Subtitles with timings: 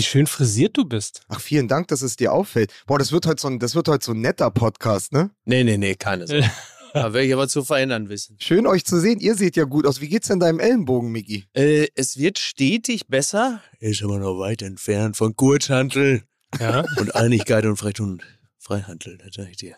[0.00, 1.20] Wie schön frisiert du bist.
[1.28, 2.72] Ach, vielen Dank, dass es dir auffällt.
[2.86, 5.28] Boah, das wird heute so ein, das wird heute so ein netter Podcast, ne?
[5.44, 6.50] Nee, nee, nee, keine Sorge.
[6.94, 8.34] da werde ich aber zu verändern wissen.
[8.40, 9.20] Schön euch zu sehen.
[9.20, 10.00] Ihr seht ja gut aus.
[10.00, 11.44] Wie geht's denn deinem Ellenbogen, Miki?
[11.52, 16.22] Äh, es wird stetig besser, ist aber noch weit entfernt von Kurzhantel
[16.58, 16.82] Ja.
[16.96, 18.22] und Einigkeit und Frech und
[18.56, 19.76] Freihandel, das sag ich dir.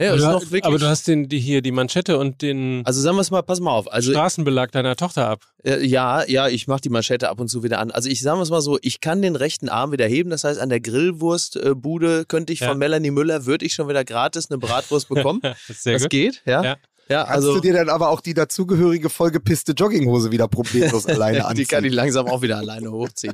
[0.00, 2.40] Ja, aber, ist du noch hast, aber du hast den, die hier die Manschette und
[2.40, 3.90] den also sagen wir es mal, pass mal auf.
[3.92, 5.42] Also Straßenbelag deiner Tochter ab.
[5.64, 7.90] Äh, ja, ja, ich mache die Manschette ab und zu wieder an.
[7.90, 10.30] Also ich sage es mal so, ich kann den rechten Arm wieder heben.
[10.30, 12.68] Das heißt, an der Grillwurstbude könnte ich Ja.
[12.68, 15.40] von Melanie Müller, würde ich schon wieder gratis eine Bratwurst bekommen.
[15.42, 16.10] Das das gut.
[16.10, 16.62] geht, ja.
[16.62, 16.76] Ja.
[17.10, 21.46] Ja, Kannst also du dir dann aber auch die dazugehörige vollgepisste Jogginghose wieder problemlos alleine
[21.46, 21.64] anziehen?
[21.64, 23.32] die kann ich langsam auch wieder alleine hochziehen.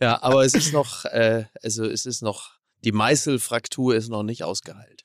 [0.00, 4.42] Ja, aber es ist noch, äh, also es ist noch, die Meißelfraktur ist noch nicht
[4.42, 4.99] ausgeheilt.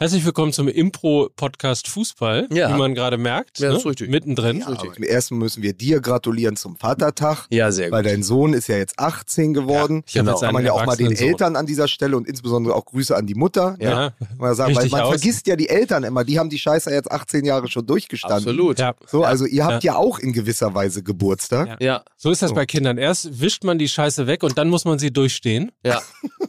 [0.00, 2.72] Herzlich willkommen zum Impro-Podcast Fußball, Ja.
[2.72, 3.58] wie man gerade merkt.
[3.58, 3.72] Ja, ne?
[3.74, 4.08] das ist richtig.
[4.10, 4.60] Mittendrin.
[4.60, 8.68] Ja, aber erstmal müssen wir dir gratulieren zum Vatertag, Ja, sehr weil dein Sohn ist
[8.68, 10.04] ja jetzt 18 geworden.
[10.06, 10.32] ich hab Genau.
[10.36, 12.84] jetzt Kann man ja auch mal den erwachsenen Eltern an dieser Stelle und insbesondere auch
[12.84, 13.72] Grüße an die Mutter.
[13.72, 13.80] Sohn.
[13.80, 14.12] Ja, ne?
[14.38, 15.08] Mal sagen, weil Richtig man aus.
[15.08, 18.38] vergisst ja die Eltern immer, die haben die Scheiße jetzt 18 Jahre schon durchgestanden.
[18.50, 18.78] Absolut.
[18.78, 18.94] ja.
[19.08, 19.96] So, also ihr habt ja.
[19.96, 21.80] auch in gewisser Weise Geburtstag.
[21.80, 21.88] Ja.
[21.94, 22.98] Ja, So ist das bei Kindern.
[22.98, 25.72] Erst wischt man die Scheiße weg und dann muss man sie durchstehen.
[25.84, 26.00] ja,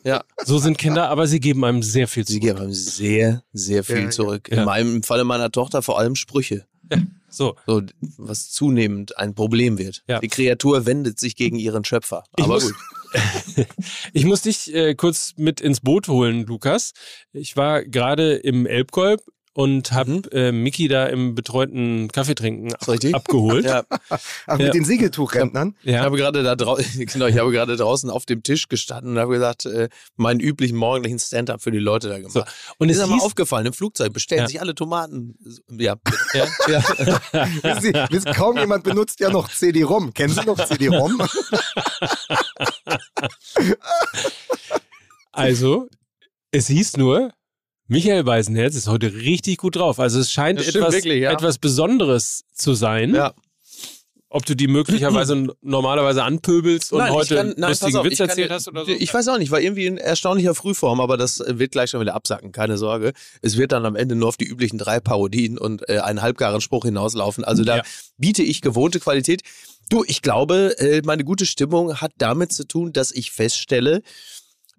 [0.03, 0.21] ja.
[0.45, 2.39] So sind Kinder, aber sie geben einem sehr viel Sie zu.
[2.39, 4.49] geben einem sehr, sehr viel Ja, zurück.
[4.51, 4.59] ja.
[4.59, 6.65] In meinem im Falle meiner Tochter vor allem Sprüche.
[7.29, 7.83] So, So,
[8.17, 10.01] was zunehmend ein Problem wird.
[10.07, 10.19] Ja.
[10.19, 12.23] Die Kreatur wendet sich gegen ihren Schöpfer.
[12.37, 12.75] Ich Aber muss- gut.
[14.13, 16.93] ich muss dich äh, kurz mit ins Boot holen, Lukas.
[17.31, 19.21] Ich war gerade im Elbkolb
[19.59, 20.21] und habe Mhm.
[20.31, 23.13] äh, Miki da im betreuten Kaffeetrinken ab Richtig?
[23.13, 23.65] abgeholt.
[23.65, 23.83] Ja,
[24.47, 24.71] Ach, mit Ja.
[24.71, 25.75] den Segeltuchrentnern?
[25.83, 25.99] ich Ja.
[26.03, 29.33] habe gerade da drau genau, ich habe gerade draußen auf dem Tisch gestanden und habe
[29.33, 32.31] gesagt, äh, meinen üblichen morgendlichen Stand-up für die Leute da gemacht.
[32.31, 32.43] So.
[32.77, 34.47] Und Ist es aber hieß, aufgefallen, im Flugzeug bestellen Ja.
[34.47, 35.35] sich alle Tomaten.
[35.69, 35.95] Ja,
[36.33, 36.79] ja, ja.
[37.63, 40.13] Wissen Sie, wissen, kaum jemand benutzt ja noch CD-ROM.
[40.13, 41.21] Kennen Sie noch CD-ROM?
[45.33, 45.89] also,
[46.51, 47.31] es hieß nur,
[47.89, 49.99] Michael Weisenherz ist heute richtig gut drauf.
[49.99, 51.31] Also es scheint stimmt etwas, wirklich, ja.
[51.31, 53.13] etwas Besonderes zu sein.
[53.15, 53.33] ja.
[54.31, 58.29] Ob du die möglicherweise normalerweise anpöbelst und Nein, heute kann- nein, lustigen auf, Witz kann
[58.29, 58.91] erzählt hast oder so.
[58.91, 61.99] Ich weiß auch nicht, war irgendwie in erstaunlicher Frühform, aber das äh, wird gleich schon
[62.01, 63.13] wieder absacken, keine Sorge.
[63.41, 66.61] Es wird dann am Ende nur auf die üblichen drei Parodien und äh, einen halbgaren
[66.61, 67.43] Spruch hinauslaufen.
[67.43, 67.83] Also da Ja.
[68.19, 69.41] biete ich gewohnte Qualität.
[69.89, 74.03] Du, ich glaube, äh, meine gute Stimmung hat damit zu tun, dass ich feststelle,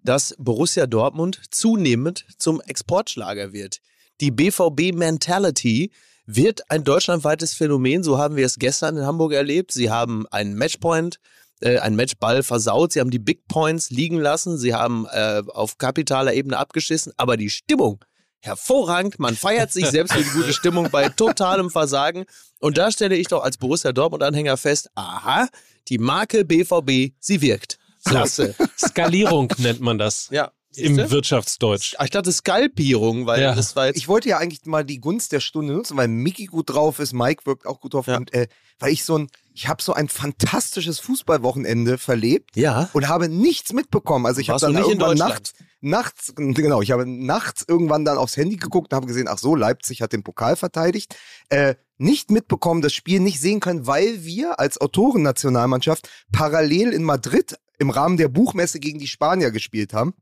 [0.03, 3.79] dass Borussia Dortmund zunehmend zum Exportschlager wird.
[4.21, 5.91] Die BVB-Mentality
[6.27, 9.73] wird ein deutschlandweites Phänomen, so haben wir es gestern in Hamburg erlebt.
[9.73, 11.19] Sie haben einen Matchpoint,
[11.61, 15.79] äh, einen Matchball versaut, sie haben die Big Points liegen lassen, sie haben äh, auf
[15.79, 18.05] kapitaler Ebene abgeschissen, aber die Stimmung,
[18.41, 22.25] hervorragend, man feiert sich selbst für die gute Stimmung bei totalem Versagen.
[22.59, 25.49] Und da stelle ich doch als Borussia Dortmund-Anhänger fest, aha,
[25.89, 27.80] die Marke BVB, sie wirkt.
[28.05, 28.55] Klasse.
[28.79, 30.53] Skalierung nennt man das Ja.
[30.75, 31.11] im Siehste?
[31.11, 31.95] Wirtschaftsdeutsch.
[31.99, 33.55] Ah, Ich dachte Skalpierung, weil Ja.
[33.55, 33.97] das war jetzt.
[33.97, 37.13] Ich wollte ja eigentlich mal die Gunst der Stunde nutzen, weil Mickey gut drauf ist,
[37.13, 38.17] Mike wirkt auch gut drauf Ja.
[38.17, 42.89] und äh, weil ich so ein, ich habe so ein fantastisches Fußballwochenende verlebt ja.
[42.95, 44.25] und habe nichts mitbekommen.
[44.27, 45.19] Also ich habe dann irgendwann Deutschland?
[45.31, 45.53] nachts,
[45.83, 49.55] nachts, genau, ich habe nachts irgendwann dann aufs Handy geguckt und habe gesehen, ach so,
[49.55, 51.15] Leipzig hat den Pokal verteidigt.
[51.51, 57.57] Äh, nicht mitbekommen, das Spiel nicht sehen können, weil wir als Autorennationalmannschaft parallel in Madrid
[57.81, 60.15] im Rahmen der Buchmesse gegen die Spanier gespielt haben.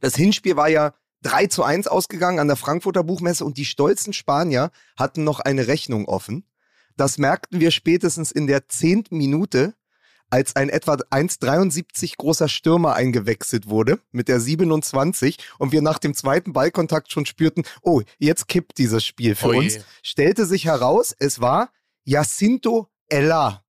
[0.00, 4.12] Das Hinspiel war ja 3 zu 1 ausgegangen an der Frankfurter Buchmesse und die stolzen
[4.12, 6.44] Spanier hatten noch eine Rechnung offen.
[6.96, 9.74] Das merkten wir spätestens in der zehnten Minute,
[10.28, 16.14] als ein etwa 1,73 großer Stürmer eingewechselt wurde mit der 27 und wir nach dem
[16.14, 19.58] zweiten Ballkontakt schon spürten, oh, jetzt kippt dieses Spiel für Oh je.
[19.58, 19.78] uns.
[20.02, 21.70] Stellte sich heraus, es war
[22.04, 23.62] Jacinto Ella.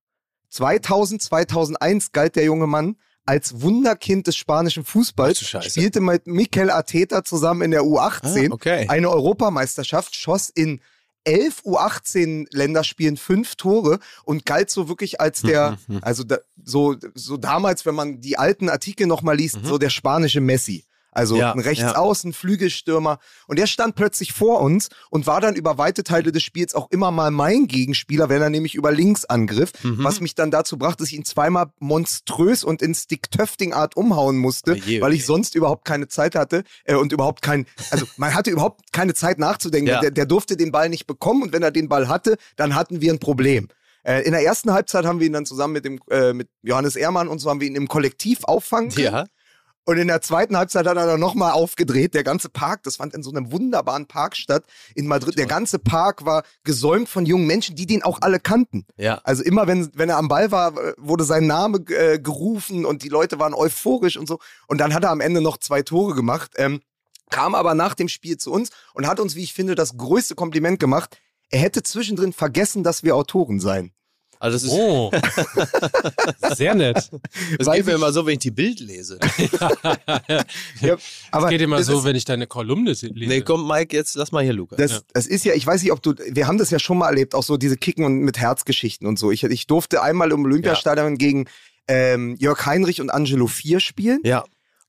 [0.50, 2.96] 2000, 2001 galt der junge Mann
[3.26, 5.38] als Wunderkind des spanischen Fußballs,
[5.70, 8.86] spielte mit Mikel Arteta zusammen in der U18 Ah, okay.
[8.88, 10.80] eine Europameisterschaft, schoss in
[11.24, 17.86] elf U18-Länderspielen fünf Tore und galt so wirklich als der, also da, so, so damals,
[17.86, 20.84] wenn man die alten Artikel nochmal liest, so der spanische Messi.
[21.14, 23.18] Also Ja, ein Rechtsaußen, Flügelstürmer.
[23.46, 26.90] Und der stand plötzlich vor uns und war dann über weite Teile des Spiels auch
[26.90, 30.98] immer mal mein Gegenspieler, wenn er nämlich über links angriff, was mich dann dazu brachte,
[30.98, 35.84] dass ich ihn zweimal monströs und in Stick-Töfting-Art umhauen musste, Oje, weil ich sonst überhaupt
[35.84, 39.88] keine Zeit hatte äh, und überhaupt kein, also man hatte überhaupt keine Zeit nachzudenken.
[39.88, 40.00] Ja.
[40.00, 43.00] Der, der durfte den Ball nicht bekommen und wenn er den Ball hatte, dann hatten
[43.00, 43.68] wir ein Problem.
[44.02, 46.94] Äh, in der ersten Halbzeit haben wir ihn dann zusammen mit dem äh, mit Johannes
[46.94, 49.06] Ehrmann und so haben wir ihn im Kollektiv auffangen können.
[49.06, 49.24] Ja.
[49.84, 52.14] Und in der zweiten Halbzeit hat er dann nochmal aufgedreht.
[52.14, 54.64] Der ganze Park, das fand in so einem wunderbaren Park statt
[54.94, 55.38] in Madrid.
[55.38, 58.86] Der ganze Park war gesäumt von jungen Menschen, die den auch alle kannten.
[58.96, 59.20] Ja.
[59.24, 63.10] Also immer, wenn, wenn er am Ball war, wurde sein Name äh, gerufen und die
[63.10, 64.38] Leute waren euphorisch und so.
[64.68, 66.52] Und dann hat er am Ende noch zwei Tore gemacht.
[66.56, 66.80] Ähm,
[67.30, 70.34] kam aber nach dem Spiel zu uns und hat uns, wie ich finde, das größte
[70.34, 71.18] Kompliment gemacht.
[71.50, 73.93] Er hätte zwischendrin vergessen, dass wir Autoren seien.
[74.44, 75.10] Also das ist, Oh.
[76.54, 76.96] Sehr nett.
[77.58, 79.18] das Weiß geht mir immer so, wenn ich die Bild lese.
[80.80, 80.96] Ja,
[81.30, 83.10] aber Es geht immer so, ist- wenn ich deine Kolumne lese.
[83.14, 84.76] Nee, komm, Mike, jetzt lass mal hier Lukas.
[84.78, 84.98] Das, Ja.
[85.14, 87.34] das ist ja, ich weiß nicht, ob du, wir haben das ja schon mal erlebt,
[87.34, 89.30] auch so diese Kicken und mit Herzgeschichten und so.
[89.30, 91.46] Ich, ich durfte einmal im Olympiastadion gegen
[91.88, 94.20] ähm, Jörg Heinrich und Angelo Vier spielen.
[94.24, 94.44] ja.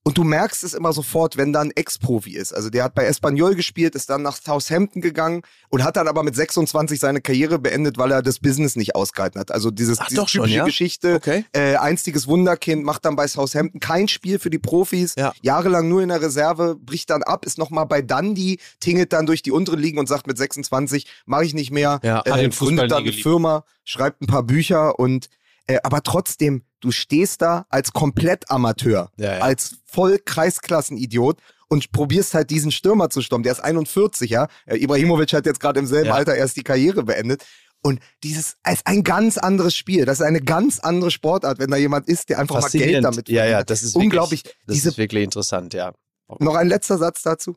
[0.08, 2.54] Und du merkst es immer sofort, wenn da ein Ex-Profi ist.
[2.54, 6.22] Also der hat bei Espanyol gespielt, ist dann nach Southampton gegangen und hat dann aber
[6.22, 9.50] mit 26 seine Karriere beendet, weil er das Business nicht ausgehalten hat.
[9.50, 10.66] Also dieses, Ach, diese doch schon, typische ja?
[10.66, 11.46] Geschichte, Okay.
[11.54, 15.34] äh, einstiges Wunderkind, macht dann bei Southampton kein Spiel für die Profis, Ja.
[15.42, 19.42] jahrelang nur in der Reserve, bricht dann ab, ist nochmal bei Dundee, tingelt dann durch
[19.42, 23.02] die untere Ligen und sagt mit 26, mache ich nicht mehr, Ja, Fußball gründet dann
[23.04, 23.12] eine.
[23.12, 25.30] Firma, schreibt ein paar Bücher und
[25.68, 29.40] äh, aber trotzdem, du stehst da als Komplettamateur, Ja, ja.
[29.44, 33.44] als voll Kreisklassenidiot und probierst halt diesen Stürmer zu stürmen.
[33.44, 34.48] Der ist 41, ja.
[34.66, 36.14] Äh, Ibrahimovic hat jetzt gerade im selben Ja.
[36.16, 37.44] Alter erst die Karriere beendet.
[37.82, 40.06] Und dieses ist ein ganz anderes Spiel.
[40.06, 43.30] Das ist eine ganz andere Sportart, wenn da jemand ist, der einfach mal Geld damit
[43.30, 43.70] Ja, ja, verdient.
[43.70, 44.44] das ist Unglaublich.
[44.44, 45.94] Wirklich, das Diese ist wirklich interessant, ja.
[46.40, 47.56] noch ein letzter Satz dazu.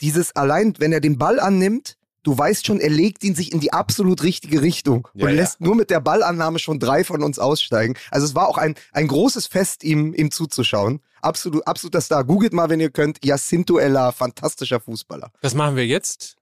[0.00, 3.60] Dieses allein, wenn er den Ball annimmt, du weißt schon, er legt ihn sich in
[3.60, 5.36] die absolut richtige Richtung Ja, und ja.
[5.36, 7.94] lässt nur mit der Ballannahme schon drei von uns aussteigen.
[8.10, 11.00] Also es war auch ein, ein großes Fest, ihm, ihm zuzuschauen.
[11.22, 12.24] Absolut, absoluter Star.
[12.24, 13.24] Googelt mal, wenn ihr könnt.
[13.24, 15.30] Jacinto Ella, fantastischer Fußballer.
[15.42, 16.36] Das machen wir jetzt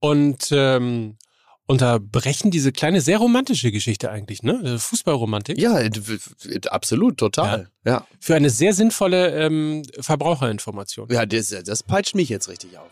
[0.00, 1.16] und ähm,
[1.66, 4.60] unterbrechen diese kleine, sehr romantische Geschichte eigentlich, ne?
[4.64, 5.58] Äh, Fußballromantik.
[5.58, 5.78] Ja,
[6.70, 7.70] absolut, total.
[7.84, 11.08] Ja, Für eine sehr sinnvolle ähm, Verbraucherinformation.
[11.10, 12.90] ja, das, das peitscht mich jetzt richtig auf.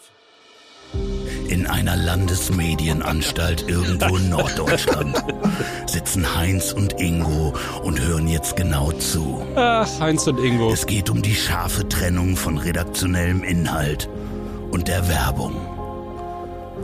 [1.49, 5.23] In einer Landesmedienanstalt irgendwo in Norddeutschland
[5.87, 9.45] sitzen Heinz und Ingo und hören jetzt genau zu.
[9.55, 10.73] Ach, Heinz und Ingo.
[10.73, 14.09] Es geht um die scharfe Trennung von redaktionellem Inhalt
[14.71, 15.55] und der Werbung.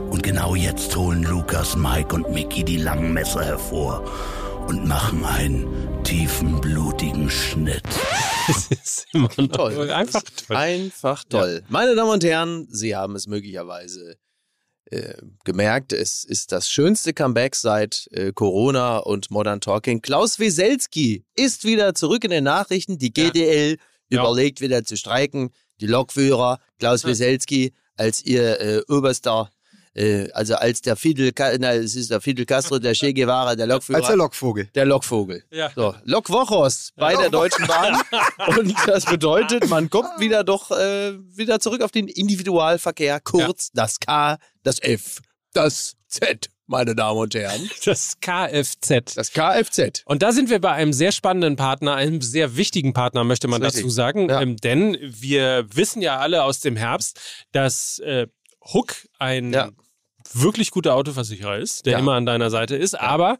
[0.09, 4.03] Und genau jetzt holen Lukas, Mike und Mickey die langen Messer hervor
[4.67, 5.67] und machen einen
[6.03, 7.83] tiefen, blutigen Schnitt.
[8.47, 9.91] Das ist immer Toll.
[9.91, 10.57] Einfach toll.
[10.57, 11.63] Einfach toll.
[11.69, 14.15] Meine Damen und Herren, Sie haben es möglicherweise
[14.85, 15.13] äh,
[15.43, 20.01] gemerkt, es ist das schönste Comeback seit äh, Corona und Modern Talking.
[20.01, 22.97] Klaus Weselski ist wieder zurück in den Nachrichten.
[22.97, 23.25] Die Ja.
[23.29, 23.77] GDL
[24.09, 24.21] Ja.
[24.21, 25.51] überlegt wieder zu streiken.
[25.79, 27.09] Die Lokführer, Klaus Ja.
[27.09, 29.51] Weselski als ihr äh, oberster,
[29.93, 33.67] äh, also als der Fidel, na, es ist der Fidel Castro, der Che Guevara, der
[33.67, 33.99] Lokführer.
[33.99, 34.69] Als der Lokvogel.
[34.75, 35.43] Der Lokvogel.
[35.51, 35.71] Ja.
[35.75, 38.01] So, Lokwochos bei der Deutschen Bahn.
[38.57, 43.19] Und das bedeutet, man kommt wieder doch äh, wieder zurück auf den Individualverkehr.
[43.19, 45.19] Kurz das K, das F,
[45.53, 47.69] das Z, meine Damen und Herren.
[47.83, 49.15] Das Kfz.
[49.15, 50.03] Das Kfz.
[50.05, 53.61] Und da sind wir bei einem sehr spannenden Partner, einem sehr wichtigen Partner, möchte man
[53.61, 54.29] dazu sagen.
[54.29, 54.41] Ja.
[54.41, 57.19] Ähm, denn wir wissen ja alle aus dem Herbst,
[57.51, 58.27] dass äh,
[58.73, 59.69] Hook ein Ja.
[60.33, 61.99] wirklich guter Autoversicherer ist, der Ja.
[61.99, 62.99] immer an deiner Seite ist.
[62.99, 63.37] Aber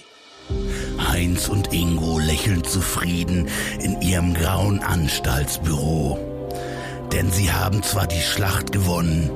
[0.98, 3.48] Heinz und Ingo lächeln zufrieden
[3.80, 6.18] in ihrem grauen Anstaltsbüro.
[7.12, 9.30] Denn sie haben zwar die Schlacht gewonnen,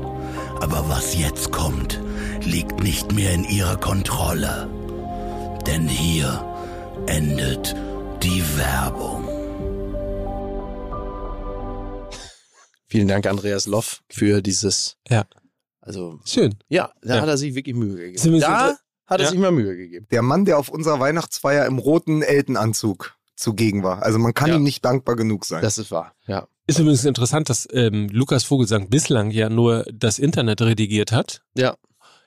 [0.61, 2.01] aber was jetzt kommt,
[2.43, 4.69] liegt nicht mehr in ihrer Kontrolle.
[5.67, 6.45] Denn hier
[7.07, 7.75] endet
[8.23, 9.29] die Werbung.
[12.87, 14.97] Vielen Dank, Andreas Loff, für dieses.
[15.09, 15.27] Ja.
[15.81, 16.55] Also, Schön.
[16.69, 17.23] ja, da Ja.
[17.23, 18.19] hat er sich wirklich Mühe gegeben.
[18.19, 19.31] Zumindest- Da hat er Ja.
[19.31, 20.07] sich mal Mühe gegeben.
[20.11, 24.03] Der Mann, der auf unserer Weihnachtsfeier im roten Eltenanzug zugegen war.
[24.03, 24.57] Also man kann Ja.
[24.57, 25.63] ihm nicht dankbar genug sein.
[25.63, 26.47] Das ist wahr, ja.
[26.69, 31.41] Ist übrigens interessant, dass ähm, Lukas Vogelsang bislang ja nur das Internet redigiert hat.
[31.57, 31.77] Ja.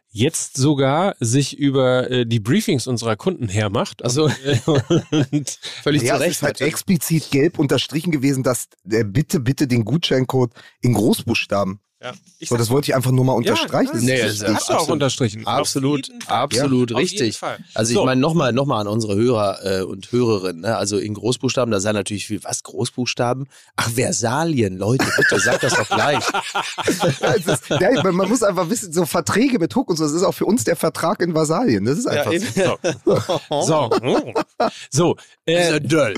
[0.09, 4.03] Jetzt sogar sich über äh, die Briefings unserer Kunden hermacht.
[4.03, 4.31] Also,
[4.65, 5.49] Und
[5.83, 6.31] völlig ja, zu es Recht.
[6.31, 11.79] ist halt explizit gelb unterstrichen gewesen, dass der bitte, bitte den Gutscheincode in Großbuchstaben.
[12.01, 13.87] Ja, So, das wollte ich einfach nur mal unterstreichen.
[13.89, 15.45] Ja, Das Nee, ist das hast du auch absolut- unterstrichen.
[15.47, 17.39] Absolut, absolut jeden richtig.
[17.75, 17.99] Also So.
[17.99, 20.75] ich meine nochmal noch mal an unsere Hörer äh, und Hörerinnen, ne?
[20.77, 23.47] also in Großbuchstaben, da sei natürlich viel, was, Großbuchstaben?
[23.75, 26.23] Ach, Versalien, Leute, bitte, sagt das doch gleich.
[27.21, 30.13] Ja, ist, ja, man man muss einfach wissen, so Verträge mit Hook und so, das
[30.13, 31.85] ist auch für uns der Vertrag in Vasalien.
[31.85, 32.31] Das ist einfach
[33.05, 33.61] so.
[33.61, 33.89] So,
[34.89, 35.15] so
[35.45, 36.15] äh, Döll.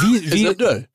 [0.00, 0.88] wie, Wie,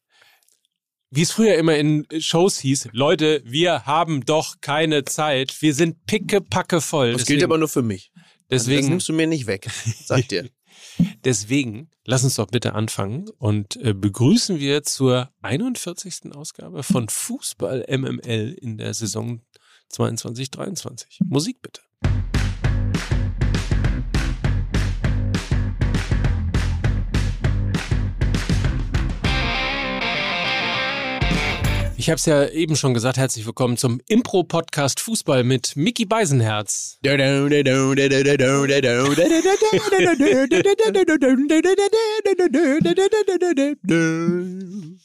[1.09, 6.05] wie, es früher immer in Shows hieß, Leute, wir haben doch keine Zeit, wir sind
[6.05, 7.13] pickepacke voll.
[7.13, 8.11] Das gilt aber nur für mich.
[8.49, 9.69] das deswegen, nimmst du mir nicht weg,
[10.05, 10.49] sag dir.
[11.23, 16.33] deswegen, lass uns doch bitte anfangen und äh, begrüßen wir zur 41.
[16.33, 19.41] Ausgabe von Fußball MML in der Saison
[19.93, 21.19] 22-23.
[21.29, 21.81] Musik bitte.
[32.07, 36.99] Ich habe es ja eben schon gesagt, herzlich willkommen zum Impro-Podcast Fußball mit Mickey Beisenherz.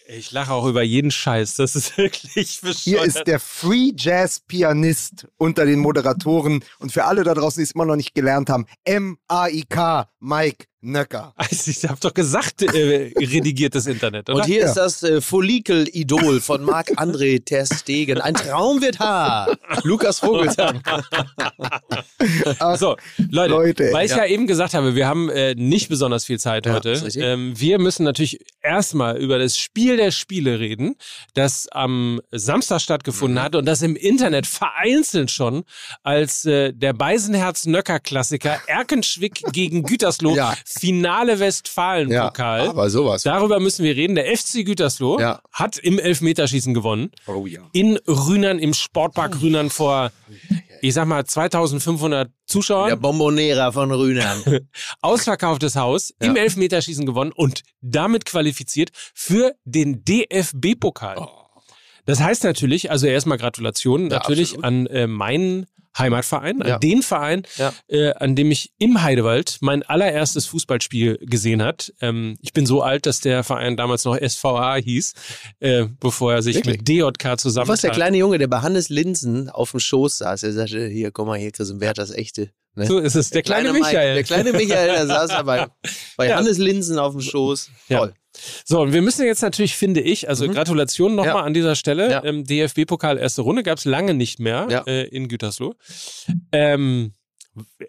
[0.07, 2.85] Ich lache auch über jeden Scheiß, das ist wirklich bescheuert.
[2.85, 7.65] Hier ist der Free Jazz Pianist unter den Moderatoren und für alle da draußen, die
[7.65, 11.33] es immer noch nicht gelernt haben, M-A-I-K, Mike Nöcker.
[11.43, 14.39] Also ich habe doch gesagt, äh, redigiertes Internet, oder?
[14.41, 14.67] Und hier Ja.
[14.67, 18.21] ist das äh, Follikel-Idol von Marc-André Ter Stegen.
[18.21, 19.57] Ein Traum wird Haar.
[19.85, 20.83] Lukas Vogelsang.
[22.77, 22.97] So,
[23.31, 24.19] Leute, Leute, weil ich ja.
[24.19, 24.27] ja.
[24.27, 26.93] eben gesagt habe, wir haben äh, nicht besonders viel Zeit Ja, heute.
[27.17, 30.95] Ähm, wir müssen natürlich erstmal über das Spiel der Spiele reden,
[31.35, 33.43] das am Samstag stattgefunden Mhm.
[33.43, 35.65] hat und das im Internet vereinzelt schon
[36.03, 40.55] als äh, der Beisenherz-Nöcker-Klassiker Erkenschwick gegen Gütersloh Ja.
[40.79, 42.69] Finale Westfalen-Pokal.
[42.69, 43.23] aber sowas.
[43.23, 44.15] Darüber müssen wir reden.
[44.15, 45.41] Der FC Gütersloh Ja.
[45.53, 47.11] hat im Elfmeterschießen gewonnen.
[47.27, 47.61] Oh ja.
[47.73, 50.11] In Rühnern, im Sportpark Rühnern vor,
[50.81, 52.89] ich sag mal, 2500 Zuschauern.
[52.89, 54.43] Der Bombonera von Rühnern.
[55.01, 56.43] ausverkauftes Haus, im Ja.
[56.43, 61.27] Elfmeterschießen gewonnen und damit qualifiziert für den DFB-Pokal.
[62.05, 64.65] Das heißt natürlich, also erstmal Gratulation Ja, natürlich absolut.
[64.65, 65.67] an äh, meinen
[65.99, 66.75] Heimatverein, Ja.
[66.77, 67.73] an den Verein, Ja.
[67.89, 71.93] äh, an dem ich im Heidewald mein allererstes Fußballspiel gesehen hat.
[72.01, 75.13] Ähm, ich bin so alt, dass der Verein damals noch SVA hieß,
[75.61, 76.79] äh, bevor er sich Wirklich?
[76.79, 80.19] mit DJK Du zusammen warst der kleine Junge, der bei Hannes Linsen auf dem Schoß
[80.19, 80.43] saß.
[80.43, 82.51] Er sagte, hier, komm mal hier, Chris und Wert, das echte.
[82.75, 82.87] Ne?
[82.87, 84.15] So ist es, der, kleine, Mike, Michael.
[84.15, 85.67] der kleine Michael, der saß da bei,
[86.27, 86.37] Ja.
[86.37, 87.71] Hannes Linsen auf dem Schoß.
[87.89, 87.99] Ja.
[87.99, 88.15] Toll.
[88.65, 90.53] So, und wir müssen jetzt natürlich, finde ich, also Mhm.
[90.55, 91.43] Gratulation nochmal Ja.
[91.43, 92.11] an dieser Stelle.
[92.11, 92.25] Ja.
[92.25, 94.83] Ähm, DFB-Pokal erste Runde gab es lange nicht mehr Ja.
[94.87, 95.75] äh, in Gütersloh.
[96.51, 97.13] Ähm,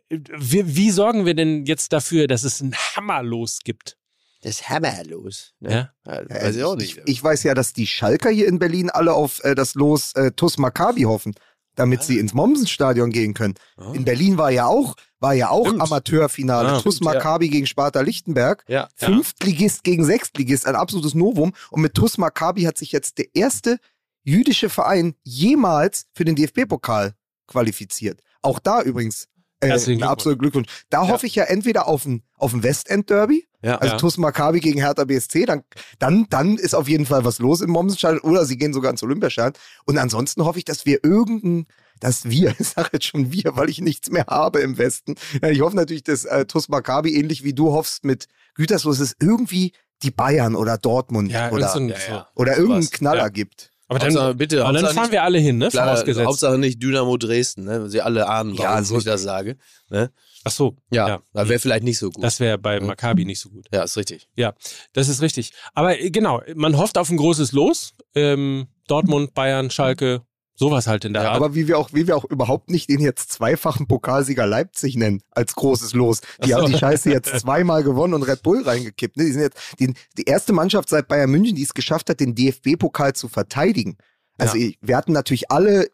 [0.09, 3.97] wie, wie sorgen wir denn jetzt dafür, dass es ein Hammerlos gibt?
[4.41, 5.53] Das hammerlos.
[5.61, 5.89] Ne?
[6.05, 6.11] Ja.
[6.13, 6.97] Ja, weiß ich auch nicht.
[6.97, 10.13] Ich, ich weiß ja, dass die Schalker hier in Berlin alle auf äh, das Los
[10.15, 11.33] äh, TuS Maccabi hoffen,
[11.75, 12.03] damit Ah.
[12.03, 13.55] sie ins Mommsenstadion gehen können.
[13.93, 15.81] In Berlin war ja auch, war ja auch Stimmt.
[15.81, 16.69] Amateurfinale.
[16.73, 17.13] Ah, TuS stimmt, ja.
[17.15, 18.63] Maccabi gegen Sparta Lichtenberg.
[18.67, 18.87] ja.
[18.95, 21.53] Fünftligist gegen Sechstligist, ein absolutes Novum.
[21.71, 23.77] Und mit TuS Maccabi hat sich jetzt der erste
[24.23, 27.13] jüdische Verein jemals für den DFB-Pokal
[27.47, 28.21] qualifiziert.
[28.41, 29.27] Auch da übrigens
[29.65, 30.67] äh, Herzlichen ein Glückwunsch.
[30.89, 33.77] Da hoffe ich ja entweder auf ein, auf ein Westend-Derby, Ja.
[33.77, 33.97] also Ja.
[33.99, 35.63] TuS Maccabi gegen Hertha BSC, dann,
[35.99, 39.03] dann, dann ist auf jeden Fall was los im Mommsenstadion oder sie gehen sogar ins
[39.03, 39.53] Olympiastadion.
[39.85, 41.65] Und ansonsten hoffe ich, dass wir irgendein,
[41.99, 45.15] dass wir, ich sage jetzt schon wir, weil ich nichts mehr habe im Westen.
[45.41, 49.15] Ja, Ich hoffe natürlich, dass äh, TuS Maccabi ähnlich wie du hoffst mit Gütersloh, es
[49.19, 49.71] irgendwie
[50.03, 52.27] die Bayern oder Dortmund Ja, oder, so ein- ja, ja.
[52.35, 52.89] oder irgendeinen.
[52.89, 53.29] Knaller Ja.
[53.29, 53.71] gibt.
[53.95, 55.69] Aber dann, Hauptsache, bitte, aber dann fahren wir alle hin, ne?
[55.69, 56.27] Klar, Vorausgesetzt.
[56.27, 57.89] Hauptsache nicht Dynamo Dresden, ne?
[57.89, 59.57] Sie alle ahnen, warum Ja, so- ich das sage.
[59.89, 60.11] Ne?
[60.45, 60.75] Ach so.
[60.91, 61.21] Ja, Ja.
[61.33, 62.23] das wäre vielleicht nicht so gut.
[62.23, 62.79] Das wäre bei.
[62.79, 63.67] Maccabi nicht so gut.
[63.71, 64.27] ja, ist richtig.
[64.35, 64.53] Ja,
[64.93, 65.53] das ist richtig.
[65.73, 67.93] Aber äh, genau, man hofft auf ein großes Los.
[68.15, 70.21] Ähm, Dortmund, Bayern, Schalke,
[70.55, 71.37] sowas halt in der Ja, Art.
[71.37, 75.21] aber wie wir auch, wie wir auch überhaupt nicht den jetzt zweifachen Pokalsieger Leipzig nennen
[75.31, 76.21] als großes Los.
[76.43, 76.57] Die so.
[76.57, 79.17] haben die Scheiße jetzt zweimal gewonnen und Red Bull reingekippt.
[79.17, 79.25] Ne?
[79.25, 82.35] Die sind jetzt die, die erste Mannschaft seit Bayern München, die es geschafft hat, den
[82.35, 83.97] DFB-Pokal zu verteidigen.
[84.37, 85.87] Also ich- wir hatten natürlich alle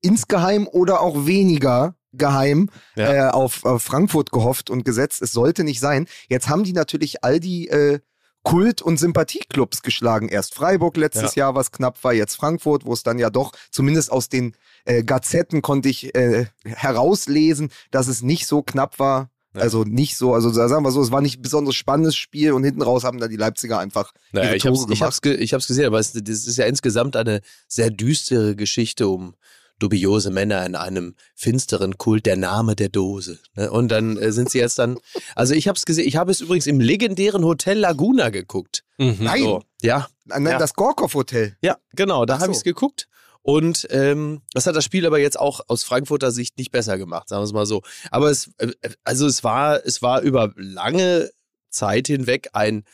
[0.00, 3.28] insgeheim oder auch weniger geheim Ja.
[3.28, 5.20] äh, auf, auf Frankfurt gehofft und gesetzt.
[5.22, 6.06] Es sollte nicht sein.
[6.28, 7.98] Jetzt haben die natürlich all die äh,
[8.42, 10.28] Kult- und Sympathieclubs geschlagen.
[10.28, 14.10] Erst Freiburg letztes Jahr, was knapp war, jetzt Frankfurt, wo es dann ja doch, zumindest
[14.10, 14.54] aus den
[14.84, 19.30] äh, Gazetten konnte ich äh, herauslesen, dass es nicht so knapp war.
[19.54, 19.62] Ja.
[19.62, 22.64] Also nicht so, also sagen wir so, es war nicht ein besonders spannendes Spiel und
[22.64, 25.02] hinten raus haben dann die Leipziger einfach Naja, ihre ich Tore hab's, ich, gemacht.
[25.02, 29.08] hab's ge, ich hab's gesehen, aber es, das ist ja insgesamt eine sehr düstere Geschichte
[29.08, 29.34] um
[29.78, 33.38] dubiose Männer in einem finsteren Kult, der Name der Dose.
[33.54, 33.70] Ne?
[33.70, 34.98] Und dann äh, sind sie jetzt dann,
[35.34, 38.84] also ich hab's gesehen, ich habe es übrigens im legendären Hotel Laguna geguckt.
[38.98, 39.16] Mhm.
[39.20, 40.58] Nein, So, ja, Nein, ja.
[40.58, 41.56] das Gorkov Hotel.
[41.62, 42.52] ja, genau, da Ach habe so.
[42.52, 43.08] ich's geguckt.
[43.42, 47.28] Und ähm, das hat das Spiel aber jetzt auch aus Frankfurter Sicht nicht besser gemacht,
[47.28, 47.82] sagen wir es mal so.
[48.10, 48.72] Aber es, äh,
[49.04, 51.30] also es war, es war über lange
[51.70, 52.84] Zeit hinweg ein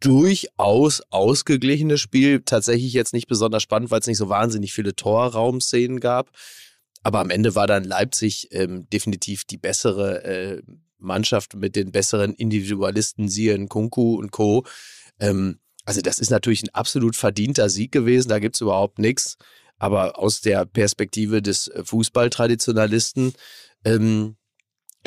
[0.00, 2.42] durchaus ausgeglichenes Spiel.
[2.44, 6.30] Tatsächlich jetzt nicht besonders spannend, weil es nicht so wahnsinnig viele Torraumszenen gab.
[7.02, 10.62] Aber am Ende war dann Leipzig ähm, definitiv die bessere äh,
[10.98, 14.64] Mannschaft mit den besseren Individualisten, siehe Kunku und Co.
[15.20, 19.36] Ähm, also das ist natürlich ein absolut verdienter Sieg gewesen, da gibt's überhaupt nichts.
[19.78, 23.32] Aber aus der Perspektive des äh, Fußballtraditionalisten
[23.84, 24.36] ähm,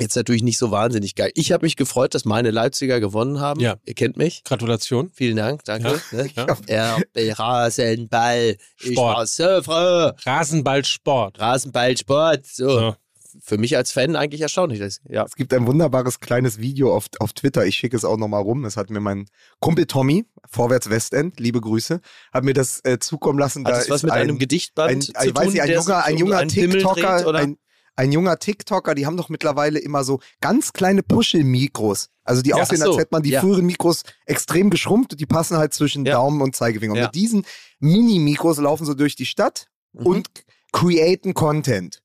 [0.02, 1.32] jetzt natürlich nicht so wahnsinnig geil.
[1.36, 3.60] Ich habe mich gefreut, dass meine Leipziger gewonnen haben.
[3.62, 3.76] Ja.
[3.86, 4.44] Ihr kennt mich.
[4.44, 5.12] Gratulation.
[5.14, 6.02] Vielen Dank, danke.
[6.12, 6.30] Ne?
[6.68, 6.96] Ja.
[6.98, 8.58] RB Rasenball.
[8.82, 9.18] Ich Sport.
[9.18, 10.12] war so froh.
[10.26, 11.40] Rasenballsport.
[11.40, 12.46] Rasenballsport.
[12.46, 12.70] So.
[12.70, 12.96] So.
[13.42, 14.80] Für mich als Fan eigentlich erstaunlich.
[14.80, 15.24] dass- Ja.
[15.24, 17.66] Es gibt ein wunderbares kleines Video auf, auf Twitter.
[17.66, 18.64] Ich schicke es auch nochmal rum.
[18.64, 19.26] Das hat mir mein
[19.62, 22.02] Kumpel Tommy, Vorwärts Westend, liebe Grüße,
[22.34, 23.64] hat mir das äh, zukommen lassen.
[23.66, 25.72] Hat da das was mit ein, einem Gedichtband ein, zu ich weiß tun, nicht, ein
[25.72, 27.58] junger, ein junger TikToker, ein,
[28.02, 32.10] ein junger TikToker, die haben doch mittlerweile immer so ganz kleine Puschel-Mikros.
[32.24, 33.42] Also die Ja, aussehen, so, als hätte man die ja.
[33.42, 36.14] früheren Mikros extrem geschrumpft und die passen halt zwischen Ja.
[36.14, 36.94] Daumen und Zeigefinger.
[36.94, 37.06] Und Ja.
[37.06, 37.46] mit diesen
[37.80, 40.06] Mini-Mikros laufen so durch die Stadt Mhm.
[40.06, 40.30] und
[40.72, 42.02] createn Content.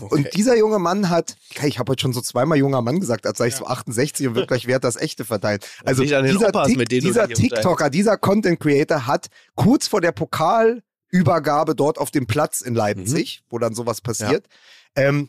[0.00, 0.30] Und Okay.
[0.34, 3.46] dieser junge Mann hat, ich habe heute schon so zweimal junger Mann gesagt, als sei
[3.48, 5.60] ich so 68 und wird gleich Wert das echte verteilen.
[5.84, 7.28] Also dieser, Opas, du dieser.
[7.28, 13.42] TikToker, dieser Content Creator hat kurz vor der Pokalübergabe dort auf dem Platz in Leipzig,
[13.42, 13.46] Mhm.
[13.50, 14.46] wo dann sowas passiert,
[14.96, 15.28] ähm,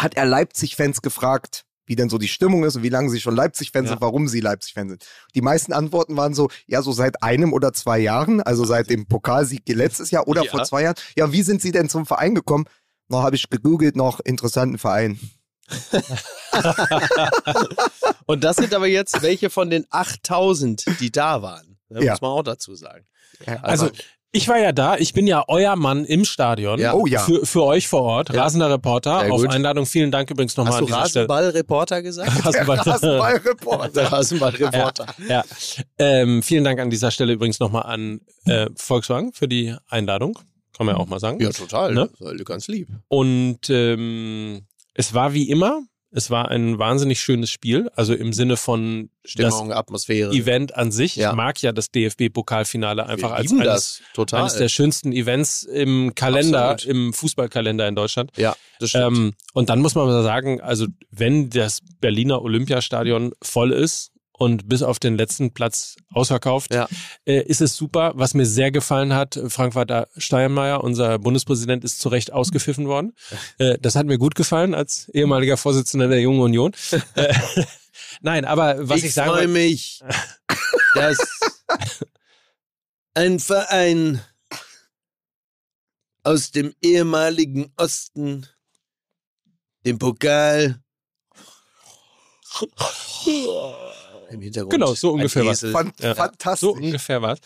[0.00, 3.36] hat er Leipzig-Fans gefragt, wie denn so die Stimmung ist und wie lange sie schon
[3.36, 3.90] Leipzig-Fans Ja.
[3.92, 5.06] sind, warum sie Leipzig-Fans sind.
[5.34, 9.06] Die meisten Antworten waren so, ja, so seit einem oder zwei Jahren, also seit dem
[9.06, 10.50] Pokalsieg letztes Jahr oder Ja.
[10.50, 10.94] vor zwei Jahren.
[11.16, 12.64] Ja, wie sind sie denn zum Verein gekommen?
[13.08, 15.20] Noch habe ich gegoogelt, noch interessanten Verein.
[18.26, 21.78] Und das sind aber jetzt welche von den 8000, die da waren.
[21.88, 22.12] Ne, Ja.
[22.12, 23.04] Muss man auch dazu sagen.
[23.62, 23.90] Also,
[24.34, 26.78] ich war ja da, ich bin ja euer Mann im Stadion.
[26.78, 26.92] Ja.
[26.92, 27.20] Oh ja.
[27.20, 28.42] Für, für euch vor Ort, Ja.
[28.42, 29.50] rasender Reporter, Sehr auf gut.
[29.50, 29.86] Einladung.
[29.86, 31.28] Vielen Dank übrigens nochmal Hast an du dieser Stelle.
[31.28, 32.30] Rasenballreporter gesagt?
[32.46, 32.78] Rasenball.
[32.78, 34.12] Rasenballreporter.
[34.12, 35.06] Rasenballreporter.
[35.28, 35.42] Ja,
[35.98, 40.38] ähm, vielen Dank an dieser Stelle übrigens nochmal an äh, Volkswagen für die Einladung.
[40.76, 41.40] Kann man ja auch mal sagen.
[41.40, 41.94] Ja, total.
[41.94, 42.10] Ne?
[42.18, 42.36] Ne?
[42.44, 42.88] Ganz lieb.
[43.08, 45.80] Und ähm, es war wie immer,
[46.16, 50.32] es war ein wahnsinnig schönes Spiel, also im Sinne von Stimmung, Atmosphäre.
[50.32, 51.16] Event an sich.
[51.16, 51.30] Ja.
[51.30, 54.00] Ich mag ja das DFB-Pokalfinale einfach als eines,
[54.32, 56.96] eines der schönsten Events im Kalender, Absolut.
[56.96, 58.30] im Fußballkalender in Deutschland.
[58.36, 59.04] ja, das stimmt.
[59.04, 64.82] Ähm, und dann muss man sagen, also wenn das Berliner Olympiastadion voll ist und bis
[64.82, 66.88] auf den letzten Platz ausverkauft, Ja.
[67.24, 68.12] äh, ist es super.
[68.16, 73.14] Was mir sehr gefallen hat, Frank-Walter Steinmeier, unser Bundespräsident, ist zu Recht ausgepfiffen worden.
[73.58, 76.72] Äh, das hat mir gut gefallen als ehemaliger Vorsitzender der Jungen Union.
[77.14, 77.32] äh,
[78.20, 80.02] Nein, aber was ich, ich sagen freue will, mich,
[80.94, 81.18] dass
[83.14, 84.20] ein Verein
[86.24, 88.46] aus dem ehemaligen Osten
[89.84, 90.80] den Pokal
[94.34, 94.72] im Hintergrund.
[94.72, 95.62] Genau, so ungefähr was.
[95.62, 95.72] Esel.
[95.72, 96.14] Fan Ja.
[96.14, 96.68] Fantastisch.
[96.68, 97.38] so ungefähr was.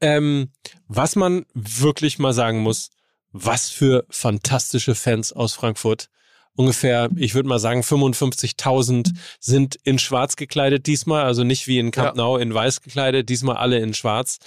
[0.00, 0.50] Ähm,
[0.86, 2.90] was man wirklich mal sagen muss,
[3.32, 6.08] was für fantastische Fans aus Frankfurt.
[6.56, 11.90] Ungefähr, ich würde mal sagen, 55.000 sind in schwarz gekleidet diesmal, also nicht wie in
[11.90, 12.22] Camp Ja.
[12.22, 14.38] Nou in weiß gekleidet, diesmal alle in schwarz.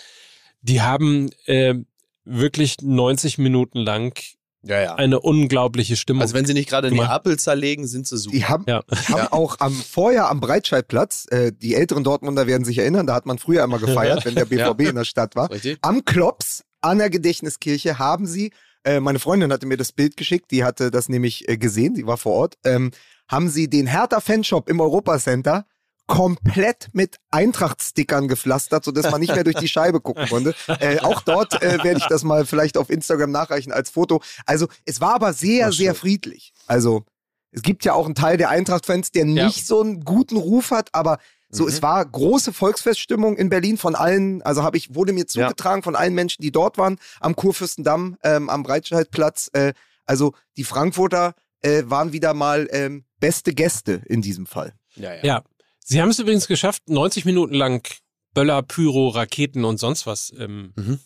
[0.61, 1.75] Die haben äh,
[2.23, 4.17] wirklich 90 Minuten lang
[4.63, 4.95] Ja, ja.
[4.95, 6.21] eine unglaubliche Stimmung.
[6.21, 6.91] Also wenn sie nicht gerade.
[6.91, 8.35] Neapel zerlegen, sind sie super.
[8.35, 8.83] Die haben, ja.
[9.09, 13.25] haben auch am vorher am Breitscheidplatz, äh, die älteren Dortmunder werden sich erinnern, da hat
[13.25, 15.51] man früher immer gefeiert, wenn der BVB in der Stadt war.
[15.51, 15.77] Richtig?
[15.81, 18.51] Am Klops an der Gedächtniskirche haben sie,
[18.83, 22.07] äh, meine Freundin hatte mir das Bild geschickt, die hatte das nämlich äh, gesehen, die
[22.07, 22.91] war vor Ort, ähm,
[23.29, 25.65] haben sie den Hertha Fanshop im Europacenter
[26.07, 30.55] komplett mit Eintracht-Stickern gepflastert, sodass man nicht mehr durch die Scheibe gucken konnte.
[30.79, 34.21] Äh, auch dort äh, werde ich das mal vielleicht auf Instagram nachreichen als Foto.
[34.45, 36.53] Also es war aber sehr, sehr friedlich.
[36.65, 37.03] Also
[37.51, 39.45] es gibt ja auch einen Teil der Eintracht-Fans, der Ja.
[39.45, 41.69] nicht so einen guten Ruf hat, aber so, Mhm.
[41.69, 45.95] es war große Volksfeststimmung in Berlin von allen, also habe ich, wurde mir zugetragen von
[45.95, 49.49] allen Menschen, die dort waren, am Kurfürstendamm, ähm, am Breitscheidplatz.
[49.53, 49.73] Äh,
[50.05, 54.73] also die Frankfurter äh, waren wieder mal ähm, beste Gäste in diesem Fall.
[54.95, 55.19] Ja, ja.
[55.23, 55.43] Ja.
[55.89, 57.87] Sie haben es übrigens geschafft, 90 Minuten lang
[58.33, 60.99] Böller, Pyro, Raketen und sonst was ähm, Mhm.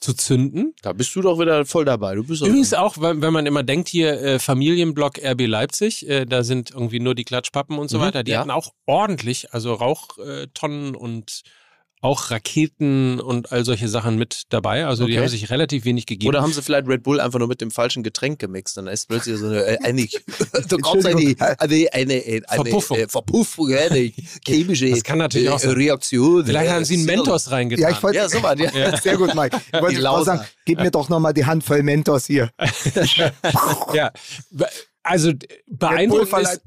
[0.00, 0.74] zu zünden.
[0.80, 2.14] Da bist du doch wieder voll dabei.
[2.14, 6.24] Du bist Übrigens auch, wenn, wenn man immer denkt, hier äh, Familienblock RB Leipzig, äh,
[6.24, 8.22] da sind irgendwie nur die Klatschpappen und so Mhm, weiter.
[8.24, 8.40] Die ja.
[8.40, 11.42] hatten auch ordentlich, also Rauchtonnen äh, und
[12.02, 14.86] auch Raketen und all solche Sachen mit dabei.
[14.86, 15.20] Also die Okay.
[15.22, 16.28] haben sich relativ wenig gegeben.
[16.28, 18.76] Oder haben sie vielleicht Red Bull einfach nur mit dem falschen Getränk gemixt?
[18.76, 20.06] Dann ist plötzlich so eine, äh, eine
[20.68, 22.98] da kommt eine, eine, eine, eine, eine Verpuffung.
[22.98, 24.12] Äh, Verpuffung, ja, eine
[24.46, 25.70] chemische Das kann natürlich äh, auch sein.
[25.70, 26.44] Reaktion.
[26.44, 27.82] Vielleicht äh, haben sie einen Mentos reingetan.
[27.82, 28.96] Ja, ich wollte, Ja, so was, ja.
[29.00, 29.60] Sehr gut, Mike.
[29.72, 30.24] Ich wollte Die Lauser.
[30.24, 32.50] sagen, gib mir doch nochmal die Handvoll Mentos hier.
[33.94, 34.10] ja.
[35.04, 35.58] Also d- Red
[36.10, 36.60] Bull beeindruckend ist,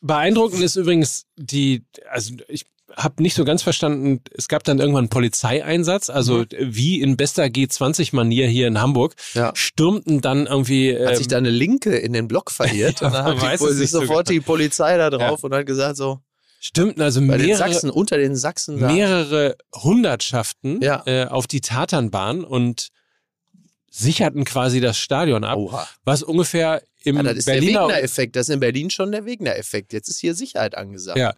[0.00, 2.66] beeindruckend ist übrigens die, also ich
[2.96, 6.46] habe nicht so ganz verstanden, es gab dann irgendwann einen Polizeieinsatz, also Mhm.
[6.60, 9.52] wie in bester G20-Manier hier in Hamburg, Ja.
[9.54, 13.24] stürmten dann irgendwie Hat ähm, sich da eine Linke in den Block verirrt und dann
[13.40, 14.38] hat die, ist nicht so sofort genau.
[14.38, 16.20] die Polizei da drauf und hat gesagt so,
[16.60, 18.92] stürmten also mehrere, Sachsen, unter den Sachsen da.
[18.92, 21.02] mehrere Hundertschaften Ja.
[21.06, 22.88] äh, auf die Tatanbahn und
[23.90, 25.88] sicherten quasi das Stadion ab, Oha.
[26.04, 28.34] was ungefähr im Ja, das ist der Berliner Wegner-Effekt.
[28.36, 29.92] Das ist in Berlin schon der Wegner-Effekt.
[29.92, 31.18] Jetzt ist hier Sicherheit angesagt.
[31.18, 31.34] Ja,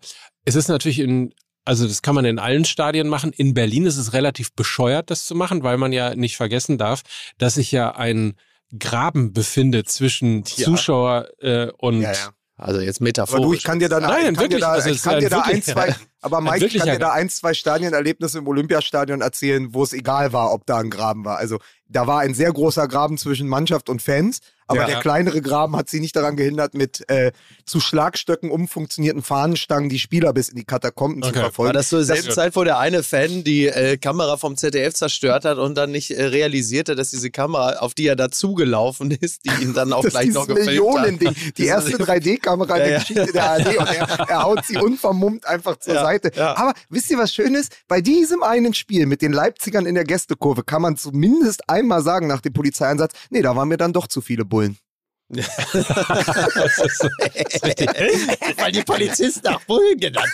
[0.47, 1.35] es ist natürlich in,
[1.67, 3.33] also das kann man in allen Stadien machen.
[3.33, 7.03] In Berlin ist es relativ bescheuert, das zu machen, weil man ja nicht vergessen darf,
[7.37, 8.37] dass sich ja ein
[8.79, 10.65] Graben befindet zwischen Ja.
[10.65, 12.31] Zuschauer äh, und Ja, ja.
[12.59, 13.45] Also jetzt Aber metaphorisch.
[13.45, 15.21] du, ich kann dir da, Nein, ich kann dir wirklich, da, also ich kann ein
[15.21, 18.49] dir da ein, wirklich- zwei, aber Mike, ich kann dir da ein, zwei Stadienerlebnisse im
[18.49, 21.37] Olympiastadion erzählen, wo es egal war, ob da ein Graben war.
[21.37, 24.87] Also da war ein sehr großer Graben zwischen Mannschaft und Fans, aber Ja.
[24.87, 27.33] der kleinere Graben hat sie nicht daran gehindert, mit äh,
[27.65, 31.41] zu Schlagstöcken umfunktionierten Fahnenstangen die Spieler bis in die Katakomben zu Okay.
[31.41, 31.69] verfolgen.
[31.69, 34.95] War das zur selben Das- Zeit, wo der eine Fan die äh, Kamera vom ZDF
[34.95, 39.43] zerstört hat und dann nicht äh, realisierte, dass diese Kamera, auf die er dazugelaufen ist,
[39.45, 40.75] die ihn dann auch gleich noch gefilmt hat.
[40.75, 42.99] Millionending, die erste 3D-Kamera in Ja, der ja.
[42.99, 46.33] Geschichte der ARD und er, er haut sie unvermummt einfach zur Ja, Seite.
[46.35, 46.57] ja.
[46.57, 47.73] Aber wisst ihr, was schön ist?
[47.89, 52.27] Bei diesem einen Spiel mit den Leipzigern in der Gästekurve kann man zumindest einmal sagen
[52.27, 54.56] nach dem Polizeieinsatz, nee, da waren mir dann doch zu viele Bullen.
[54.57, 54.86] Bullen.
[58.59, 60.31] Weil die Polizisten nach Bullen genannt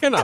[0.00, 0.22] genau.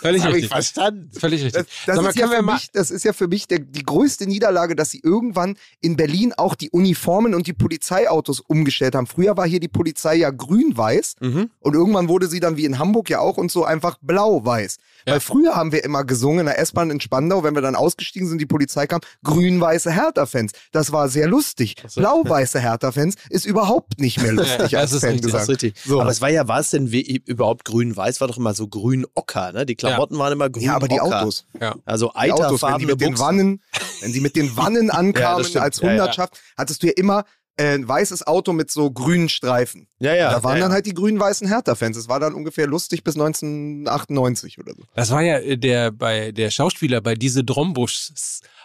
[0.00, 0.48] Völlig richtig.
[0.48, 1.10] verstanden.
[1.18, 1.66] Völlig richtig.
[1.86, 4.76] Das, das, ist, ja für mich, das ist ja für mich der, die größte Niederlage,
[4.76, 9.06] dass sie irgendwann in Berlin auch die Uniformen und die Polizeiautos umgestellt haben.
[9.06, 11.50] Früher war hier die Polizei ja grün-weiß Mhm.
[11.60, 14.78] und irgendwann wurde sie dann wie in Hamburg ja auch und so einfach blau-weiß.
[15.06, 15.14] Ja.
[15.14, 18.28] Weil früher haben wir immer gesungen in der S-Bahn in Spandau, wenn wir dann ausgestiegen
[18.28, 20.52] sind, die Polizei kam, grün-weiße Hertha-Fans.
[20.72, 21.71] Das war sehr lustig.
[21.94, 25.48] Blau-weiße Hertha-Fans ist überhaupt nicht mehr lustig Ja, als das ist Fan richtig, Das ist
[25.48, 25.62] gesagt.
[25.62, 25.84] richtig.
[25.84, 26.00] So.
[26.00, 28.20] Aber es war ja, war es denn wie, überhaupt grün-weiß?
[28.20, 29.66] War doch immer so grün-ocker, ne?
[29.66, 31.46] Die Klamotten waren immer grün Ja, aber die Autos.
[31.60, 31.74] ja.
[31.84, 33.24] Also Die Autos, wenn die eiterfarbene mit den Buchsen.
[33.26, 33.62] Wannen,
[34.00, 35.90] wenn sie mit den Wannen Ja, ankamen als Ja, ja.
[35.90, 37.24] Hundertschaft, hattest du ja immer
[37.56, 39.86] äh, ein weißes Auto mit so grünen Streifen.
[40.00, 40.30] Ja, ja.
[40.30, 40.74] da waren ja, dann ja.
[40.76, 41.98] halt die grün-weißen Hertha-Fans.
[41.98, 44.82] Es war dann ungefähr lustig bis 1998 oder so.
[44.94, 48.10] Das war ja äh, der bei der Schauspieler bei diese Drombusch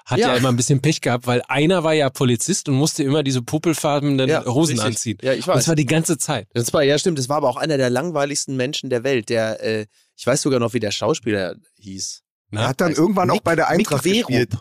[0.08, 0.30] hat ja.
[0.30, 0.36] Ja.
[0.38, 4.28] immer ein bisschen Pech gehabt, weil einer war ja Polizist und musste immer diese popelfarbenen
[4.30, 4.86] Ja, Hosen richtig.
[4.86, 5.18] anziehen.
[5.22, 5.66] Ja, ich Und weiß.
[5.66, 6.48] zwar die ganze Zeit.
[6.54, 7.20] Das war, ja, stimmt.
[7.20, 9.28] Das war aber auch einer der langweiligsten Menschen der Welt.
[9.30, 12.24] Der, äh, ich weiß sogar noch, wie der Schauspieler hieß.
[12.52, 14.28] Na, er hat dann irgendwann auch bei der Eintracht Mick Werup.
[14.28, 14.58] gespielt.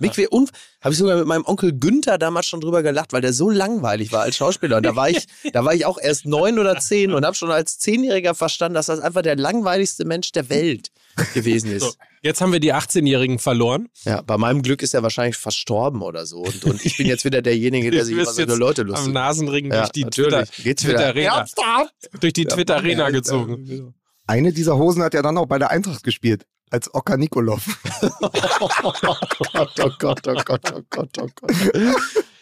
[0.00, 3.20] Mick We und habe ich sogar mit meinem Onkel Günther damals schon drüber gelacht, weil
[3.20, 4.76] der so langweilig war als Schauspieler.
[4.76, 7.50] Und da war ich, da war ich auch erst neun oder zehn und habe schon
[7.50, 10.90] als Zehnjähriger verstanden, dass das einfach der langweiligste Mensch der Welt
[11.34, 11.82] gewesen ist.
[11.82, 13.88] So, jetzt haben wir die 18-Jährigen verloren.
[14.04, 16.38] Ja, bei meinem Glück ist er wahrscheinlich verstorben oder so.
[16.38, 19.72] Und, und ich bin jetzt wieder derjenige, der sich über jetzt Leute Am lustig Nasenring
[19.72, 20.04] Ja, durch die.
[20.04, 21.06] Twitter, Geht's Twitter.
[21.06, 21.46] Arena,
[22.20, 23.94] durch die Twitter Arena gezogen.
[24.26, 26.44] Eine dieser Hosen hat er dann auch bei der Eintracht gespielt.
[26.70, 27.64] Als Oka Nikolov.
[28.60, 31.52] Oh Gott, oh Gott, oh Gott, oh Gott, oh Gott.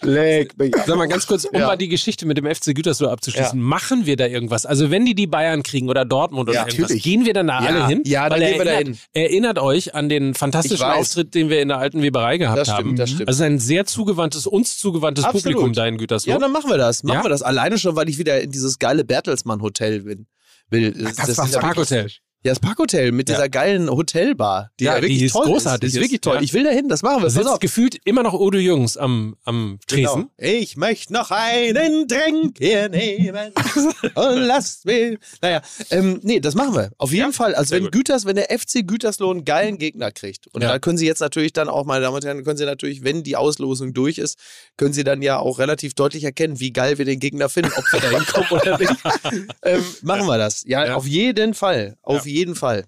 [0.02, 0.74] Leg mich.
[0.86, 1.66] Sag mal ganz kurz, um Ja.
[1.66, 3.60] mal die Geschichte mit dem FC Gütersloh abzuschließen.
[3.60, 4.66] Machen wir da irgendwas?
[4.66, 7.02] Also wenn die die Bayern kriegen oder Dortmund oder Ja, irgendwas, natürlich.
[7.02, 8.02] gehen wir dann da Ja, alle hin?
[8.04, 10.84] ja, dann Weil gehen wir da erinnert, Erinnert euch an den fantastischen.
[10.86, 12.96] Auftritt, den wir in der alten Weberei gehabt Das stimmt, haben.
[12.96, 13.28] das stimmt.
[13.28, 15.44] Also ein sehr zugewandtes, uns zugewandtes Absolut.
[15.44, 16.32] Publikum da in Gütersloh.
[16.32, 17.02] Ja, dann machen wir das.
[17.02, 17.24] Machen Ja?
[17.24, 17.42] wir das.
[17.42, 20.26] Alleine schon, weil ich wieder in dieses geile Bertelsmann Hotel bin.
[20.68, 20.92] Will.
[20.92, 22.10] Das, Das war ist ja, Parkhotel.
[22.46, 25.88] Ja, das Parkhotel mit dieser geilen Hotelbar, die ja, Ja, die wirklich ist toll großartig
[25.88, 25.94] ist.
[25.94, 26.38] Die ist, wirklich toll.
[26.42, 27.22] Ich will da hin, das machen wir.
[27.24, 30.30] Da sitzt gefühlt immer noch Odo Jürgens am, am Tresen.
[30.37, 30.52] Genau.
[30.52, 33.50] Ich möchte noch einen Drink hier nehmen
[34.14, 35.18] und lasst mich.
[35.42, 36.90] Naja, ähm, nee, das machen wir.
[36.98, 37.56] Auf jeden Fall.
[37.56, 37.92] Also sehr wenn gut.
[37.94, 40.46] Güters, wenn der FC Gütersloh einen geilen Gegner kriegt.
[40.54, 43.02] Und da können Sie jetzt natürlich dann auch, meine Damen und Herren, können Sie natürlich,
[43.02, 44.38] wenn die Auslosung durch ist,
[44.76, 47.92] können Sie dann ja auch relativ deutlich erkennen, wie geil wir den Gegner finden, ob
[47.92, 48.92] wir da hinkommen oder nicht.
[49.64, 50.62] ähm, machen wir das.
[50.64, 50.94] Ja, Ja.
[50.94, 51.96] auf jeden Fall.
[52.02, 52.85] Auf jeden Fall.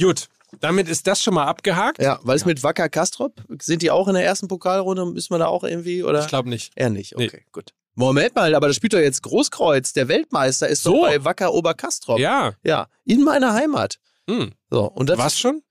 [0.00, 0.28] Gut,
[0.60, 2.00] damit ist das schon mal abgehakt.
[2.02, 5.06] Ja, weil es mit Wacker Kastrop, sind die auch in der ersten Pokalrunde?
[5.06, 6.20] Müssen wir da auch irgendwie, oder?
[6.20, 6.72] Ich glaube nicht.
[6.74, 7.26] Er nicht, Nee.
[7.28, 7.72] okay, gut.
[7.94, 9.92] Moment mal, aber das spielt doch jetzt Großkreuz.
[9.92, 10.92] Der Weltmeister ist So.
[11.02, 12.18] doch bei Wacker Oberkastrop.
[12.18, 12.54] Ja.
[12.64, 13.98] Ja, in meiner Heimat.
[14.28, 14.52] Hm.
[14.70, 15.62] So, und das, Was schon?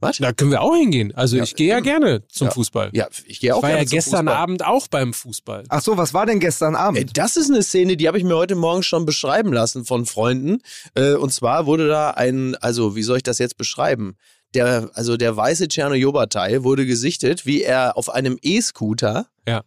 [0.00, 0.16] Was?
[0.18, 1.14] Da können wir auch hingehen.
[1.14, 2.52] Also Ja, ich gehe ja gerne zum Ja.
[2.54, 2.90] Fußball.
[2.94, 4.34] Ja, ich gehe auch ich war ja gerne zum gestern Fußball.
[4.42, 5.64] Abend auch beim Fußball.
[5.68, 7.16] Ach so, was war denn gestern Ey, Abend?
[7.18, 10.62] Das ist eine Szene, die habe ich mir heute Morgen schon beschreiben lassen von Freunden.
[10.94, 14.16] Äh, Und zwar wurde da ein, also wie soll ich das jetzt beschreiben?
[14.54, 19.62] Der, also der weiße Tschernojobatai wurde gesichtet, wie er auf einem E-Scooter Ja.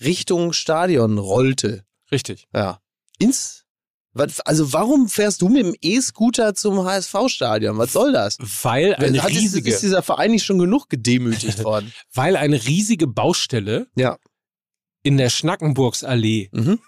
[0.00, 1.84] Richtung Stadion rollte.
[2.10, 2.46] Richtig.
[2.54, 2.80] Ja.
[3.18, 3.63] Ins.
[4.14, 7.76] Was, also warum fährst du mit dem E-Scooter zum HSV-Stadion?
[7.78, 8.38] Was soll das?
[8.62, 11.92] Weil eine Hat, ist, riesige, ist dieser Verein nicht schon genug gedemütigt worden?
[12.14, 14.16] weil eine riesige Baustelle Ja.
[15.02, 16.78] in der Schnackenburgsallee Mhm.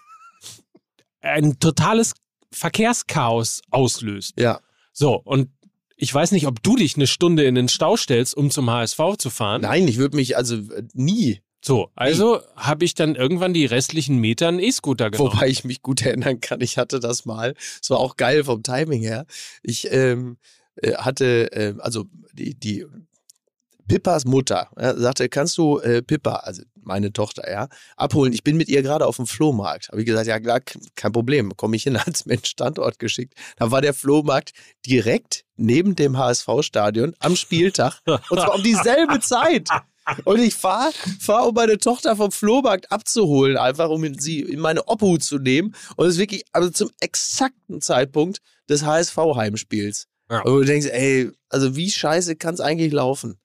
[1.21, 2.13] ein totales
[2.51, 4.33] Verkehrschaos auslöst.
[4.39, 4.61] Ja.
[4.93, 5.49] So, und
[5.97, 8.99] ich weiß nicht, ob du dich eine Stunde in den Stau stellst, um zum HSV
[9.17, 9.61] zu fahren.
[9.63, 11.41] Nein, ich würde mich also äh, nie.
[11.67, 15.33] So, also habe ich dann irgendwann die restlichen Meter einen E-Scooter genommen.
[15.33, 17.55] Wobei ich mich gut erinnern kann, ich hatte das mal.
[17.81, 19.25] Es war auch geil vom Timing her.
[19.63, 20.37] Ich ähm,
[20.77, 22.85] äh, hatte, äh, also die, die
[23.89, 28.31] Pippas Mutter ja, sagte, kannst du äh, Pippa, also meine Tochter, ja, abholen?
[28.31, 29.89] Ich bin mit ihr gerade auf dem Flohmarkt.
[29.89, 30.61] Habe ich gesagt, ja klar,
[30.95, 33.33] kein Problem, komme ich hin, als Mensch Standort geschickt.
[33.57, 34.53] Da war der Flohmarkt
[34.85, 39.67] direkt neben dem HSV-Stadion am Spieltag und zwar um dieselbe Zeit.
[40.25, 44.87] Und ich fahre, fahr, um meine Tochter vom Flohmarkt abzuholen, einfach um sie in meine
[44.87, 45.75] Obhut zu nehmen.
[45.95, 48.39] Und es ist wirklich, also zum exakten Zeitpunkt
[48.69, 50.07] des HSV-Heimspiels.
[50.29, 50.41] Ja.
[50.41, 53.39] Und du denkst, ey, also wie scheiße kann es eigentlich laufen?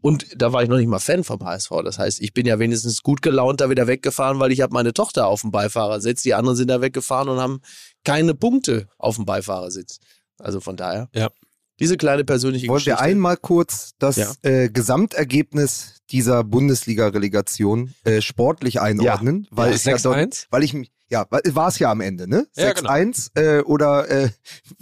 [0.00, 1.70] Und da war ich noch nicht mal Fan vom HSV.
[1.84, 4.92] Das heißt, ich bin ja wenigstens gut gelaunt da wieder weggefahren, weil ich habe meine
[4.92, 6.22] Tochter auf dem Beifahrersitz.
[6.22, 7.60] Die anderen sind da weggefahren und haben
[8.04, 9.98] keine Punkte auf dem Beifahrersitz.
[10.38, 11.08] Also von daher.
[11.14, 11.30] Ja.
[11.80, 13.00] Diese kleine persönliche Wollen wir Geschichte.
[13.00, 14.32] einmal kurz das Ja.
[14.42, 19.46] äh, Gesamtergebnis dieser Bundesliga-Relegation äh, sportlich einordnen?
[19.50, 20.46] weil, Ja, es ja dort, 6-1?
[20.50, 22.46] weil ich mich, ja, war es ja am Ende, ne?
[22.56, 22.90] Ja, genau.
[22.90, 24.30] 6-1 äh, oder äh,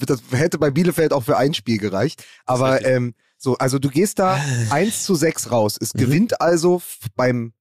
[0.06, 2.24] das hätte bei Bielefeld auch für ein Spiel gereicht.
[2.46, 5.76] Aber ähm, so, also du gehst da 1 zu 6 raus.
[5.80, 5.98] Es Mhm.
[5.98, 6.80] gewinnt also
[7.14, 7.52] beim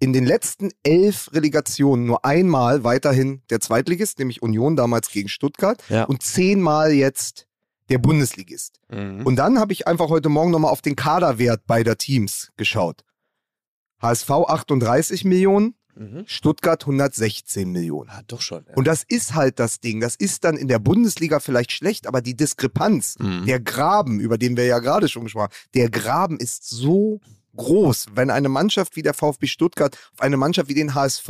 [0.00, 5.80] in den letzten elf Relegationen nur einmal weiterhin der Zweitligist, nämlich Union damals gegen Stuttgart,
[5.88, 6.04] Ja.
[6.04, 7.46] und zehnmal jetzt
[7.92, 8.80] der Bundesligist.
[8.90, 9.24] Mhm.
[9.24, 13.02] Und dann habe ich einfach heute Morgen nochmal auf den Kaderwert beider Teams geschaut.
[14.00, 16.24] HSV 38 Millionen, Mhm.
[16.26, 18.08] Stuttgart 116 Millionen.
[18.08, 18.64] Ah, doch schon.
[18.66, 18.74] Ja.
[18.76, 20.00] Und das ist halt das Ding.
[20.00, 23.44] Das ist dann in der Bundesliga vielleicht schlecht, aber die Diskrepanz, Mhm.
[23.44, 27.20] der Graben, über den wir ja gerade schon gesprochen haben, der Graben ist so
[27.56, 31.28] groß, wenn eine Mannschaft wie der VfB Stuttgart auf eine Mannschaft wie den HSV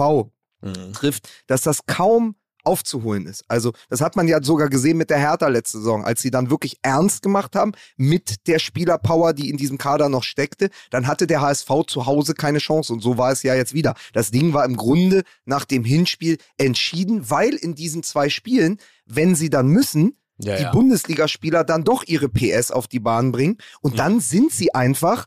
[0.61, 0.93] Mhm.
[0.93, 3.45] trifft, dass das kaum aufzuholen ist.
[3.49, 6.51] Also das hat man ja sogar gesehen mit der Hertha letzte Saison, als sie dann
[6.51, 11.27] wirklich ernst gemacht haben mit der Spielerpower, die in diesem Kader noch steckte, dann hatte
[11.27, 13.95] der HSV zu Hause keine Chance und so war es ja jetzt wieder.
[14.13, 19.35] Das Ding war im Grunde nach dem Hinspiel entschieden, weil in diesen zwei Spielen, wenn
[19.35, 20.71] sie dann müssen, Ja, die ja.
[20.73, 23.97] Bundesligaspieler dann doch ihre PS auf die Bahn bringen und Mhm.
[23.99, 25.27] dann sind sie einfach,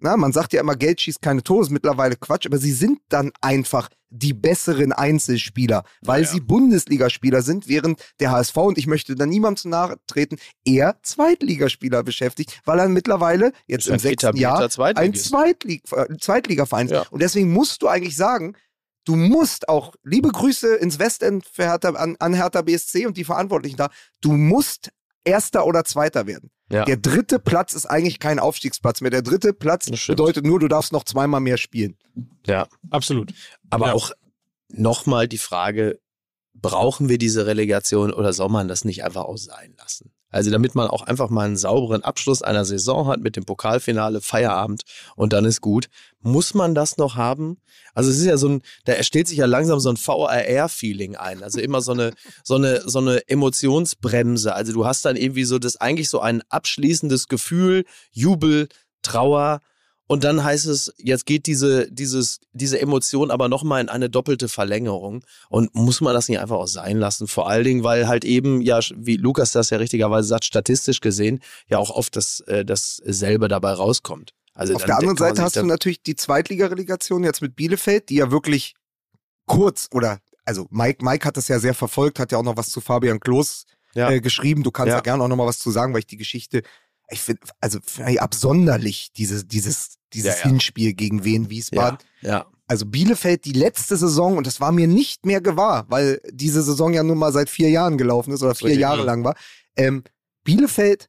[0.00, 3.00] na, man sagt ja immer, Geld schießt keine Tore, ist mittlerweile Quatsch, aber sie sind
[3.08, 6.32] dann einfach die besseren Einzelspieler, weil Ja, ja.
[6.32, 10.98] sie Bundesligaspieler sind, während der HSV, und ich möchte da niemandem zu nahe treten, eher
[11.02, 15.14] Zweitligaspieler beschäftigt, weil er mittlerweile jetzt Ist im sechsten Jahr ein.
[15.14, 16.92] Zweitlig äh, Zweitligaverein ist.
[16.92, 17.04] Ja.
[17.10, 18.56] Und deswegen musst du eigentlich sagen,
[19.06, 23.24] Du musst auch, liebe Grüße ins Westend für Hertha, an, an Hertha BSC und die
[23.24, 23.88] Verantwortlichen da,
[24.20, 24.90] du musst
[25.24, 26.50] Erster oder Zweiter werden.
[26.70, 26.84] Ja.
[26.84, 29.10] Der dritte Platz ist eigentlich kein Aufstiegsplatz mehr.
[29.10, 31.96] Der dritte Platz bedeutet nur, du darfst noch zweimal mehr spielen.
[32.46, 32.68] ja.
[32.90, 33.32] Absolut.
[33.70, 33.92] Aber Ja.
[33.94, 34.12] auch
[34.68, 35.98] nochmal die Frage,
[36.54, 40.12] brauchen wir diese Relegation oder soll man das nicht einfach auch sein lassen?
[40.30, 44.20] Also damit man auch einfach mal einen sauberen Abschluss einer Saison hat mit dem Pokalfinale,
[44.20, 44.82] Feierabend
[45.16, 45.88] und dann ist gut.
[46.20, 47.58] Muss man das noch haben?
[47.94, 51.42] Also es ist ja so ein, da erstellt sich ja langsam so ein VRR-Feeling ein.
[51.42, 52.12] Also immer so eine,
[52.44, 54.54] so eine, so eine Emotionsbremse.
[54.54, 58.68] Also du hast dann irgendwie so das eigentlich so ein abschließendes Gefühl, Jubel,
[59.02, 59.60] Trauer
[60.10, 64.48] Und dann heißt es, jetzt geht diese, dieses, diese Emotion aber nochmal in eine doppelte
[64.48, 65.24] Verlängerung.
[65.48, 67.28] Und muss man das nicht einfach auch sein lassen?
[67.28, 71.38] Vor allen Dingen, weil halt eben, ja, wie Lukas das ja richtigerweise sagt, statistisch gesehen,
[71.68, 74.32] ja auch oft das, äh, dasselbe dabei rauskommt.
[74.52, 78.32] Also Auf der anderen Seite hast du natürlich die Zweitligarelegation jetzt mit Bielefeld, die ja
[78.32, 78.74] wirklich
[79.46, 82.70] kurz oder also Mike, Mike hat das ja sehr verfolgt, hat ja auch noch was
[82.70, 84.10] zu Fabian Klos Ja.
[84.10, 84.64] äh, geschrieben.
[84.64, 84.96] Du kannst Ja.
[84.96, 86.62] da gerne auch noch mal was zu sagen, weil ich die Geschichte,
[87.10, 90.48] ich finde, also find ich absonderlich, diese, dieses, dieses Ja, ja.
[90.50, 91.98] Hinspiel gegen Wien Wiesbaden.
[92.22, 92.46] ja.
[92.66, 96.92] Also Bielefeld die letzte Saison, und das war mir nicht mehr gewahr, weil diese Saison
[96.94, 99.04] ja nun mal seit vier Jahren gelaufen ist oder vier Richtig, Jahre ja.
[99.06, 99.34] lang war.
[99.76, 100.04] Ähm,
[100.44, 101.08] Bielefeld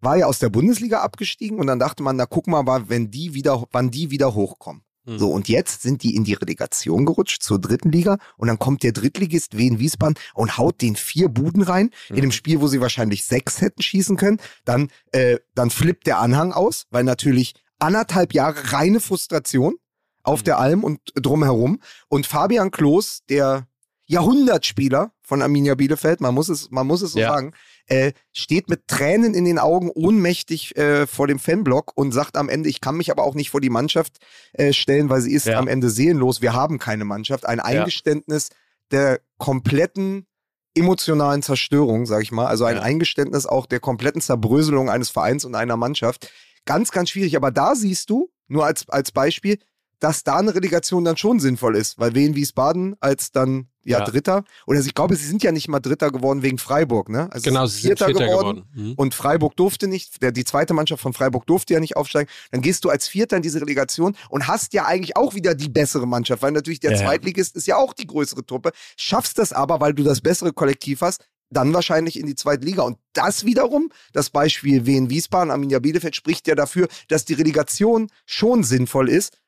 [0.00, 3.32] war ja aus der Bundesliga abgestiegen und dann dachte man, na guck mal, wenn die
[3.32, 4.82] wieder, wann die wieder hochkommen.
[5.06, 5.18] Hm.
[5.18, 8.82] So, und jetzt sind die in die Relegation gerutscht zur dritten Liga und dann kommt
[8.82, 12.20] der Drittligist Wien Wiesbaden und haut den vier Buden rein in Mhm.
[12.20, 14.40] dem Spiel, wo sie wahrscheinlich sechs hätten schießen können.
[14.66, 19.76] Dann, äh, dann flippt der Anhang aus, weil natürlich anderthalb Jahre reine Frustration
[20.22, 20.44] auf Mhm.
[20.44, 21.80] der Alm und drumherum.
[22.08, 23.66] Und Fabian Klos, der
[24.06, 27.28] Jahrhundertspieler von Arminia Bielefeld, man muss es, man muss es so Ja.
[27.28, 27.52] sagen,
[27.86, 32.48] äh, steht mit Tränen in den Augen ohnmächtig äh, vor dem Fanblock und sagt am
[32.48, 34.16] Ende, ich kann mich aber auch nicht vor die Mannschaft
[34.54, 35.58] äh, stellen, weil sie ist Ja.
[35.58, 36.42] am Ende seelenlos.
[36.42, 37.46] Wir haben keine Mannschaft.
[37.46, 38.48] Ein Eingeständnis
[38.90, 40.26] der kompletten
[40.74, 42.46] emotionalen Zerstörung, sag ich mal.
[42.46, 42.82] Also ein Ja.
[42.82, 46.30] Eingeständnis auch der kompletten Zerbröselung eines Vereins und einer Mannschaft.
[46.68, 47.34] Ganz, ganz schwierig.
[47.34, 49.58] Aber da siehst du, nur als, als Beispiel,
[50.00, 54.04] dass da eine Relegation dann schon sinnvoll ist, weil Wien Wiesbaden als dann ja, Ja.
[54.04, 57.28] Dritter oder ich glaube, sie sind ja nicht mal Dritter geworden wegen Freiburg, ne?
[57.32, 58.64] Also Genau, sie sie sind Vierter geworden.
[58.74, 58.92] Mhm.
[58.96, 62.30] und Freiburg durfte nicht, der, die zweite Mannschaft von Freiburg durfte ja nicht aufsteigen.
[62.50, 65.70] Dann gehst du als Vierter in diese Relegation und hast ja eigentlich auch wieder die
[65.70, 66.98] bessere Mannschaft, weil natürlich der ja.
[66.98, 68.72] Zweitligist ist ja auch die größere Truppe.
[68.96, 72.82] Schaffst das aber, weil du das bessere Kollektiv hast, dann wahrscheinlich in die zweite Liga.
[72.82, 78.10] Und das wiederum, das Beispiel Wien Wiesbaden, Arminia Bielefeld, spricht ja dafür, dass die Relegation
[78.26, 79.38] schon sinnvoll ist.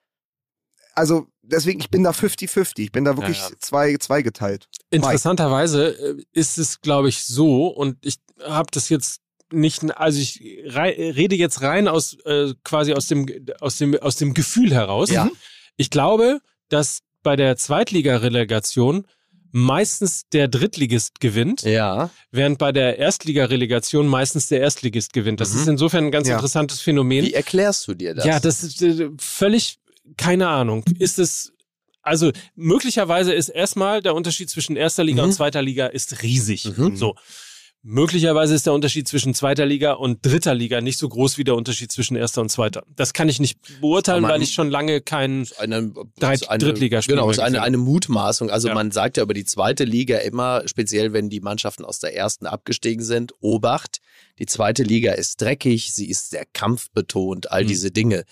[0.95, 2.81] Also deswegen, ich bin da 50-50.
[2.81, 3.55] Ich bin da wirklich Ja, ja.
[3.59, 4.69] Zwei, zweigeteilt.
[4.91, 9.21] Interessanterweise äh, ist es, glaube ich, so, und ich habe das jetzt
[9.53, 13.27] nicht, also ich rei rede jetzt rein aus äh, quasi aus dem,
[13.61, 15.11] aus, dem, aus dem Gefühl heraus.
[15.11, 15.29] Ja.
[15.77, 19.07] Ich glaube, dass bei der Zweitligarelegation
[19.53, 22.11] meistens der Drittligist gewinnt, Ja.
[22.31, 25.41] während bei der Erstligarelegation meistens der Erstligist gewinnt.
[25.41, 25.61] Das Mhm.
[25.61, 26.35] ist insofern ein ganz Ja.
[26.35, 27.25] interessantes Phänomen.
[27.25, 28.25] Wie erklärst du dir das?
[28.25, 29.79] Ja, das ist äh, völlig,
[30.17, 30.85] keine Ahnung.
[30.99, 31.53] Ist es,
[32.03, 35.29] also möglicherweise ist erstmal der Unterschied zwischen erster Liga Mhm.
[35.29, 36.65] und zweiter Liga ist riesig.
[36.77, 36.97] Mhm.
[36.97, 37.15] So.
[37.83, 41.55] Möglicherweise ist der Unterschied zwischen zweiter Liga und dritter Liga nicht so groß wie der
[41.55, 42.85] Unterschied zwischen erster und zweiter.
[42.95, 45.43] Das kann ich nicht beurteilen, man- weil ich schon lange keinen.
[45.45, 47.65] ist Drittligaspiele Genau, ist mehr eine, gesehen.
[47.65, 48.51] eine Mutmaßung.
[48.51, 48.75] Also Ja.
[48.75, 52.47] man sagt ja über die zweite Liga immer, speziell wenn die Mannschaften aus der ersten
[52.47, 54.01] abgestiegen sind, Obacht,
[54.39, 57.69] die zweite Liga ist dreckig, sie ist sehr kampfbetont, all Mhm.
[57.69, 58.25] diese Dinge.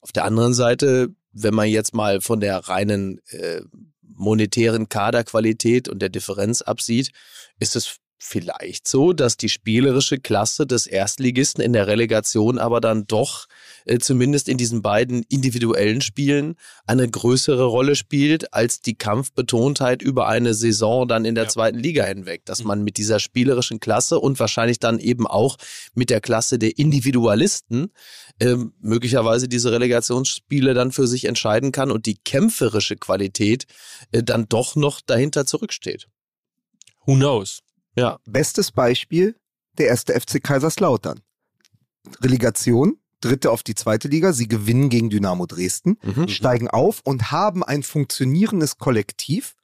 [0.00, 3.62] Auf der anderen Seite, wenn man jetzt mal von der reinen äh,
[4.02, 7.10] monetären Kaderqualität und der Differenz absieht,
[7.58, 13.06] ist es vielleicht so, dass die spielerische Klasse des Erstligisten in der Relegation aber dann
[13.06, 13.46] doch
[13.84, 16.54] äh, zumindest in diesen beiden individuellen Spielen
[16.86, 21.50] eine größere Rolle spielt als die Kampfbetontheit über eine Saison dann in der Ja.
[21.50, 22.66] zweiten Liga hinweg, dass Mhm.
[22.68, 25.56] man mit dieser spielerischen Klasse und wahrscheinlich dann eben auch
[25.94, 27.92] mit der Klasse der Individualisten
[28.40, 33.66] ähm, möglicherweise diese Relegationsspiele dann für sich entscheiden kann und die kämpferische Qualität
[34.12, 36.06] äh, dann doch noch dahinter zurücksteht.
[37.06, 37.60] Who knows?
[37.96, 39.36] Ja, Bestes Beispiel,
[39.78, 41.20] der erste FC Kaiserslautern.
[42.20, 46.28] Relegation, dritte auf die zweite Liga, sie gewinnen gegen Dynamo Dresden, Mhm.
[46.28, 49.54] steigen auf und haben ein funktionierendes Kollektiv,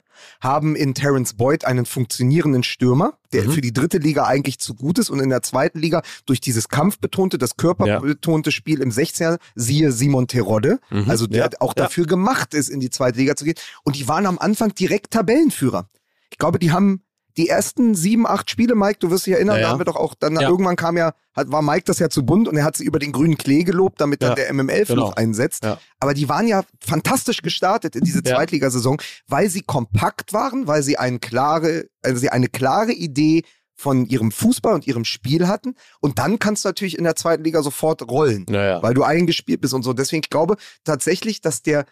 [0.41, 3.51] haben in Terence Boyd einen funktionierenden Stürmer, der Mhm.
[3.53, 6.69] für die dritte Liga eigentlich zu gut ist und in der zweiten Liga durch dieses
[6.69, 11.11] kampfbetonte, das körperbetonte Spiel im 16er, siehe Simon Terodde, Mhm.
[11.11, 11.85] also der Ja, auch ja.
[11.85, 13.57] dafür gemacht ist, in die zweite Liga zu gehen.
[13.85, 15.89] Und die waren am Anfang direkt Tabellenführer.
[16.31, 17.03] Ich glaube, die haben
[17.37, 19.67] die ersten sieben, acht Spiele, Mike, du wirst dich erinnern, Ja, ja.
[19.67, 20.49] da haben wir doch auch, dann Ja.
[20.49, 22.99] irgendwann kam ja, hat, war Mike das ja zu bunt und er hat sie über
[22.99, 25.13] den grünen Klee gelobt, damit dann der MML-Fluch genau.
[25.15, 25.65] einsetzt.
[25.65, 25.79] Ja.
[26.01, 28.23] Aber die waren ja fantastisch gestartet in diese.
[28.23, 33.43] Zweitligasaison, weil sie kompakt waren, weil sie eine klare, also sie eine klare Idee
[33.75, 35.75] von ihrem Fußball und ihrem Spiel hatten.
[36.01, 38.47] Und dann kannst du natürlich in der zweiten Liga sofort rollen
[38.83, 39.93] weil du eingespielt bist und so.
[39.93, 41.85] Deswegen, ich glaube tatsächlich, dass der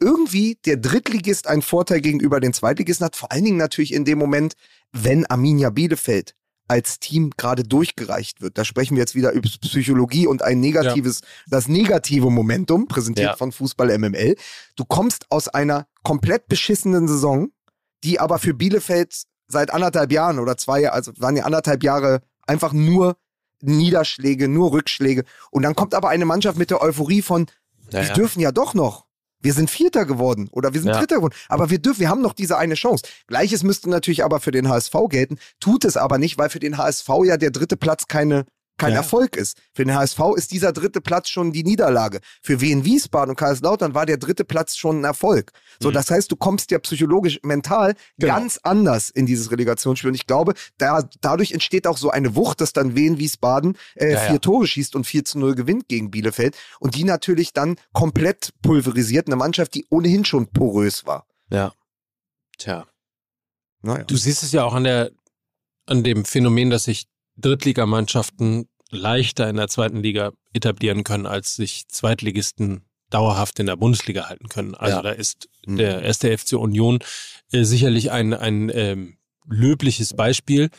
[0.00, 3.16] irgendwie der Drittligist einen Vorteil gegenüber den Zweitligisten hat.
[3.16, 4.54] Vor allen Dingen natürlich in dem Moment,
[4.92, 6.34] wenn Arminia Bielefeld
[6.70, 8.58] als Team gerade durchgereicht wird.
[8.58, 13.36] Da sprechen wir jetzt wieder über Psychologie und ein negatives, das negative Momentum, präsentiert Ja.
[13.36, 14.36] von Fußball MML.
[14.76, 17.48] Du kommst aus einer komplett beschissenen Saison,
[18.04, 22.74] die aber für Bielefeld seit anderthalb Jahren oder zwei, also waren ja anderthalb Jahre einfach
[22.74, 23.16] nur
[23.62, 25.24] Niederschläge, nur Rückschläge.
[25.50, 27.46] Und dann kommt aber eine Mannschaft mit der Euphorie von,
[27.90, 28.14] Ja, wir ja.
[28.14, 29.06] dürfen ja doch noch.
[29.40, 30.98] Wir sind Vierter geworden oder wir sind Ja.
[30.98, 31.34] Dritter geworden.
[31.48, 33.04] Aber wir dürfen, wir haben noch diese eine Chance.
[33.26, 36.76] Gleiches müsste natürlich aber für den HSV gelten, tut es aber nicht, weil für den
[36.76, 38.46] HSV ja der dritte Platz keine,
[38.78, 38.98] kein Ja.
[38.98, 39.58] Erfolg ist.
[39.74, 42.20] Für den HSV ist dieser dritte Platz schon die Niederlage.
[42.42, 45.52] Für Wien Wiesbaden und Kaiserslautern war der dritte Platz schon ein Erfolg.
[45.80, 45.94] So, Mhm.
[45.94, 48.34] das heißt, du kommst ja psychologisch, mental Genau.
[48.34, 50.08] ganz anders in dieses Relegationsspiel.
[50.10, 54.12] Und ich glaube, da, dadurch entsteht auch so eine Wucht, dass dann Wien Wiesbaden äh,
[54.12, 54.30] Ja, ja.
[54.30, 56.56] vier Tore schießt und 4 zu 0 gewinnt gegen Bielefeld.
[56.80, 59.26] Und die natürlich dann komplett pulverisiert.
[59.26, 61.26] Eine Mannschaft, die ohnehin schon porös war.
[61.50, 61.72] Ja.
[62.58, 62.86] Tja.
[63.82, 64.04] Naja.
[64.04, 65.10] Du siehst es ja auch an der,
[65.86, 67.06] an dem Phänomen, dass sich
[67.38, 74.28] Drittligamannschaften leichter in der zweiten Liga etablieren können, als sich Zweitligisten dauerhaft in der Bundesliga
[74.28, 74.74] halten können.
[74.74, 75.02] Also Ja.
[75.02, 75.76] da ist Mhm.
[75.76, 76.98] der erste FC Union
[77.52, 80.70] äh, sicherlich ein, ein ähm, löbliches Beispiel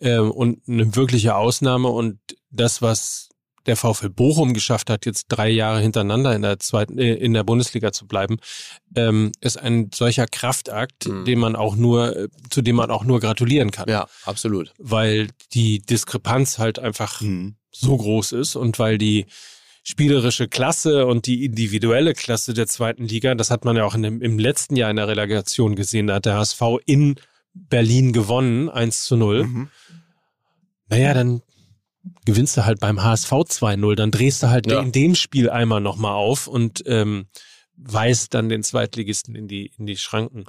[0.00, 2.18] ähm, und eine wirkliche Ausnahme und
[2.50, 3.27] das, was
[3.68, 7.44] der VfL Bochum geschafft hat, jetzt drei Jahre hintereinander in der zweiten, äh, in der
[7.44, 8.38] Bundesliga zu bleiben,
[8.96, 11.24] ähm, ist ein solcher Kraftakt, Mhm.
[11.24, 13.88] den man auch nur, äh, zu dem man auch nur gratulieren kann.
[13.88, 14.72] Ja, absolut.
[14.78, 17.54] Weil die Diskrepanz halt einfach Mhm.
[17.70, 19.26] so groß ist und weil die
[19.84, 24.20] spielerische Klasse und die individuelle Klasse der zweiten Liga, das hat man ja auch dem,
[24.20, 27.14] im letzten Jahr in der Relegation gesehen, da hat der HSV in
[27.54, 29.44] Berlin gewonnen, 1 zu 0.
[29.44, 29.68] Mhm.
[30.90, 31.42] Naja, dann
[32.24, 34.80] gewinnst du halt beim HSV 2-0, dann drehst du halt Ja.
[34.80, 37.26] in dem Spiel einmal nochmal auf und ähm,
[37.76, 40.44] weist dann den Zweitligisten in die, in die Schranken.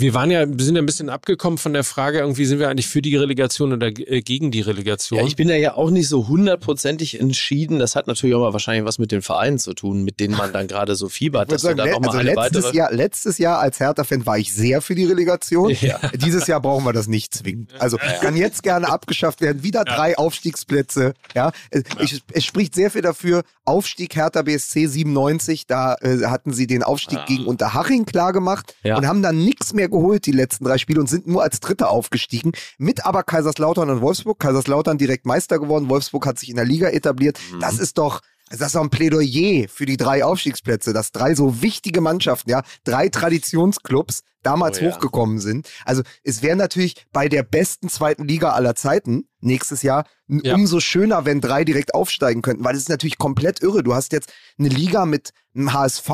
[0.00, 2.68] Wir waren ja, wir sind ja ein bisschen abgekommen von der Frage, irgendwie sind wir
[2.68, 5.18] eigentlich für die Relegation oder äh, gegen die Relegation?
[5.18, 7.80] Ja, ich bin da ja auch nicht so hundertprozentig entschieden.
[7.80, 10.52] Das hat natürlich auch mal wahrscheinlich was mit den Vereinen zu tun, mit denen man
[10.52, 12.76] dann gerade so fiebert, dass sagen, dann mal also eine letztes weitere.
[12.76, 15.74] Jahr, letztes Jahr als Hertha-Fan war ich sehr für die Relegation.
[15.80, 15.98] Ja.
[16.14, 17.72] Dieses Jahr brauchen wir das nicht zwingend.
[17.80, 19.64] Also kann jetzt gerne abgeschafft werden.
[19.64, 21.14] Wieder drei Aufstiegsplätze.
[21.34, 23.42] Ja, es, ich, es spricht sehr viel dafür.
[23.64, 27.24] Aufstieg Hertha BSC 97, da äh, hatten sie den Aufstieg Ah.
[27.26, 28.96] gegen Unterhaching klar gemacht Ja.
[28.96, 31.90] und haben dann nichts mehr geholt die letzten drei Spiele und sind nur als Dritter
[31.90, 32.52] aufgestiegen.
[32.78, 34.38] Mit aber Kaiserslautern und Wolfsburg.
[34.38, 35.88] Kaiserslautern direkt Meister geworden.
[35.88, 37.38] Wolfsburg hat sich in der Liga etabliert.
[37.52, 37.60] Mhm.
[37.60, 38.20] Das ist doch
[38.50, 42.48] also das ist doch ein Plädoyer für die drei Aufstiegsplätze, dass drei so wichtige Mannschaften,
[42.48, 44.90] ja, drei Traditionsclubs damals Oh ja.
[44.94, 45.68] hochgekommen sind.
[45.84, 50.54] Also es wäre natürlich bei der besten zweiten Liga aller Zeiten nächstes Jahr Ja.
[50.54, 53.82] umso schöner, wenn drei direkt aufsteigen könnten, weil es ist natürlich komplett irre.
[53.82, 56.10] Du hast jetzt eine Liga mit einem HSV,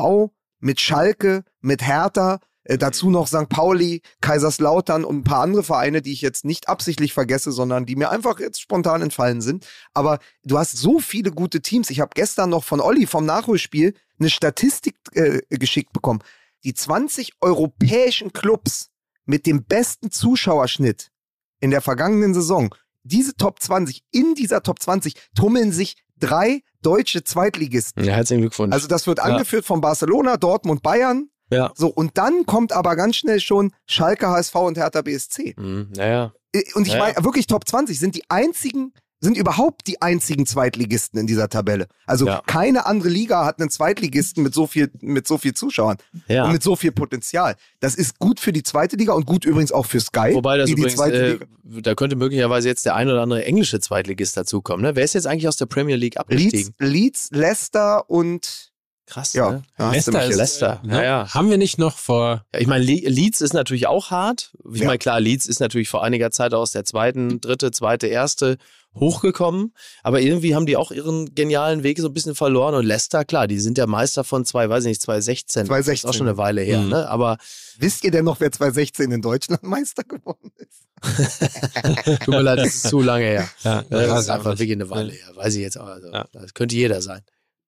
[0.59, 3.47] mit Schalke, mit Hertha, äh, dazu noch St.
[3.49, 7.95] Pauli, Kaiserslautern und ein paar andere Vereine, die ich jetzt nicht absichtlich vergesse, sondern die
[7.95, 9.65] mir einfach jetzt spontan entfallen sind.
[9.93, 11.89] Aber du hast so viele gute Teams.
[11.89, 16.19] Ich habe gestern noch von Olli vom Nachholspiel eine Statistik äh, geschickt bekommen.
[16.63, 18.89] Die 20 europäischen Clubs
[19.25, 21.11] mit dem besten Zuschauerschnitt
[21.59, 27.23] in der vergangenen Saison, diese Top 20, in dieser Top 20 tummeln sich drei deutsche
[27.23, 28.03] Zweitligisten.
[28.03, 28.73] Ja, herzlichen Glückwunsch.
[28.73, 31.29] Also das wird angeführt von Barcelona, Dortmund, Bayern.
[31.51, 31.71] Ja.
[31.75, 35.53] So, und dann kommt aber ganz schnell schon Schalke, HSV und Hertha BSC.
[35.57, 36.33] Mhm, naja.
[36.73, 41.19] Und ich Ja, meine, wirklich Top 20 sind die einzigen, sind überhaupt die einzigen Zweitligisten
[41.19, 41.87] in dieser Tabelle.
[42.05, 42.41] Also Ja.
[42.45, 46.45] keine andere Liga hat einen Zweitligisten mit so viel, mit so viel Zuschauern Ja.
[46.45, 47.55] und mit so viel Potenzial.
[47.79, 50.33] Das ist gut für die zweite Liga und gut übrigens auch für Sky.
[50.33, 51.45] Wobei das übrigens, äh, Liga.
[51.81, 54.83] da könnte möglicherweise jetzt der ein oder andere englische Zweitligist dazukommen.
[54.85, 54.95] Ne?
[54.95, 56.73] Wer ist jetzt eigentlich aus der Premier League Leeds, abgestiegen?
[56.79, 58.71] Leeds, Leicester und
[59.07, 59.63] Krass, ja, ne?
[59.77, 60.35] Leicester ist.
[60.37, 60.81] Leicester.
[60.83, 60.95] äh, ne?
[60.97, 61.33] Ja, ja.
[61.33, 64.51] Haben wir nicht noch vor Ja, ich meine, Le Leeds ist natürlich auch hart.
[64.73, 64.87] Ich Ja.
[64.87, 68.57] meine, klar, Leeds ist natürlich vor einiger Zeit aus der zweiten, dritte, zweite, erste
[68.95, 69.73] hochgekommen.
[70.03, 72.73] Aber irgendwie haben die auch ihren genialen Weg so ein bisschen verloren.
[72.75, 75.65] Und Leicester, klar, die sind der Meister von zwei, weiß ich nicht, 2016.
[75.67, 75.91] 2016.
[75.93, 76.89] Das ist auch schon eine Weile her, Mhm.
[76.89, 77.07] ne?
[77.09, 77.37] Aber
[77.77, 80.83] Wisst ihr denn noch, wer 2016 in Deutschland Meister geworden ist?
[82.23, 83.49] tut mir leid, das ist zu lange her.
[83.63, 85.27] ja, Das ist einfach wirklich eine Weile her.
[85.35, 85.85] Weiß ich jetzt auch.
[85.87, 86.25] Also, Ja.
[86.31, 87.21] Das könnte jeder sein.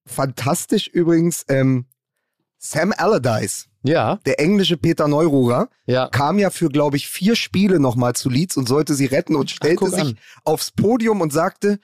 [0.07, 1.85] Fantastisch übrigens, ähm,
[2.57, 6.07] Sam Allardyce, Ja, der englische Peter Neururer, ja.
[6.07, 9.51] kam ja für, glaube ich, vier Spiele nochmal zu Leeds und sollte sie retten und
[9.51, 10.19] stellte guck sich an.
[10.43, 11.79] aufs Podium und sagte,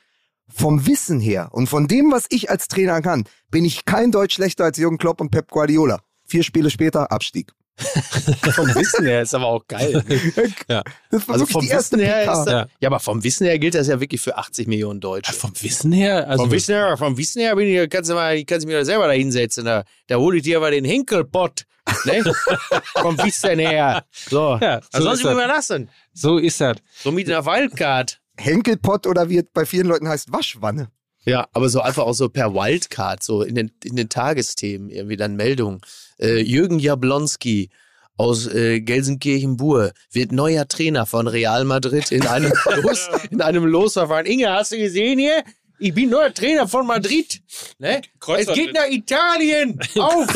[0.49, 4.35] vom Wissen her und von dem, was ich als Trainer kann, bin ich kein Deutsch
[4.35, 6.01] schlechter als Jürgen Klopp und Pep Guardiola.
[6.25, 7.53] Vier Spiele später Abstieg.
[7.75, 10.03] Vom Wissen her ist aber auch geil.
[10.69, 10.83] ja.
[11.27, 12.67] Also vom Wissen her ist Ja.
[12.79, 12.87] ja.
[12.87, 15.33] aber vom Wissen her gilt das ja wirklich für 80 Millionen Deutsche.
[15.33, 18.43] vom Wissen her, also vom Wissen her, vom Wissen her bin ich, kannst du mal,
[18.45, 19.65] kannst du mir selber da hinsetzen.
[19.65, 21.63] Da, da hole ich dir aber den Henkelpott.
[22.05, 22.23] Ne?
[22.95, 24.05] vom Wissen her.
[24.29, 24.57] So.
[24.61, 25.69] Ja, so also ist soll ich mir das.
[25.69, 25.89] lassen.
[26.13, 26.77] so ist das.
[27.01, 28.19] So mit einer Wildcard.
[28.37, 30.89] Henkelpott oder wie es bei vielen Leuten heißt, Waschwanne.
[31.25, 35.17] Ja, aber so einfach auch so per Wildcard, so in den, in den Tagesthemen irgendwie
[35.17, 35.81] dann Meldungen.
[36.19, 37.69] Äh, Jürgen Jablonski
[38.17, 42.51] aus äh, Gelsenkirchen-Bur wird neuer Trainer von Real Madrid in einem,
[42.81, 44.25] Los, in einem Losverfahren.
[44.25, 45.43] Inge, hast du gesehen hier?
[45.83, 47.41] ich bin neuer Trainer von Madrid.
[47.77, 48.01] Ne?
[48.37, 49.77] Es geht nach Italien.
[49.97, 50.27] Auf!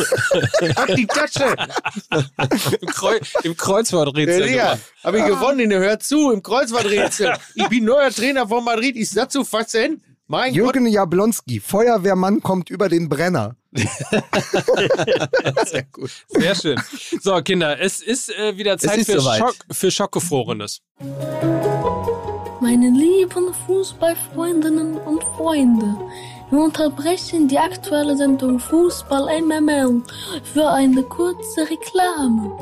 [0.76, 1.56] Hat die Tasche.
[2.80, 4.50] Im, Kreu Im Kreuzworträtsel.
[4.50, 5.72] Ja, habe ich gewonnen.
[5.72, 7.34] Hört zu, im Kreuzworträtsel.
[7.54, 8.96] Ich bin neuer Trainer von Madrid.
[8.96, 10.02] Ist das zu fassen?
[10.30, 13.56] Mein Jürgen Jablonski, Feuerwehrmann kommt über den Brenner.
[15.64, 16.10] Sehr gut.
[16.28, 16.78] Sehr schön.
[17.22, 19.38] So, Kinder, es ist äh, wieder Zeit ist für, soweit.
[19.38, 20.82] Schock, für Schockgefrorenes.
[22.60, 25.96] Meine lieben Fußballfreundinnen und Freunde,
[26.50, 30.02] wir unterbrechen die aktuelle Sendung Fußball MML
[30.52, 32.52] für eine kurze Reklame.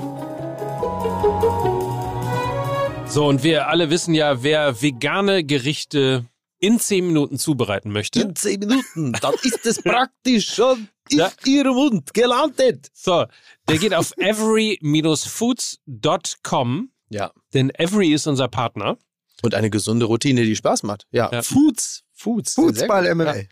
[3.09, 6.27] So, und wir alle wissen ja, wer vegane Gerichte
[6.67, 8.21] in 10 Minuten zubereiten möchte.
[8.21, 11.31] In zehn Minuten, dann ist es praktisch schon in Ja.
[11.45, 12.89] Ihrem Mund gelandet.
[12.93, 13.27] So,
[13.69, 17.33] der geht auf every-foods.com, Ja.
[17.55, 18.99] denn Every ist unser Partner.
[19.43, 21.07] Und eine gesunde Routine, die Spaß macht.
[21.11, 21.31] Ja.
[21.31, 21.43] Ja.
[21.43, 22.03] Foods.
[22.15, 22.55] Foods.
[22.55, 23.15] Fußball gut.
[23.17, 23.47] MML.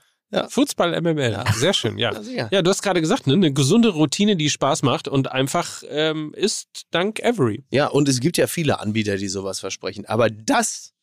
[0.48, 1.44] Fußball MML.
[1.54, 2.20] Sehr schön, ja.
[2.22, 2.48] Ja.
[2.50, 6.32] Ja, du hast gerade gesagt, ne, eine gesunde Routine, die Spaß macht und einfach ähm,
[6.34, 7.62] ist dank Every.
[7.70, 10.06] Ja, und es gibt ja viele Anbieter, die sowas versprechen.
[10.06, 10.93] Aber das,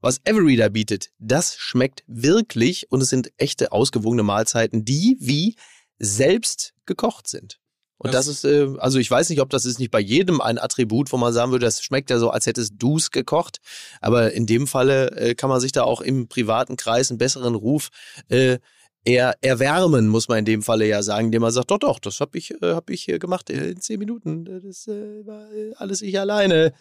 [0.00, 5.56] was Every da bietet, das schmeckt wirklich und es sind echte ausgewogene Mahlzeiten, die wie
[5.98, 7.58] selbst gekocht sind.
[8.00, 10.40] Und das, Das- ist, äh, also ich weiß nicht, ob das ist nicht bei jedem
[10.40, 13.58] ein Attribut, wo man sagen würde, das schmeckt ja so, als hättest du es gekocht.
[14.00, 17.56] Aber in dem Falle äh, kann man sich da auch im privaten Kreis einen besseren
[17.56, 17.88] Ruf
[18.28, 18.58] äh,
[19.04, 22.20] eher erwärmen, muss man in dem Falle ja sagen, indem man sagt, doch, doch, das
[22.20, 24.44] habe ich, äh, hab ich hier gemacht in zehn Minuten.
[24.44, 26.72] Das äh, war äh, alles ich alleine.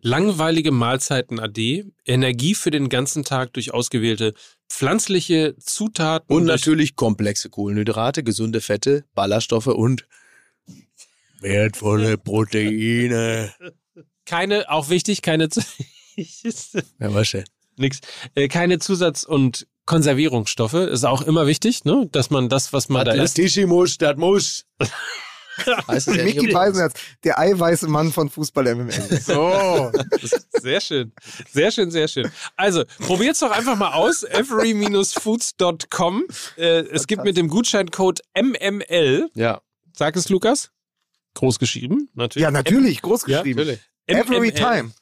[0.00, 4.34] Langweilige Mahlzeiten AD, Energie für den ganzen Tag durch ausgewählte
[4.68, 6.34] pflanzliche Zutaten.
[6.34, 10.06] Und natürlich komplexe Kohlenhydrate, gesunde Fette, Ballaststoffe und
[11.40, 13.52] wertvolle Proteine.
[14.26, 15.48] keine, auch wichtig, keine,
[16.16, 17.44] Ja, was schön.
[17.76, 18.00] nix,
[18.34, 20.74] äh, keine Zusatz- und Konservierungsstoffe.
[20.74, 23.22] Ist auch immer wichtig, ne, dass man das, was man da isst.
[23.22, 23.34] Das
[24.18, 24.64] muss.
[25.88, 26.52] heißt es ja umsonst.
[26.52, 26.94] Beisenherz,
[27.24, 28.92] der eiweiße Mann von Fußball MML.
[29.20, 29.90] So.
[30.60, 31.12] Sehr schön.
[31.52, 32.30] Sehr schön, sehr schön.
[32.56, 34.22] Also, probiert's doch einfach mal aus.
[34.22, 36.24] every-foods.com.
[36.56, 39.60] Äh, es gibt mit dem Gutscheincode MML, Ja,
[39.96, 40.70] sag es Lukas,
[41.34, 42.42] groß geschrieben, natürlich.
[42.44, 43.58] Ja, natürlich, groß geschrieben.
[43.58, 43.80] natürlich.
[44.06, 44.92] Every time.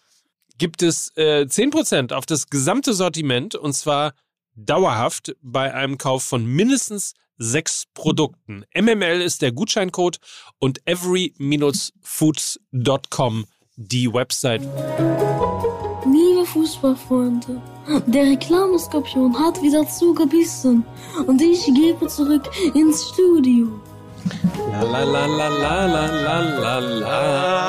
[0.58, 4.12] Gibt es äh, 10% auf das gesamte Sortiment und zwar
[4.54, 8.64] dauerhaft bei einem Kauf von mindestens sechs Produkten.
[8.74, 10.18] MML ist der Gutscheincode
[10.58, 13.44] und every-foods.com
[13.76, 14.62] die Website.
[16.04, 17.62] Liebe Fußballfreunde,
[18.06, 20.84] der Reklameskorpion hat wieder zugebissen
[21.26, 23.68] und ich gebe zurück ins Studio.
[24.70, 25.48] La la la la
[25.86, 27.62] la la la la.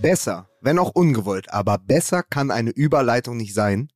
[0.00, 3.90] Besser, wenn auch ungewollt, aber besser kann eine Überleitung nicht sein.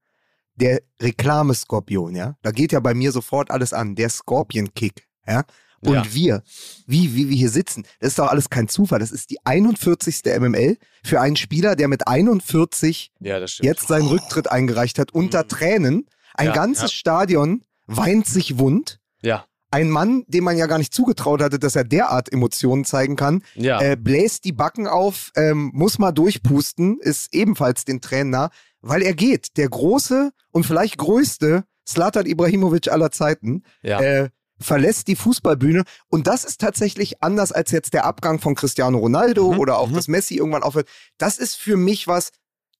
[0.60, 3.94] Der Reklameskorpion, ja, da geht ja bei mir sofort alles an.
[3.94, 5.44] Der Scorpion-Kick, ja.
[5.82, 6.04] Und Ja.
[6.12, 6.42] wir,
[6.86, 8.98] wie, wie wir hier sitzen, das ist doch alles kein Zufall.
[8.98, 10.22] Das ist die 41.
[10.38, 16.06] MML für einen Spieler, der mit 41 Ja, jetzt seinen Rücktritt eingereicht hat, unter Tränen.
[16.34, 16.92] Ein Ja, ganzes.
[16.92, 19.00] Stadion weint sich wund.
[19.22, 23.14] Ja, Ein Mann, dem man ja gar nicht zugetraut hatte, dass er derart Emotionen zeigen
[23.16, 23.80] kann, ja.
[23.80, 28.50] äh, bläst die Backen auf, ähm, muss mal durchpusten, ist ebenfalls den Tränen nah,
[28.82, 29.56] weil er geht.
[29.56, 34.00] Der große und vielleicht größte Slatan Ibrahimovic aller Zeiten ja.
[34.00, 34.28] äh,
[34.58, 39.52] verlässt die Fußballbühne und das ist tatsächlich anders als jetzt der Abgang von Cristiano Ronaldo
[39.52, 39.94] Mhm, oder auch, mhm.
[39.94, 40.88] dass Messi irgendwann aufhört.
[41.18, 42.30] Das ist für mich was,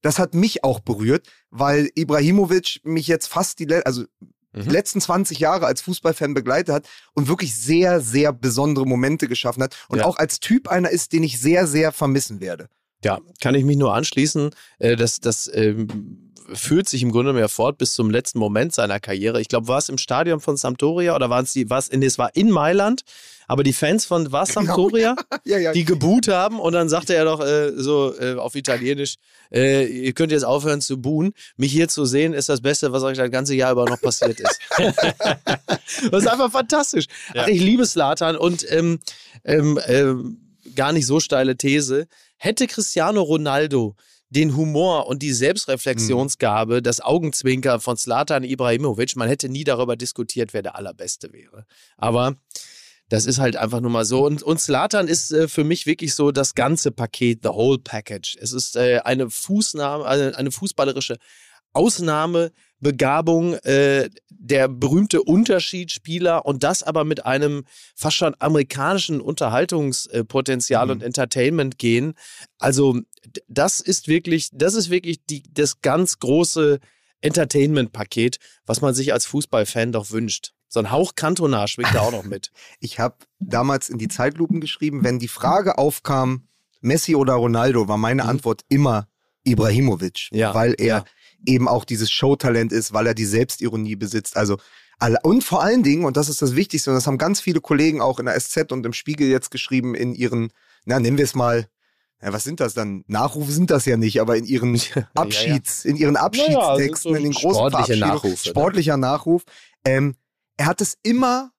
[0.03, 4.05] das hat mich auch berührt, weil Ibrahimovic mich jetzt fast die, le- also
[4.53, 4.71] die Mhm.
[4.71, 9.77] letzten 20 Jahre als Fußballfan begleitet hat und wirklich sehr, sehr besondere Momente geschaffen hat
[9.89, 10.05] und Ja.
[10.07, 12.69] auch als Typ einer ist, den ich sehr, sehr vermissen werde.
[13.05, 14.51] Ja, kann ich mich nur anschließen.
[14.79, 18.99] Äh, Das, das ähm, führt sich im Grunde mehr fort bis zum letzten Moment seiner
[19.01, 19.41] Karriere.
[19.41, 22.05] Ich glaube, war es im Stadion von Sampdoria oder waren es die, war es, nee,
[22.05, 23.03] es war in Mailand,
[23.47, 24.67] aber die Fans von, war es Genau.
[24.67, 25.17] Sampdoria?
[25.45, 25.73] Ja, ja.
[25.73, 29.17] die geboot haben und dann sagte er doch äh, so äh, auf Italienisch,
[29.53, 31.33] äh, ihr könnt jetzt aufhören zu buhen.
[31.57, 34.41] Mich hier zu sehen ist das Beste, was euch das ganze Jahr über noch passiert
[34.41, 34.59] ist.
[36.11, 37.07] das ist einfach fantastisch.
[37.35, 37.43] Ja.
[37.45, 38.99] Ach, ich liebe Slatan und ähm,
[39.45, 40.39] ähm, ähm,
[40.75, 42.07] gar nicht so steile These.
[42.43, 43.97] Hätte Cristiano Ronaldo
[44.31, 50.55] den Humor und die Selbstreflexionsgabe, das Augenzwinker von Slatan Ibrahimovic, man hätte nie darüber diskutiert,
[50.55, 51.67] wer der Allerbeste wäre.
[51.99, 52.37] Aber
[53.11, 54.25] das ist halt einfach nur mal so.
[54.25, 58.39] Und, und Slatan ist äh, für mich wirklich so das ganze Paket, the whole package.
[58.41, 61.19] Es ist äh, eine Fußnahme, eine, eine fußballerische
[61.75, 64.09] Ausnahmebegabung, äh,
[64.43, 67.65] der berühmte Unterschiedsspieler und das aber mit einem
[67.95, 70.93] fast schon amerikanischen Unterhaltungspotenzial Mhm.
[70.93, 72.15] und Entertainment gehen.
[72.59, 72.99] Also
[73.49, 76.79] das ist wirklich, das ist wirklich die, das ganz große
[77.21, 80.53] Entertainment-Paket, was man sich als Fußballfan doch wünscht.
[80.69, 82.51] So ein Hauch Cantona schwingt da auch noch mit.
[82.81, 86.47] Ich habe damals in die Zeitlupen geschrieben, wenn die Frage aufkam,
[86.81, 89.07] Messi oder Ronaldo, war meine Antwort immer
[89.45, 91.05] Ibrahimovic, Ja, weil er ja.
[91.47, 94.37] Eben auch dieses Showtalent ist, weil er die Selbstironie besitzt.
[94.37, 94.57] Also
[95.23, 98.03] und vor allen Dingen, und das ist das Wichtigste, und das haben ganz viele Kollegen
[98.03, 100.53] auch in der SZ und im Spiegel jetzt geschrieben, in ihren,
[100.85, 101.69] na, nennen wir es mal,
[102.23, 103.03] ja, was sind das dann?
[103.07, 104.79] Nachrufe sind das ja nicht, aber in ihren
[105.15, 108.51] Abschieds, in ihren Abschiedstexten, so in den großen sportliche Verabschiedungen, Nachrufe, ne?
[108.51, 109.43] sportlicher Nachruf.
[109.87, 110.17] Ähm,
[110.59, 111.51] er hat es immer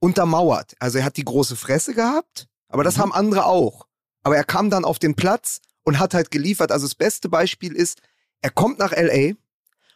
[0.00, 0.74] untermauert.
[0.78, 3.00] Also er hat die große Fresse gehabt, aber das Mhm.
[3.02, 3.86] haben andere auch.
[4.22, 6.70] Aber er kam dann auf den Platz und hat halt geliefert.
[6.70, 8.00] Also das beste Beispiel ist,
[8.42, 9.32] er kommt nach LA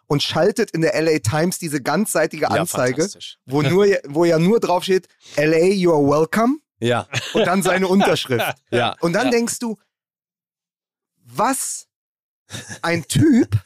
[0.07, 3.39] und schaltet in der LA Times diese ganzseitige Anzeige, fantastisch.
[3.47, 7.89] wo, nur, wo ja nur drauf steht, LA, you are welcome Ja, und dann seine
[7.89, 8.55] Unterschrift.
[8.71, 8.95] ja.
[9.01, 9.31] Und dann ja.
[9.31, 9.79] denkst du,
[11.25, 11.87] was
[12.83, 13.57] ein Typ,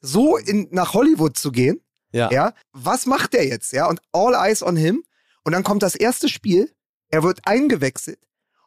[0.00, 1.80] so in, nach Hollywood zu gehen,
[2.12, 2.30] Ja.
[2.30, 5.02] ja, was macht der jetzt, ja, und all eyes on him,
[5.42, 6.72] und dann kommt das erste Spiel,
[7.08, 8.20] er wird eingewechselt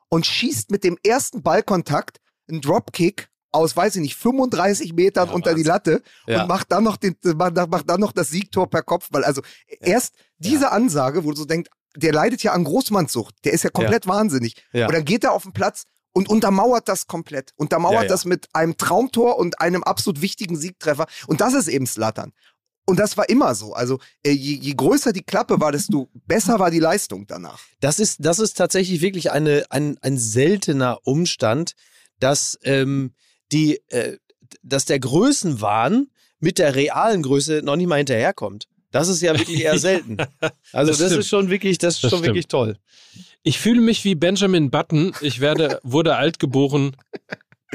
[0.10, 5.34] und schießt mit dem ersten Ballkontakt einen Dropkick aus, weiß ich nicht, 35 Metern Ja,
[5.34, 5.64] unter die.
[5.64, 6.42] Latte Ja.
[6.42, 9.24] und macht dann noch den, macht, macht dann noch das Siegtor per Kopfball.
[9.24, 9.42] Also
[9.80, 13.70] erst diese Ansage, wo du so denkst, der leidet ja an Großmannssucht, der ist ja
[13.72, 14.56] komplett wahnsinnig.
[14.88, 15.84] Und dann geht er auf den Platz
[16.14, 17.52] und untermauert das komplett.
[17.56, 21.08] Untermauert das mit einem Traumtor und einem absolut wichtigen Siegtreffer.
[21.28, 22.32] Und das ist eben Slattern.
[22.86, 23.74] Und das war immer so.
[23.74, 27.60] Also äh, je, je größer die Klappe war, desto besser war die Leistung danach.
[27.82, 31.74] Das ist, das ist tatsächlich wirklich eine, ein, ein seltener Umstand,
[32.20, 33.14] dass, ähm,
[33.52, 34.18] die, äh,
[34.64, 36.08] dass der Größenwahn
[36.40, 38.68] mit der realen Größe noch nicht mal hinterherkommt.
[38.92, 40.18] Das ist ja wirklich eher selten.
[40.72, 42.30] Also Das das, ist schon wirklich, das ist Das schon stimmt.
[42.36, 42.78] wirklich toll.
[43.44, 45.14] Ich fühle mich wie Benjamin Button.
[45.22, 46.96] Ich werde, wurde alt geboren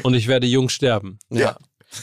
[0.03, 1.19] und ich werde jung sterben.
[1.31, 1.57] Ja.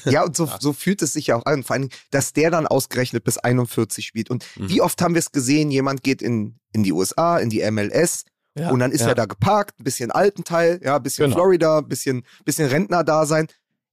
[0.05, 1.63] Ja, und so, so fühlt es sich ja auch an.
[1.63, 4.29] Vor allem, dass der dann ausgerechnet bis 41 spielt.
[4.29, 4.69] Und Mhm.
[4.69, 8.23] wie oft haben wir es gesehen, jemand geht in, in die USA, in die MLS
[8.57, 9.09] Ja, und dann ist ja.
[9.09, 11.35] er da geparkt, ein bisschen Altenteil, ja, ein bisschen Genau.
[11.35, 13.47] Florida, ein bisschen, bisschen Rentner-Dasein.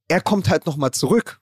[0.09, 1.41] Er kommt halt nochmal zurück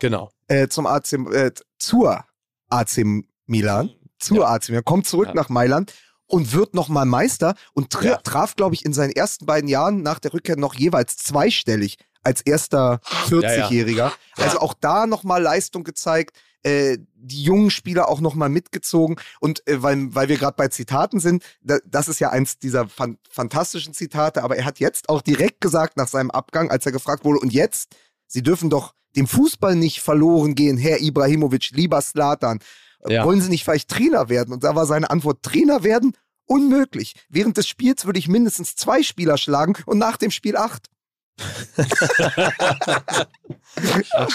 [0.00, 0.30] Genau.
[0.48, 2.24] äh, zum AC, äh, zur
[2.70, 3.04] AC
[3.46, 4.48] Milan, zur Ja.
[4.54, 5.34] AC Milan, kommt zurück Ja.
[5.34, 5.92] nach Mailand
[6.26, 8.16] und wird nochmal Meister und tra Ja.
[8.18, 12.40] traf, glaube ich, in seinen ersten beiden Jahren nach der Rückkehr noch jeweils zweistellig als
[12.40, 14.10] erster 40-Jähriger.
[14.36, 16.36] Also auch da nochmal Leistung gezeigt.
[16.64, 21.20] Äh, die jungen Spieler auch nochmal mitgezogen und äh, weil, weil wir gerade bei Zitaten
[21.20, 25.20] sind, da, das ist ja eins dieser fan fantastischen Zitate, aber er hat jetzt auch
[25.20, 27.94] direkt gesagt nach seinem Abgang, als er gefragt wurde, und jetzt,
[28.26, 32.60] Sie dürfen doch dem Fußball nicht verloren gehen, Herr Ibrahimovic, lieber Slatan.
[33.00, 33.24] Äh, Ja.
[33.26, 34.54] Wollen Sie nicht vielleicht Trainer werden?
[34.54, 36.16] Und da war seine Antwort, Trainer werden?
[36.46, 37.14] Unmöglich.
[37.28, 40.88] Während des Spiels würde ich mindestens zwei Spieler schlagen und nach dem Spiel acht.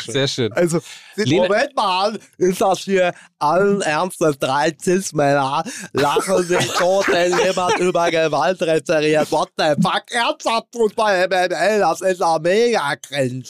[0.08, 0.52] Sehr schön.
[0.54, 0.80] Also,
[1.16, 7.78] Lena- Moment mal, ist das hier allen Ernstes drei Cis-Männer lachen sich tot, wenn jemand
[7.80, 9.32] über Gewalt referiert.
[9.32, 10.04] What the fuck?
[10.12, 13.44] Ernsthaft Fußball MML, das ist ja mega cringe.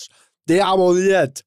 [0.47, 1.43] Deabonniert.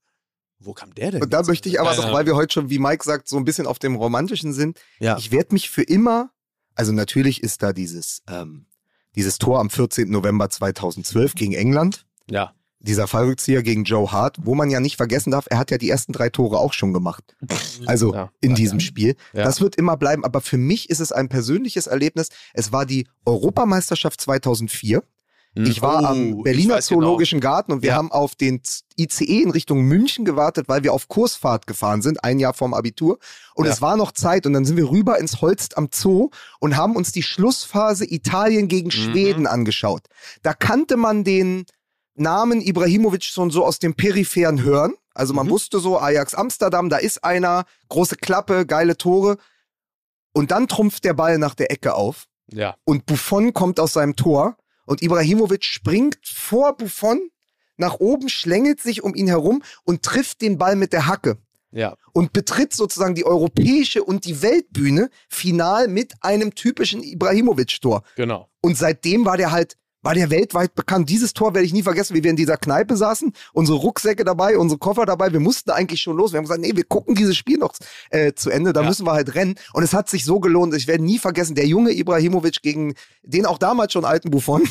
[0.58, 1.22] Wo kam der denn?
[1.22, 3.44] Und da möchte ich aber noch, weil wir heute schon, wie Mike sagt, so ein
[3.44, 4.78] bisschen auf dem Romantischen sind.
[5.00, 5.16] Ja.
[5.18, 6.30] Ich werde mich für immer,
[6.76, 8.66] also natürlich ist da dieses, ähm,
[9.14, 10.10] dieses Tor am 14.
[10.10, 12.52] November 2012 gegen England, Ja.
[12.80, 15.88] dieser Fallrückzieher gegen Joe Hart, wo man ja nicht vergessen darf, er hat ja die
[15.90, 17.36] ersten drei Tore auch schon gemacht.
[17.86, 18.30] Also Ja.
[18.40, 19.16] in diesem Spiel.
[19.32, 19.44] Ja.
[19.44, 20.24] Das wird immer bleiben.
[20.24, 22.28] Aber für mich ist es ein persönliches Erlebnis.
[22.54, 25.02] Es war die Europameisterschaft 2004.
[25.54, 26.80] Ich war Oh, am Berliner genau.
[26.80, 27.96] Zoologischen Garten und wir Ja.
[27.96, 28.62] haben auf den
[28.98, 33.18] ICE in Richtung München gewartet, weil wir auf Kursfahrt gefahren sind, ein Jahr vorm Abitur.
[33.54, 33.72] Und Ja.
[33.72, 36.96] es war noch Zeit und dann sind wir rüber ins Holst am Zoo und haben
[36.96, 38.92] uns die Schlussphase Italien gegen Mhm.
[38.92, 40.02] Schweden angeschaut.
[40.42, 41.66] Da kannte man den
[42.14, 44.94] Namen Ibrahimovic schon so aus dem peripheren Hören.
[45.14, 45.36] Also Mhm.
[45.36, 49.36] man wusste so, Ajax Amsterdam, da ist einer, große Klappe, geile Tore.
[50.32, 52.74] Und dann trumpft der Ball nach der Ecke auf Ja.
[52.84, 54.56] und Buffon kommt aus seinem Tor
[54.86, 57.30] und Ibrahimovic springt vor Buffon
[57.76, 61.38] nach oben, schlängelt sich um ihn herum und trifft den Ball mit der Hacke
[61.70, 61.96] Ja.
[62.12, 68.02] und betritt sozusagen die europäische und die Weltbühne final mit einem typischen Ibrahimovic-Tor.
[68.16, 68.48] Genau.
[68.60, 71.08] Und seitdem war der halt, war der weltweit bekannt.
[71.08, 74.58] Dieses Tor werde ich nie vergessen, wie wir in dieser Kneipe saßen, unsere Rucksäcke dabei,
[74.58, 75.32] unsere Koffer dabei.
[75.32, 76.32] Wir mussten eigentlich schon los.
[76.32, 77.74] Wir haben gesagt, nee, wir gucken dieses Spiel noch
[78.10, 78.88] äh, zu Ende, da Ja.
[78.88, 79.54] müssen wir halt rennen.
[79.72, 80.74] Und es hat sich so gelohnt.
[80.74, 84.62] Ich werde nie vergessen, der junge Ibrahimovic gegen den auch damals schon alten Buffon.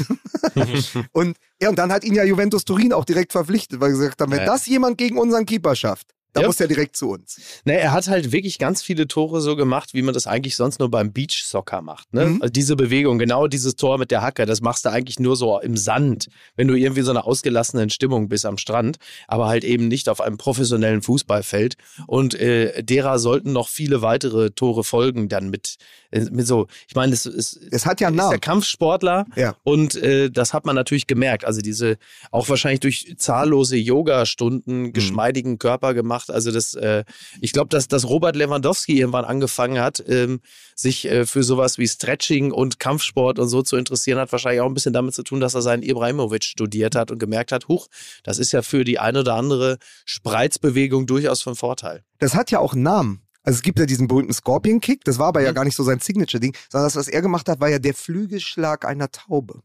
[1.13, 4.21] und ja, und dann hat ihn ja Juventus Turin auch direkt verpflichtet, weil sie gesagt
[4.21, 4.45] haben, wenn Ja.
[4.45, 6.47] das jemand gegen unseren Keeper schafft, Da Ja.
[6.47, 7.38] muss er direkt zu uns.
[7.65, 10.79] Ne, er hat halt wirklich ganz viele Tore so gemacht, wie man das eigentlich sonst
[10.79, 12.13] nur beim Beach-Soccer macht.
[12.13, 12.25] Ne?
[12.25, 12.41] Mhm.
[12.41, 15.59] Also diese Bewegung, genau dieses Tor mit der Hacke, das machst du eigentlich nur so
[15.59, 19.88] im Sand, wenn du irgendwie so einer ausgelassenen Stimmung bist am Strand, aber halt eben
[19.89, 21.75] nicht auf einem professionellen Fußballfeld.
[22.07, 25.75] Und äh, derer sollten noch viele weitere Tore folgen, dann mit,
[26.12, 28.39] mit so, ich meine, es ist, Es hat ja einen ist der.
[28.39, 29.55] Kampfsportler Ja.
[29.64, 31.45] und äh, das hat man natürlich gemerkt.
[31.45, 31.97] Also diese
[32.32, 36.30] auch wahrscheinlich durch zahllose Yoga-Stunden geschmeidigen Körper gemacht.
[36.30, 37.03] Also das, äh,
[37.39, 40.41] ich glaube, dass, dass Robert Lewandowski irgendwann angefangen hat, ähm,
[40.76, 44.68] sich äh, für sowas wie Stretching und Kampfsport und so zu interessieren, hat wahrscheinlich auch
[44.68, 47.88] ein bisschen damit zu tun, dass er seinen Ibrahimovic studiert hat und gemerkt hat, huch,
[48.24, 52.03] das ist ja für die eine oder andere Spreizbewegung durchaus von Vorteil.
[52.20, 53.22] Das hat ja auch einen Namen.
[53.43, 55.45] Also es gibt ja diesen berühmten Scorpion Kick, das war aber Mhm.
[55.47, 57.93] ja gar nicht so sein Signature-Ding, sondern das, was er gemacht hat, war ja der
[57.93, 59.61] Flügelschlag einer Taube.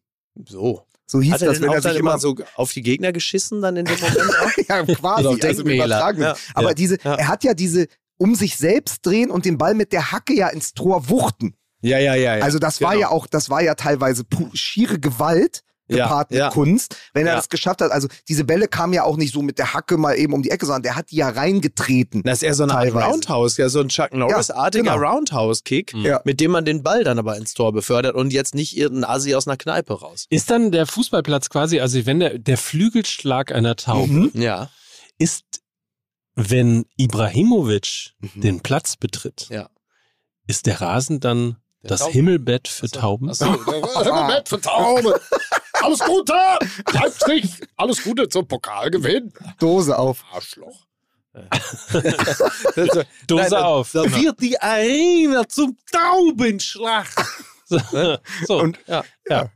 [0.46, 0.82] So.
[1.08, 3.12] So hieß Hat er das, wenn auch er sich immer immer so auf die Gegner
[3.12, 4.68] geschissen dann in dem Moment auch?
[4.68, 5.32] ja, quasi, also.
[6.22, 7.14] Ja, Aber ja, diese, ja.
[7.14, 7.86] er hat ja diese
[8.18, 11.54] um sich selbst drehen und den Ball mit der Hacke ja ins Tor wuchten.
[11.82, 12.38] Ja, ja, ja.
[12.38, 12.44] ja.
[12.44, 13.02] also das war genau.
[13.02, 14.24] ja auch, das war ja teilweise
[14.54, 16.51] schiere Gewalt Ja, gepaart mit ja.
[16.51, 17.37] Kunst, wenn er Ja.
[17.37, 17.93] das geschafft hat.
[17.93, 20.51] Also diese Bälle kamen ja auch nicht so mit der Hacke mal eben um die
[20.51, 22.22] Ecke, sondern der hat die ja reingetreten.
[22.24, 23.07] Das ist eher so Teilweise.
[23.07, 24.97] Roundhouse, ja, so ein Chuck Norris-artiger genau.
[24.97, 26.20] Roundhouse-Kick, Ja.
[26.24, 29.34] mit dem man den Ball dann aber ins Tor befördert und jetzt nicht irgendein Assi
[29.37, 30.26] aus einer Kneipe raus.
[30.28, 34.30] Ist dann der Fußballplatz quasi, also wenn der, der Flügelschlag einer Taube Mhm.
[34.34, 34.70] Ja.
[35.18, 35.45] ist,
[36.34, 38.41] wenn Ibrahimovic Mhm.
[38.41, 39.68] den Platz betritt, Ja.
[40.47, 43.30] ist der Rasen dann Der das Tauben- Himmelbett für Tauben?
[43.30, 43.45] Achso,
[44.05, 45.20] Himmelbett für Taube.
[45.87, 46.34] Alles Gute,
[46.93, 49.32] Leipzig, alles Gute zum Pokalgewinn.
[49.61, 50.24] Dose auf.
[50.32, 50.84] Arschloch.
[53.28, 53.93] Dose Nein, auf.
[53.93, 57.07] Da wird die Arena zum Taubenschlag.
[58.47, 58.59] so.
[58.59, 59.05] Und Ja.
[59.28, 59.51] Ja.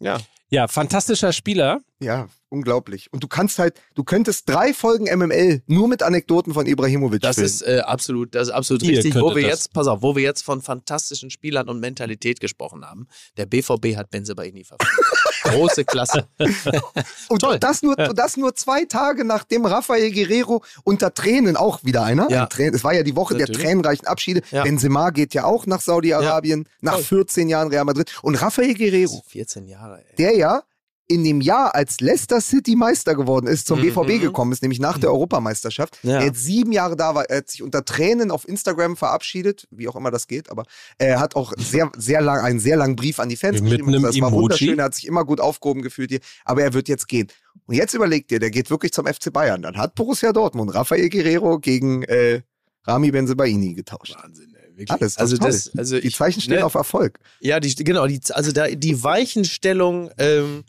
[0.00, 0.18] Ja.
[0.50, 1.80] ja, fantastischer Spieler.
[2.00, 3.12] ja, unglaublich.
[3.12, 7.36] Und du kannst halt, du könntest drei Folgen MML nur mit Anekdoten von Ibrahimovic Das
[7.36, 7.46] füllen.
[7.46, 9.14] ist äh, absolut, das ist absolut Ihr richtig.
[9.14, 9.50] Wo wir das.
[9.50, 13.06] jetzt, pass auf, wo wir jetzt von fantastischen Spielern und Mentalität gesprochen haben.
[13.36, 15.04] Der BVB hat Benzebaini verpflichtet.
[15.44, 16.26] Große Klasse.
[17.28, 17.58] Und Toll.
[17.58, 22.30] das nur, das nur zwei Tage nachdem Rafael Guerrero unter Tränen auch wieder einer.
[22.30, 22.48] Ja.
[22.58, 23.62] Ein es war ja die Woche der Natürlich.
[23.66, 24.42] tränenreichen Abschiede.
[24.50, 24.64] Ja.
[24.64, 27.04] Benzema geht ja auch nach Saudi-Arabien, nach Toll.
[27.04, 28.10] 14 Jahren Real Madrid.
[28.22, 30.16] Und Rafael Guerrero, 14 Jahre, ey.
[30.16, 30.62] der ja
[31.10, 33.94] in dem Jahr, als Leicester City Meister geworden ist, zum Mhm.
[33.94, 35.98] BVB gekommen ist, nämlich nach der Europameisterschaft.
[36.02, 36.18] Ja.
[36.18, 37.24] Der jetzt sieben Jahre da war.
[37.30, 40.64] Er hat sich unter Tränen auf Instagram verabschiedet, wie auch immer das geht, aber
[40.98, 43.88] er hat auch sehr, sehr lang, einen sehr langen Brief an die Fans Mit geschrieben.
[43.88, 44.42] einem das war Emoji.
[44.42, 47.28] wunderschön, er hat sich immer gut aufgehoben gefühlt hier, aber er wird jetzt gehen.
[47.66, 49.62] Und jetzt überlegt ihr, der geht wirklich zum FC Bayern.
[49.62, 52.42] Dann hat Borussia Dortmund Rafael Guerrero gegen äh,
[52.86, 54.14] Rami Benzebaini getauscht.
[54.22, 54.68] Wahnsinn, ey.
[54.76, 54.90] Wirklich.
[54.92, 55.48] Alles, also toll.
[55.48, 57.18] das, also Die ich, Zeichen stehen ne, auf Erfolg.
[57.40, 60.64] Ja, die, genau, die, also da, die Weichenstellung, ähm,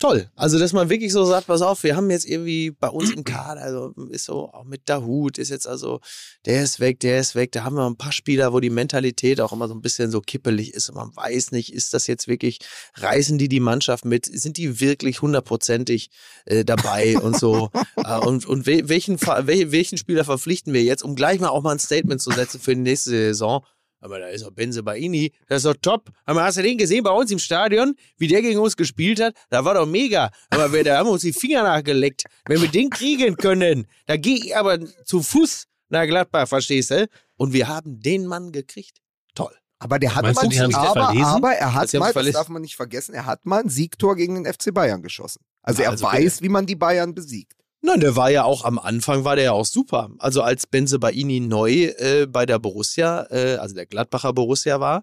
[0.00, 0.28] toll.
[0.34, 3.22] Also, dass man wirklich so sagt, pass auf, wir haben jetzt irgendwie bei uns im
[3.24, 6.00] Kader, also ist so, auch mit Dahut ist jetzt also,
[6.46, 7.52] der ist weg, der ist weg.
[7.52, 10.20] Da haben wir ein paar Spieler, wo die Mentalität auch immer so ein bisschen so
[10.20, 12.58] kippelig ist und man weiß nicht, ist das jetzt wirklich,
[12.94, 16.10] reißen die die Mannschaft mit, sind die wirklich hundertprozentig
[16.46, 17.70] äh, dabei und so.
[17.96, 21.72] äh, und und wel, welchen, welchen Spieler verpflichten wir jetzt, um gleich mal auch mal
[21.72, 23.64] ein Statement zu setzen für die nächste Saison?
[24.00, 26.10] Aber da ist auch Benze Baini, das ist doch top.
[26.24, 29.34] Aber hast du den gesehen bei uns im Stadion, wie der gegen uns gespielt hat?
[29.50, 30.30] Da war doch mega.
[30.48, 32.24] Aber wir, da haben wir uns die Finger nachgeleckt.
[32.46, 37.08] Wenn wir den kriegen können, da gehe ich aber zu Fuß nach Gladbach, verstehst du?
[37.36, 38.98] Und wir haben den Mann gekriegt.
[39.34, 39.54] Toll.
[39.78, 42.76] Aber der hat Meinst mal, du, aber, aber er hat mal, das darf man nicht
[42.76, 45.42] vergessen, er hat mal ein Siegtor gegen den FC Bayern geschossen.
[45.62, 47.59] Also Ja, er also weiß, wie man die Bayern besiegt.
[47.82, 50.10] Nein, der war ja auch am Anfang, war der ja auch super.
[50.18, 55.02] Also als Benze Baini neu äh, bei der Borussia, äh, also der Gladbacher Borussia war,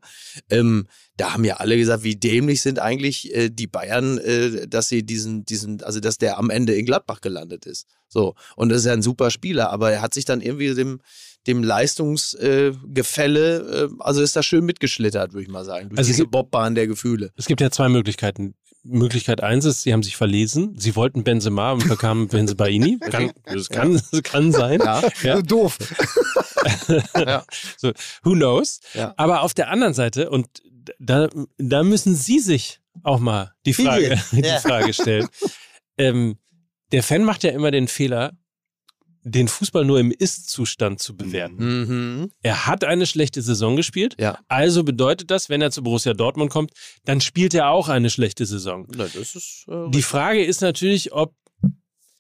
[0.51, 0.85] ähm,
[1.17, 5.03] da haben ja alle gesagt, wie dämlich sind eigentlich äh, die Bayern, äh, dass sie
[5.03, 7.87] diesen, diesen, also dass der am Ende in Gladbach gelandet ist.
[8.09, 8.35] So.
[8.55, 11.01] Und das ist ja ein super Spieler, aber er hat sich dann irgendwie dem,
[11.47, 16.09] dem Leistungsgefälle, äh, äh, also ist da schön mitgeschlittert, würde ich mal sagen, durch Also
[16.09, 17.31] diese gibt- Bobbahn der Gefühle.
[17.35, 18.53] Es gibt ja zwei Möglichkeiten.
[18.87, 20.75] Möglichkeit eins ist, sie haben sich verlesen.
[20.77, 22.97] Sie wollten Benzema und bekamen Benzebaini.
[22.99, 24.79] Kann, das kann, das kann sein.
[24.79, 25.01] Ja.
[25.21, 25.35] Ja.
[25.37, 25.77] So doof.
[27.77, 27.91] So,
[28.23, 28.79] who knows?
[28.93, 29.13] Ja.
[29.17, 30.47] Aber auf der anderen Seite, und
[30.99, 34.43] da, da müssen Sie sich auch mal die Frage, die.
[34.43, 35.27] Frage stellen.
[35.97, 36.37] ähm,
[36.91, 38.33] der Fan macht ja immer den Fehler,
[39.29, 41.55] den Fußball nur im Ist-Zustand zu bewerten.
[42.21, 42.31] Mhm.
[42.41, 44.15] Er hat eine schlechte Saison gespielt.
[44.19, 44.39] Ja.
[44.47, 46.71] Also bedeutet das, wenn er zu Borussia Dortmund kommt,
[47.05, 48.87] dann spielt er auch eine schlechte Saison.
[48.95, 51.33] Na, ist, äh, Die Frage ist natürlich, ob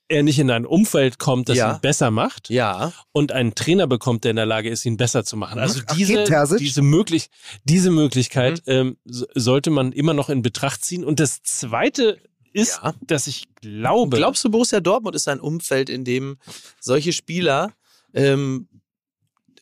[0.09, 1.73] er nicht in ein Umfeld kommt, das Ja.
[1.75, 2.93] ihn besser macht ja.
[3.11, 5.59] und einen Trainer bekommt, der in der Lage ist, ihn besser zu machen.
[5.59, 7.27] Also Ach, diese, geht diese, möglich,
[7.65, 8.71] diese Möglichkeit Mhm.
[8.73, 11.03] ähm, so- sollte man immer noch in Betracht ziehen.
[11.03, 12.19] Und das Zweite
[12.57, 12.93] ist, Ja.
[13.05, 16.37] dass ich glaube, Glaubst du, Borussia Dortmund ist ein Umfeld, in dem
[16.79, 17.73] solche Spieler
[18.13, 18.67] ähm,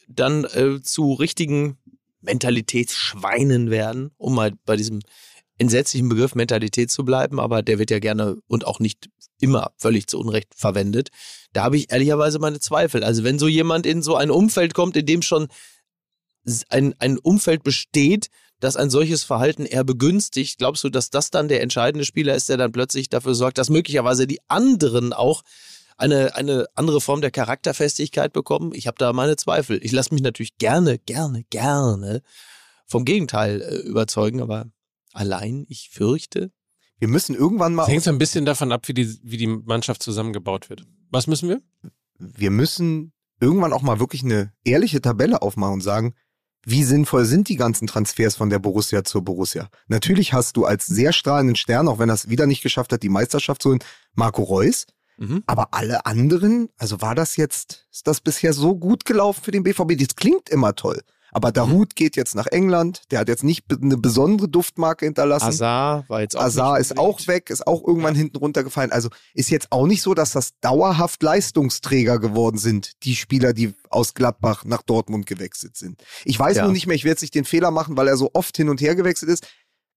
[0.07, 1.77] dann äh, zu richtigen
[2.21, 5.01] Mentalitätsschweinen werden, um mal bei diesem
[5.57, 10.07] entsetzlichen Begriff Mentalität zu bleiben, aber der wird ja gerne und auch nicht immer völlig
[10.07, 11.09] zu Unrecht verwendet.
[11.53, 13.03] Da habe ich ehrlicherweise meine Zweifel.
[13.03, 15.47] Also wenn so jemand in so ein Umfeld kommt, in dem schon
[16.69, 18.27] ein, ein Umfeld besteht,
[18.59, 22.49] das ein solches Verhalten eher begünstigt, glaubst du, dass das dann der entscheidende Spieler ist,
[22.49, 25.43] der dann plötzlich dafür sorgt, dass möglicherweise die anderen auch
[25.97, 28.71] eine, eine andere Form der Charakterfestigkeit bekommen?
[28.73, 29.79] Ich habe da meine Zweifel.
[29.83, 32.21] Ich lasse mich natürlich gerne, gerne, gerne
[32.85, 34.67] vom Gegenteil äh, überzeugen, aber
[35.13, 36.51] allein, ich fürchte.
[36.99, 37.83] Wir müssen irgendwann mal.
[37.83, 40.85] Es hängt so ein bisschen davon ab, wie die, wie die Mannschaft zusammengebaut wird.
[41.09, 41.61] Was müssen wir?
[42.17, 46.15] Wir müssen irgendwann auch mal wirklich eine ehrliche Tabelle aufmachen und sagen,
[46.65, 49.69] wie sinnvoll sind die ganzen Transfers von der Borussia zur Borussia?
[49.87, 53.03] Natürlich hast du als sehr strahlenden Stern, auch wenn er es wieder nicht geschafft hat,
[53.03, 54.87] die Meisterschaft zu holen, Marco Reus.
[55.17, 55.43] Mhm.
[55.45, 59.63] Aber alle anderen, also war das jetzt, ist das bisher so gut gelaufen für den
[59.63, 59.97] BVB?
[59.97, 61.01] Das klingt immer toll.
[61.35, 61.95] Aber Dahut mhm.
[61.95, 63.01] geht jetzt nach England.
[63.11, 65.47] Der hat jetzt nicht eine besondere Duftmarke hinterlassen.
[65.47, 68.19] Azar war jetzt auch Azar ist auch weg, ist auch irgendwann ja.
[68.19, 68.93] hinten runtergefallen.
[68.93, 73.73] Also ist jetzt auch nicht so, dass das dauerhaft Leistungsträger geworden sind, die Spieler, die
[73.89, 76.01] aus Gladbach nach Dortmund gewechselt sind.
[76.23, 76.63] Ich weiß ja.
[76.63, 78.79] nur nicht mehr, ich werde nicht den Fehler machen, weil er so oft hin und
[78.79, 79.45] her gewechselt ist.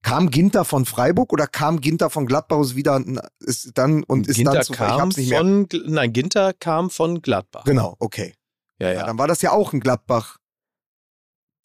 [0.02, 3.00] Kam Ginter von Freiburg oder kam Ginter von Gladbach wieder
[3.38, 5.38] ist dann und ist Ginter dann zu kam nicht mehr.
[5.38, 7.62] Von, nein, Ginter kam von Gladbach.
[7.62, 8.34] Genau, okay.
[8.80, 8.94] Ja, ja.
[8.94, 10.38] ja dann war das ja auch ein Gladbach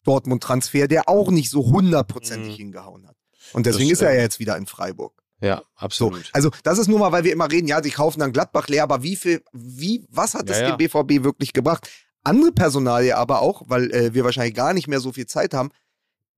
[0.04, 2.56] Dortmund-Transfer, der auch nicht so hundertprozentig mhm.
[2.56, 3.16] hingehauen hat.
[3.52, 5.12] Und deswegen ist er ja jetzt wieder in Freiburg.
[5.40, 6.24] Ja, absolut.
[6.26, 8.68] So, also das ist nur mal, weil wir immer reden, ja, sie kaufen dann Gladbach
[8.68, 11.90] leer, aber wie viel, wie, was hat es ja, dem BVB wirklich gebracht?
[12.22, 15.70] Andere Personalie aber auch, weil äh, wir wahrscheinlich gar nicht mehr so viel Zeit haben.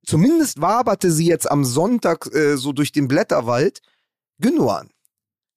[0.04, 3.82] Zumindest waberte sie jetzt am Sonntag äh, so durch den Blätterwald.
[4.40, 4.90] Gündogan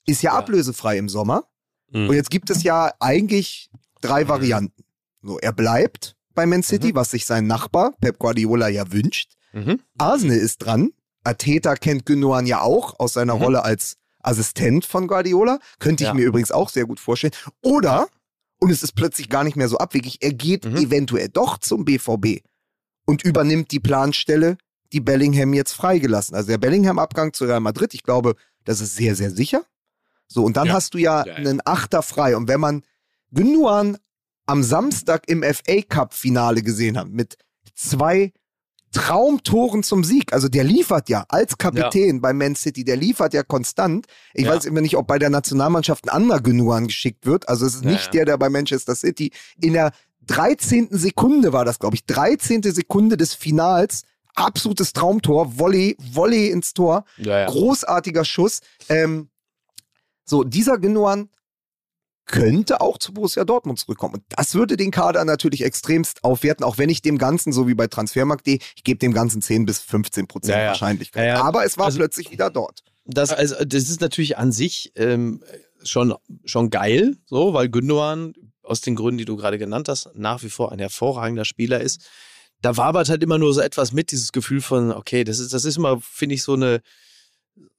[0.05, 0.37] ist ja, ja.
[0.37, 1.45] ablösefrei im Sommer.
[1.91, 2.09] Mhm.
[2.09, 4.29] Und jetzt gibt es ja eigentlich drei mhm.
[4.29, 4.83] Varianten.
[5.21, 6.95] So, er bleibt, bei Man City, mhm.
[6.95, 9.33] was sich sein Nachbar Pep Guardiola ja wünscht.
[9.51, 9.81] Mhm.
[9.97, 10.93] Arsenal ist dran.
[11.25, 13.41] Ateta kennt Gündogan ja auch aus seiner mhm.
[13.41, 15.59] Rolle als Assistent von Guardiola.
[15.79, 16.13] Könnte ich ja.
[16.13, 17.33] mir übrigens auch sehr gut vorstellen.
[17.61, 18.07] Oder,
[18.61, 20.77] und es ist plötzlich gar nicht mehr so abwegig, er geht mhm.
[20.77, 22.39] eventuell doch zum BVB
[23.05, 24.57] und übernimmt die Planstelle,
[24.93, 26.35] die Bellingham jetzt freigelassen.
[26.35, 29.63] Also der Bellingham-Abgang zu Real Madrid, ich glaube, das ist sehr, sehr sicher.
[30.29, 30.73] So, und dann ja.
[30.73, 32.37] hast du ja, ja, einen Achter frei.
[32.37, 32.83] Und wenn man
[33.33, 33.97] Gündogan
[34.49, 37.37] am Samstag im FA Cup Finale gesehen haben mit
[37.75, 38.33] zwei
[38.91, 40.33] Traumtoren zum Sieg.
[40.33, 42.19] Also der liefert ja als Kapitän ja.
[42.19, 44.07] bei Man City, der liefert ja konstant.
[44.33, 44.51] Ich ja.
[44.51, 47.47] weiß immer nicht, ob bei der Nationalmannschaft ein anderer Genuan geschickt wird.
[47.47, 49.31] Also es ist ja, nicht der, der bei Manchester City
[49.61, 49.91] in der
[50.25, 50.87] 13.
[50.91, 52.05] Sekunde war das, glaube ich.
[52.07, 52.63] 13.
[52.63, 54.01] Sekunde des Finals.
[54.33, 55.59] Absolutes Traumtor.
[55.59, 57.05] Volley, Volley ins Tor.
[57.45, 58.61] Großartiger Schuss.
[58.89, 59.29] Ähm,
[60.25, 61.29] so, dieser Genuan
[62.29, 64.15] könnte auch zu Borussia Dortmund zurückkommen.
[64.15, 67.73] Und das würde den Kader natürlich extremst aufwerten, auch wenn ich dem Ganzen, so wie
[67.73, 70.67] bei Transfermarkt.de, ich gebe dem Ganzen 10 bis 15 Prozent ja, ja.
[70.69, 71.25] Wahrscheinlichkeit.
[71.25, 72.83] Ja, Aber es war also, plötzlich wieder dort.
[73.05, 75.43] Das, also, das ist natürlich an sich ähm,
[75.83, 76.13] schon,
[76.45, 80.49] schon geil, so, weil Gündogan aus den Gründen, die du gerade genannt hast, nach wie
[80.49, 82.07] vor ein hervorragender Spieler ist.
[82.61, 85.65] Da wabert halt immer nur so etwas mit, dieses Gefühl von, okay, das ist, das
[85.65, 86.81] ist immer, finde ich, so eine,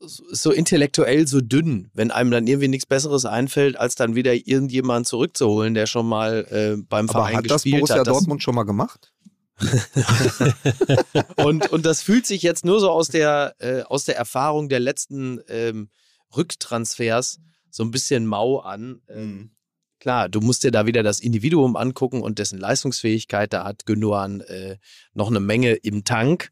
[0.00, 5.06] so intellektuell so dünn, wenn einem dann irgendwie nichts Besseres einfällt, als dann wieder irgendjemand
[5.06, 8.06] zurückzuholen, der schon mal äh, beim Aber Verein hat gespielt das Borussia hat.
[8.06, 9.12] Dortmund schon mal gemacht?
[11.36, 14.80] und, und das fühlt sich jetzt nur so aus der, äh, aus der Erfahrung der
[14.80, 15.90] letzten ähm,
[16.34, 19.02] Rücktransfers so ein bisschen mau an.
[19.08, 19.50] Ähm, mhm.
[19.98, 23.52] Klar, du musst dir da wieder das Individuum angucken und dessen Leistungsfähigkeit.
[23.52, 24.78] Da hat Gündogan äh,
[25.12, 26.50] noch eine Menge im Tank.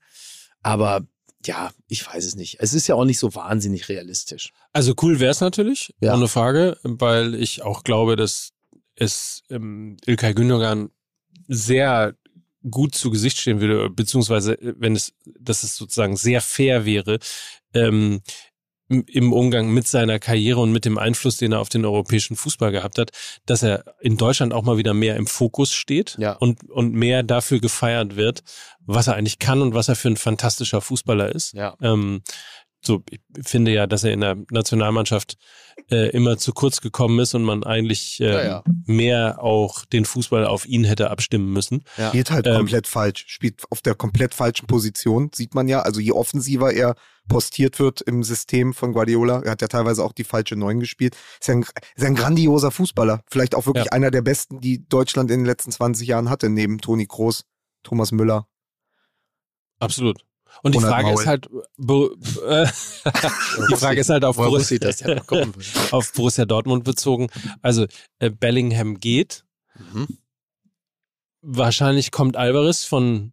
[0.62, 1.07] Aber
[1.45, 2.57] ja, ich weiß es nicht.
[2.61, 4.53] Es ist ja auch nicht so wahnsinnig realistisch.
[4.72, 6.14] Also cool wäre es natürlich, ja.
[6.14, 8.53] ohne Frage, weil ich auch glaube, dass
[8.97, 10.91] es ähm, Ilkay Gündogan
[11.47, 12.14] sehr
[12.68, 17.18] gut zu Gesicht stehen würde, beziehungsweise äh, wenn es, dass es sozusagen sehr fair wäre,
[17.74, 18.20] ähm,
[18.89, 22.72] im Umgang mit seiner Karriere und mit dem Einfluss, den er auf den europäischen Fußball
[22.72, 23.11] gehabt hat,
[23.45, 26.32] dass er in Deutschland auch mal wieder mehr im Fokus steht ja.
[26.32, 28.43] und, und mehr dafür gefeiert wird,
[28.86, 31.53] was er eigentlich kann und was er für ein fantastischer Fußballer ist.
[31.53, 31.76] Ja.
[31.82, 32.22] Ähm,
[32.81, 35.37] so, ich finde ja, dass er in der Nationalmannschaft
[35.91, 38.64] äh, immer zu kurz gekommen ist und man eigentlich äh, ja, ja.
[38.87, 41.83] mehr auch den Fußball auf ihn hätte abstimmen müssen.
[41.97, 42.09] Ja.
[42.09, 45.81] Spielt halt ähm, komplett falsch, spielt auf der komplett falschen Position, sieht man ja.
[45.81, 46.95] Also je offensiver er
[47.29, 51.14] postiert wird im System von Guardiola, er hat ja teilweise auch die falsche Neun gespielt,
[51.39, 51.62] ist ja ein,
[51.95, 53.22] ist ein grandioser Fußballer.
[53.29, 56.79] Vielleicht auch wirklich einer der besten, die Deutschland in den letzten 20 Jahren hatte, neben
[56.79, 57.45] Toni Kroos,
[57.83, 58.47] Thomas Müller.
[59.79, 60.28] Absolut.
[60.62, 61.53] Und die Frage ist halt, äh,
[63.70, 64.78] die Frage ist halt auf Borussia,
[65.92, 67.28] auf Borussia Dortmund bezogen.
[67.62, 67.86] Also
[68.18, 69.44] äh, Bellingham geht.
[69.92, 70.09] Mhm.
[71.40, 73.32] wahrscheinlich kommt Alvarez von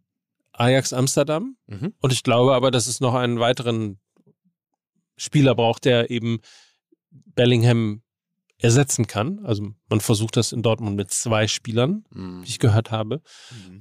[0.52, 1.56] Ajax Amsterdam.
[1.66, 1.92] Mhm.
[2.00, 3.98] Und ich glaube aber, dass es noch einen weiteren
[5.16, 6.38] Spieler braucht, der eben
[7.10, 8.02] Bellingham
[8.58, 9.44] ersetzen kann.
[9.44, 12.42] Also man versucht das in Dortmund mit zwei Spielern, Mhm.
[12.42, 13.20] wie ich gehört habe.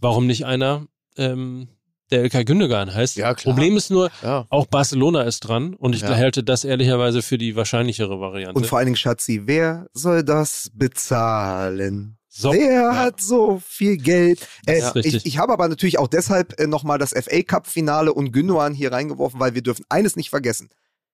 [0.02, 1.70] Warum nicht einer, ähm,
[2.12, 3.16] der Ilkay Gündogan heißt?
[3.16, 3.54] Ja, klar.
[3.56, 4.46] Problem ist nur, Ja.
[4.50, 6.16] auch Barcelona ist dran und ich Ja.
[6.16, 8.54] halte das ehrlicherweise für die wahrscheinlichere Variante.
[8.58, 12.18] Und vor allen Dingen, Schatzi, wer soll das bezahlen?
[12.28, 14.46] so, Wer hat so viel Geld?
[14.68, 18.32] Äh, ich ich habe aber natürlich auch deshalb äh, nochmal das FA Cup Finale und
[18.34, 20.70] Gündogan hier reingeworfen, weil wir dürfen eines nicht vergessen.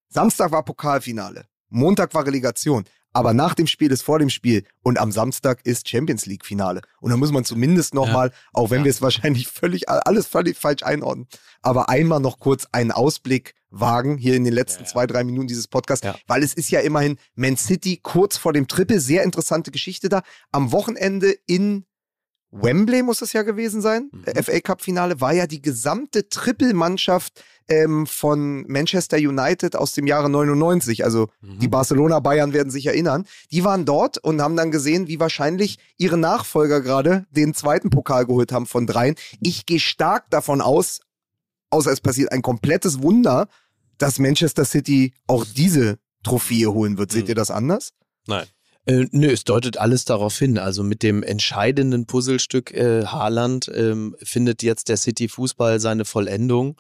[0.10, 5.00] Samstag war Pokalfinale, Montag war Relegation, aber nach dem Spiel ist vor dem Spiel und
[5.00, 6.82] am Samstag ist Champions League Finale.
[7.00, 8.86] Und da muss man zumindest nochmal, auch wenn Ja.
[8.86, 11.28] wir es wahrscheinlich völlig, alles völlig falsch einordnen,
[11.62, 14.92] aber einmal noch kurz einen Ausblick wagen, hier in den letzten Ja, ja.
[14.92, 16.16] zwei, drei Minuten dieses Podcasts, Ja.
[16.28, 20.24] weil es ist ja immerhin Man City kurz vor dem Triple, sehr interessante Geschichte da.
[20.52, 21.86] Am Wochenende in
[22.52, 24.44] Wembley muss es ja gewesen sein, Mhm.
[24.44, 30.30] FA Cup Finale, war ja die gesamte Triple-Mannschaft ähm, von Manchester United aus dem Jahre
[30.30, 31.60] 99, also Mhm.
[31.60, 35.78] die Barcelona Bayern werden sich erinnern, die waren dort und haben dann gesehen, wie wahrscheinlich
[35.98, 39.16] ihre Nachfolger gerade den zweiten Pokal geholt haben von dreien.
[39.42, 41.00] Ich gehe stark davon aus,
[41.70, 43.48] außer es passiert ein komplettes Wunder,
[43.98, 47.12] dass Manchester City auch diese Trophäe holen wird.
[47.12, 47.30] Seht Mhm.
[47.30, 47.92] ihr das anders?
[48.28, 48.46] nein.
[48.92, 50.58] Äh, nö, es deutet alles darauf hin.
[50.58, 56.80] Also mit dem entscheidenden Puzzlestück äh, Haaland ähm, findet jetzt der City-Fußball seine Vollendung.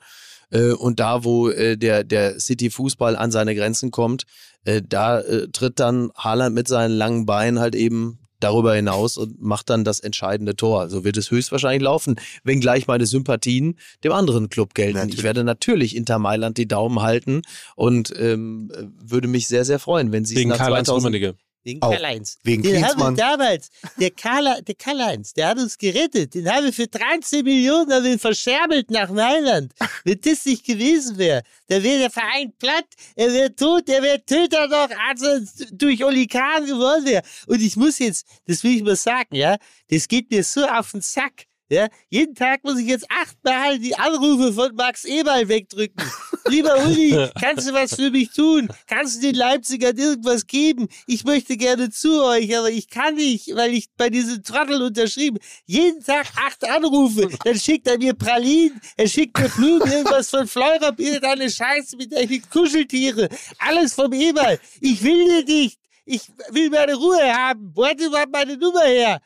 [0.49, 4.26] Äh, und da, wo äh, der, der City-Fußball an seine Grenzen kommt,
[4.66, 9.39] äh, da äh, tritt dann Haaland mit seinen langen Beinen halt eben darüber hinaus und
[9.39, 10.89] macht dann das entscheidende Tor.
[10.89, 14.97] So wird es höchstwahrscheinlich laufen, wenngleich meine Sympathien dem anderen Club gelten.
[14.97, 15.20] Natürlich.
[15.20, 17.43] Ich werde natürlich Inter Mailand die Daumen halten
[17.76, 21.36] und ähm, äh, würde mich sehr, sehr freuen, wenn sie es Wegen nach Karl-Heinz 2000
[21.82, 21.91] Auch.
[21.91, 22.38] Karl-Heinz.
[22.43, 26.34] Wegen Den haben wir damals, der Karl, der Karl-Heinz, der hat uns gerettet.
[26.34, 29.74] Den haben wir für 13 Millionen haben wir verscherbelt nach Mailand.
[30.03, 34.24] Wenn das nicht gewesen wäre, dann wäre der Verein platt, er wäre tot, er wäre
[34.26, 35.41] Töter noch, als er
[35.72, 37.24] durch Oli Kahn geworden wäre.
[37.47, 39.57] Und ich muss jetzt, das will ich mal sagen, ja,
[39.89, 41.45] das geht mir so auf den Sack.
[41.72, 46.04] Ja, jeden Tag muss ich jetzt achtmal die Anrufe von Max Eberl wegdrücken.
[46.50, 48.68] Lieber Uli, kannst du was für mich tun?
[48.88, 50.90] Kannst du den Leipzigern irgendwas geben?
[51.08, 55.38] Ich möchte gerne zu euch, aber ich kann nicht, weil ich bei diesem Trottel unterschrieben.
[55.66, 60.48] Jeden Tag acht Anrufe, dann schickt er mir Pralinen, er schickt mir Blumen, irgendwas von
[60.48, 63.30] Fleurop, irgendeine Scheiße mit den Kuscheltiere.
[63.60, 64.60] Alles vom Eberl.
[64.82, 65.80] Ich will dir nicht.
[66.04, 67.72] Ich will meine Ruhe haben.
[67.74, 69.22] Wo hat überhaupt meine Nummer her?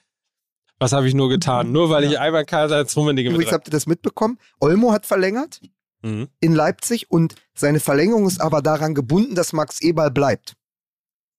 [0.80, 1.71] Was habe ich nur getan?
[1.71, 4.38] Nur weil ich einmal Karl-Heinz Rummenigge mit Übrigens habt ihr das mitbekommen.
[4.59, 5.61] Olmo hat verlängert
[6.01, 6.28] Mhm.
[6.39, 10.53] in Leipzig und seine Verlängerung ist aber daran gebunden, dass Max Eberl bleibt.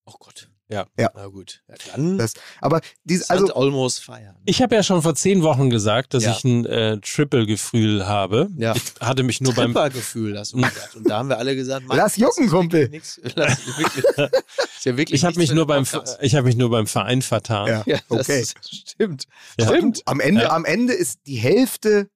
[0.05, 0.49] Oh Gott.
[0.69, 0.85] Ja.
[0.99, 1.09] Ja.
[1.15, 1.61] Na gut.
[1.69, 4.35] Ja, dann Das, aber diese, also almost feiern.
[4.45, 6.31] Ich habe ja schon vor zehn Wochen gesagt, dass Ja.
[6.31, 8.49] ich ein äh, Triple-Gefühl habe.
[8.57, 8.75] Ja.
[8.75, 10.95] Ich hatte mich nur beim Trippergefühl hast du gesagt.
[10.95, 12.91] Und da haben wir alle gesagt, Lass jucken, Kumpel.
[12.91, 14.03] wirklich Nix, lass wirklich,
[14.77, 16.17] ist ja wirklich ich habe mich nur beim Podcast.
[16.21, 17.83] ich habe mich nur beim Verein vertan.
[17.85, 18.41] ja, okay.
[18.41, 18.55] ist,
[18.89, 19.23] stimmt.
[19.57, 19.67] Ja.
[19.67, 20.01] Stimmt.
[20.05, 20.51] Am Ende, Ja.
[20.51, 22.09] am Ende ist die Hälfte,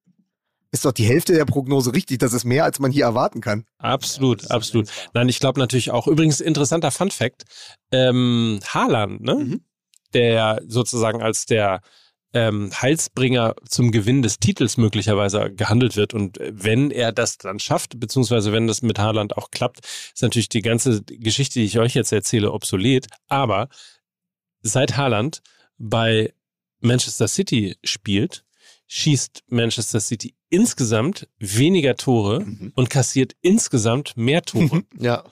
[0.71, 2.19] ist doch die Hälfte der Prognose richtig.
[2.19, 3.65] Das ist mehr, als man hier erwarten kann.
[3.77, 4.89] Absolut, Ja, absolut.
[5.13, 6.07] Nein, ich glaube natürlich auch.
[6.07, 7.43] Übrigens interessanter Fun Fact:
[7.91, 9.61] ähm, Haaland, ne, Mhm.
[10.13, 11.81] der sozusagen als der
[12.33, 16.13] ähm, Heilsbringer zum Gewinn des Titels möglicherweise gehandelt wird.
[16.13, 19.79] Und äh, wenn er das dann schafft, beziehungsweise wenn das mit Haaland auch klappt,
[20.13, 23.07] ist natürlich die ganze Geschichte, die ich euch jetzt erzähle, obsolet.
[23.27, 23.67] Aber
[24.61, 25.41] seit Haaland
[25.77, 26.33] bei
[26.79, 28.45] Manchester City spielt,
[28.93, 32.73] schießt Manchester City insgesamt weniger Tore Mhm.
[32.75, 34.83] und kassiert insgesamt mehr Tore.
[34.99, 35.23] Ja.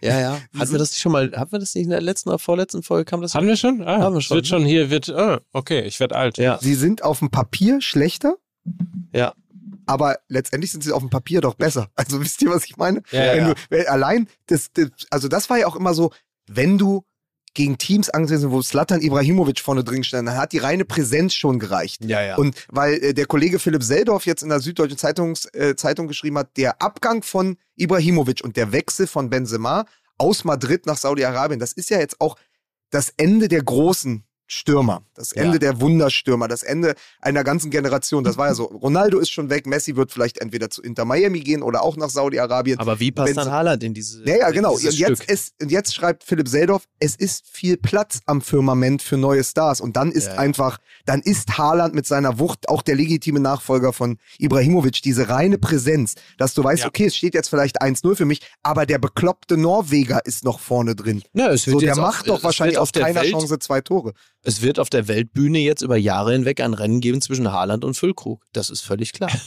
[0.00, 0.40] Ja, ja.
[0.56, 2.84] Hatten wir das nicht schon mal, hatten wir das nicht in der letzten oder vorletzten
[2.84, 3.04] Folge?
[3.04, 3.34] Kam das?
[3.34, 3.82] Haben wir schon?
[3.82, 4.36] Ah, Haben wir schon.
[4.36, 6.38] Wird schon hier, wird, ah, okay, ich werde alt.
[6.38, 6.58] Ja.
[6.62, 8.36] Sie sind auf dem Papier schlechter,
[9.12, 9.34] Ja.
[9.86, 11.90] aber letztendlich sind sie auf dem Papier doch besser.
[11.96, 13.02] Also wisst ihr, was ich meine?
[13.10, 13.54] Ja, ja, wenn ja.
[13.54, 16.12] Du, wenn, allein, das, das, also das war ja auch immer so,
[16.46, 17.04] wenn du
[17.54, 21.58] gegen Teams angesetzt wo Slatan Ibrahimovic vorne drin stand, dann hat die reine Präsenz schon
[21.58, 22.04] gereicht.
[22.04, 22.36] Ja, ja.
[22.36, 26.38] Und weil äh, der Kollege Philipp Seldorf jetzt in der Süddeutschen Zeitungs, äh, Zeitung geschrieben
[26.38, 29.84] hat, der Abgang von Ibrahimovic und der Wechsel von Benzema
[30.18, 32.36] aus Madrid nach Saudi-Arabien, das ist ja jetzt auch
[32.90, 35.58] das Ende der großen Stürmer, das Ende Ja.
[35.58, 38.22] der Wunderstürmer, das Ende einer ganzen Generation.
[38.22, 38.64] Das war ja so.
[38.82, 42.10] Ronaldo ist schon weg, Messi wird vielleicht entweder zu Inter Miami gehen oder auch nach
[42.10, 42.78] Saudi-Arabien.
[42.78, 44.74] Aber wie passt dann Haaland in diese Ja, ja, genau.
[44.74, 49.16] Und jetzt, ist, und jetzt schreibt Philipp Seldorf, es ist viel Platz am Firmament für
[49.16, 49.80] neue Stars.
[49.80, 53.92] Und dann ist Ja, einfach, dann ist Haaland mit seiner Wucht auch der legitime Nachfolger
[53.92, 55.00] von Ibrahimovic.
[55.02, 56.88] Diese reine Präsenz, dass du weißt, Ja.
[56.88, 60.94] okay, es steht jetzt vielleicht 1-0 für mich, aber der bekloppte Norweger ist noch vorne
[60.94, 61.22] drin.
[61.32, 64.12] Ja, es wird So, der macht auf- doch wahrscheinlich aus keiner Welt, Chance zwei Tore.
[64.42, 67.94] Es wird auf der Weltbühne jetzt über Jahre hinweg ein Rennen geben zwischen Haaland und
[67.94, 68.44] Füllkrug.
[68.52, 69.30] Das ist völlig klar.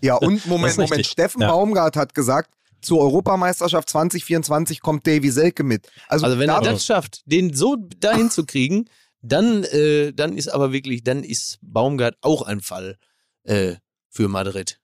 [0.00, 1.04] Ja, und Moment, Moment.
[1.04, 1.50] Steffen Ja.
[1.50, 5.88] Baumgart hat gesagt, zur Europameisterschaft 2024 kommt Davy Selke mit.
[6.06, 8.88] Also, Also wenn er das schafft, den so dahin zu kriegen,
[9.22, 12.96] dann, äh, dann ist aber wirklich, dann ist Baumgart auch ein Fall
[13.44, 13.74] äh,
[14.08, 14.78] für Madrid.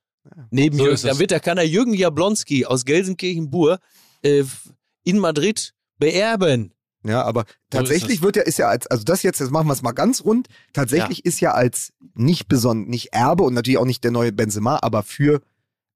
[0.50, 3.78] Neben So Jürgen, da wird der kann er Jürgen Jablonski aus Gelsenkirchen-Bur
[4.22, 4.44] äh,
[5.04, 6.74] in Madrid beerben.
[7.05, 8.22] Ja, aber tatsächlich es.
[8.22, 10.49] wird ja, ist ja als, also das jetzt, jetzt machen wir es mal ganz rund,
[10.72, 14.78] tatsächlich ist ja als nicht besonders, nicht Erbe und natürlich auch nicht der neue Benzema,
[14.82, 15.40] aber für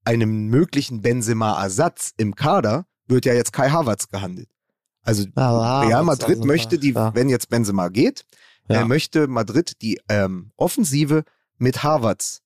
[0.05, 4.49] einen möglichen Benzema-Ersatz im Kader wird ja jetzt Kai Havertz gehandelt.
[5.01, 8.25] Also Real Madrid möchte die, wenn jetzt Benzema geht,
[8.69, 8.77] Ja.
[8.77, 11.25] er möchte Madrid die ähm, Offensive
[11.57, 12.41] mit Havertz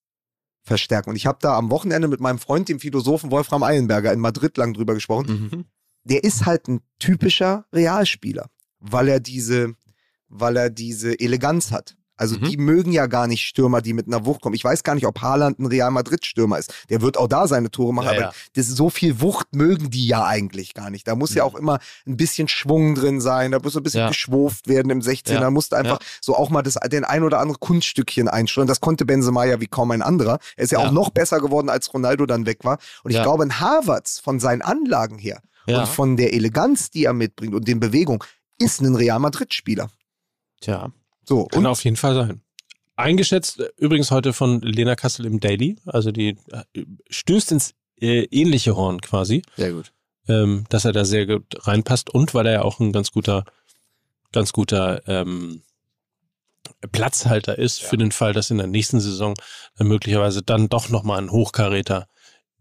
[0.64, 1.12] verstärken.
[1.12, 4.58] Und ich habe da am Wochenende mit meinem Freund, dem Philosophen Wolfram Eilenberger in Madrid
[4.58, 5.50] lang drüber gesprochen.
[5.52, 5.66] Mhm.
[6.10, 8.48] Der ist halt ein typischer Realspieler,
[8.80, 9.74] weil er diese,
[10.30, 11.96] weil er diese Eleganz hat.
[12.20, 12.46] Also Mhm.
[12.50, 14.56] die mögen ja gar nicht Stürmer, die mit einer Wucht kommen.
[14.56, 16.74] Ich weiß gar nicht, ob Haaland ein Real Madrid Stürmer ist.
[16.90, 18.32] Der wird auch da seine Tore machen, Ja, aber ja.
[18.56, 21.08] das so viel Wucht mögen die ja eigentlich gar nicht.
[21.08, 21.50] Da muss ja Mhm.
[21.52, 21.78] auch immer
[22.08, 24.08] ein bisschen Schwung drin sein, da muss so ein bisschen Ja.
[24.08, 25.42] geschwurft werden im 16er, Ja.
[25.42, 28.68] da musste einfach so auch mal das, den ein oder andere Kunststückchen einsteuern.
[28.68, 30.40] Das konnte Benzema ja wie kaum ein anderer.
[30.56, 30.88] Er ist ja, Ja.
[30.88, 32.80] auch noch besser geworden, als Ronaldo dann weg war.
[33.04, 33.24] Und ich Ja.
[33.24, 35.82] glaube, ein Havertz von seinen Anlagen her Ja.
[35.82, 38.20] und von der Eleganz, die er mitbringt und den Bewegungen,
[38.60, 39.90] ist ein Real Madrid-Spieler.
[40.62, 40.92] Tja.
[41.26, 42.42] So, Kann und auf jeden Fall sein.
[42.96, 48.24] Eingeschätzt äh, übrigens heute von Lena Kassel im Daily, also die äh, stößt ins äh,
[48.32, 49.92] ähnliche Horn quasi, Sehr gut.
[50.28, 53.44] ähm, dass er da sehr gut reinpasst und weil er ja auch ein ganz guter,
[54.32, 55.62] ganz guter ähm,
[56.92, 59.36] Platzhalter ist für den Fall, dass in der nächsten Saison
[59.78, 62.08] dann möglicherweise dann doch nochmal ein Hochkaräter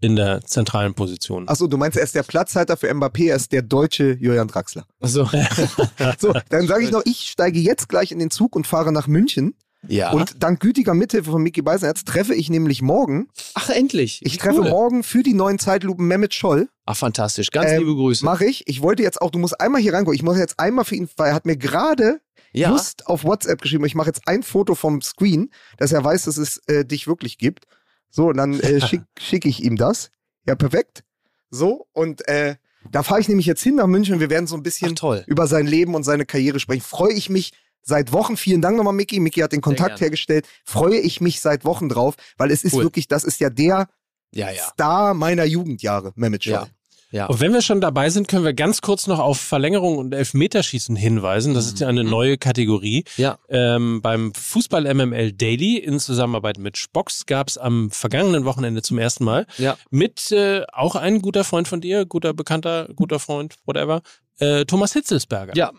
[0.01, 1.49] in der zentralen Position.
[1.49, 4.87] achso, du meinst, er ist der Platzhalter für Mbappé, er ist der deutsche Julian Draxler.
[5.01, 5.29] Also,
[6.19, 9.07] So, dann sage ich noch, ich steige jetzt gleich in den Zug und fahre nach
[9.07, 9.55] München.
[9.89, 10.11] ja.
[10.13, 14.21] Und dank gütiger Mithilfe von Micky Beisenherz treffe ich nämlich morgen, Ach, endlich.
[14.25, 14.69] ich treffe cool.
[14.71, 16.69] morgen für die neuen Zeitlupen Mehmet Scholl.
[16.85, 17.51] Ach, fantastisch.
[17.51, 18.25] Ganz Ähm, liebe Grüße.
[18.25, 18.65] Mache ich.
[18.67, 20.17] Ich wollte jetzt auch, du musst einmal hier reingucken.
[20.17, 22.21] Ich muss jetzt einmal für ihn, weil er hat mir gerade
[22.53, 22.71] ja.
[22.71, 23.85] just auf WhatsApp geschrieben.
[23.87, 27.39] Ich mache jetzt ein Foto vom Screen, dass er weiß, dass es äh, dich wirklich
[27.39, 27.65] gibt.
[28.11, 30.11] So, und dann äh, schicke schick ich ihm das.
[30.47, 31.03] Ja, perfekt.
[31.51, 32.57] So, und äh,
[32.91, 34.21] da fahre ich nämlich jetzt hin nach München.
[34.21, 35.25] Wir werden so ein Ach, bisschen toll.
[35.27, 36.83] über sein Leben und seine Karriere sprechen.
[36.83, 37.53] Freue ich mich
[37.83, 38.37] seit Wochen.
[38.37, 39.21] Vielen Dank nochmal, Micky.
[39.21, 40.47] Micky hat den Kontakt hergestellt.
[40.65, 42.85] Freue ich mich seit Wochen drauf, weil es ist Cool.
[42.85, 43.89] wirklich, das ist ja der
[44.33, 44.63] Ja, ja.
[44.63, 46.53] Star meiner Jugendjahre, Mehmet Scholl.
[46.55, 46.67] Ja.
[47.11, 47.27] Ja.
[47.27, 50.97] Und wenn wir schon dabei sind, können wir ganz kurz noch auf Verlängerung und Elfmeterschießen
[50.97, 51.55] hinweisen.
[51.55, 53.05] Das ist ja eine neue Kategorie.
[53.17, 53.39] Ja.
[53.49, 58.99] Ähm, beim Fußball MML Daily in Zusammenarbeit mit Spox gab es am vergangenen Wochenende zum
[58.99, 59.77] ersten Mal Ja.
[59.91, 64.03] mit äh, auch ein guter Freund von dir, guter Bekannter, guter Freund, whatever,
[64.39, 65.55] äh, Thomas Hitzelsberger.
[65.57, 65.71] Ja,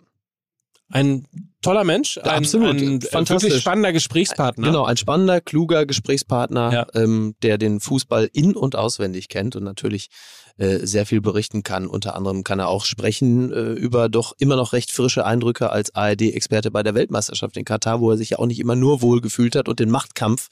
[0.90, 1.28] Ein
[1.62, 2.78] toller Mensch, ein, absolut.
[2.82, 3.44] ein Fantastisch.
[3.50, 4.68] wirklich spannender Gesprächspartner.
[4.68, 6.88] Genau, ein spannender, kluger Gesprächspartner, Ja.
[6.94, 10.10] ähm, der den Fußball in- und auswendig kennt und natürlich
[10.58, 11.86] äh, sehr viel berichten kann.
[11.88, 15.94] Unter anderem kann er auch sprechen äh, über doch immer noch recht frische Eindrücke als
[15.94, 19.22] ARD-Experte bei der Weltmeisterschaft in Katar, wo er sich ja auch nicht immer nur wohl
[19.22, 20.48] gefühlt hat und den Machtkampf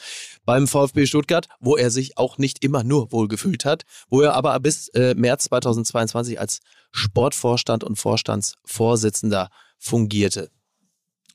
[0.46, 4.34] beim VfB Stuttgart, wo er sich auch nicht immer nur wohl gefühlt hat, wo er
[4.36, 6.60] aber bis äh, März 2022 als
[6.92, 9.50] Sportvorstand und Vorstandsvorsitzender
[9.86, 10.50] fungierte.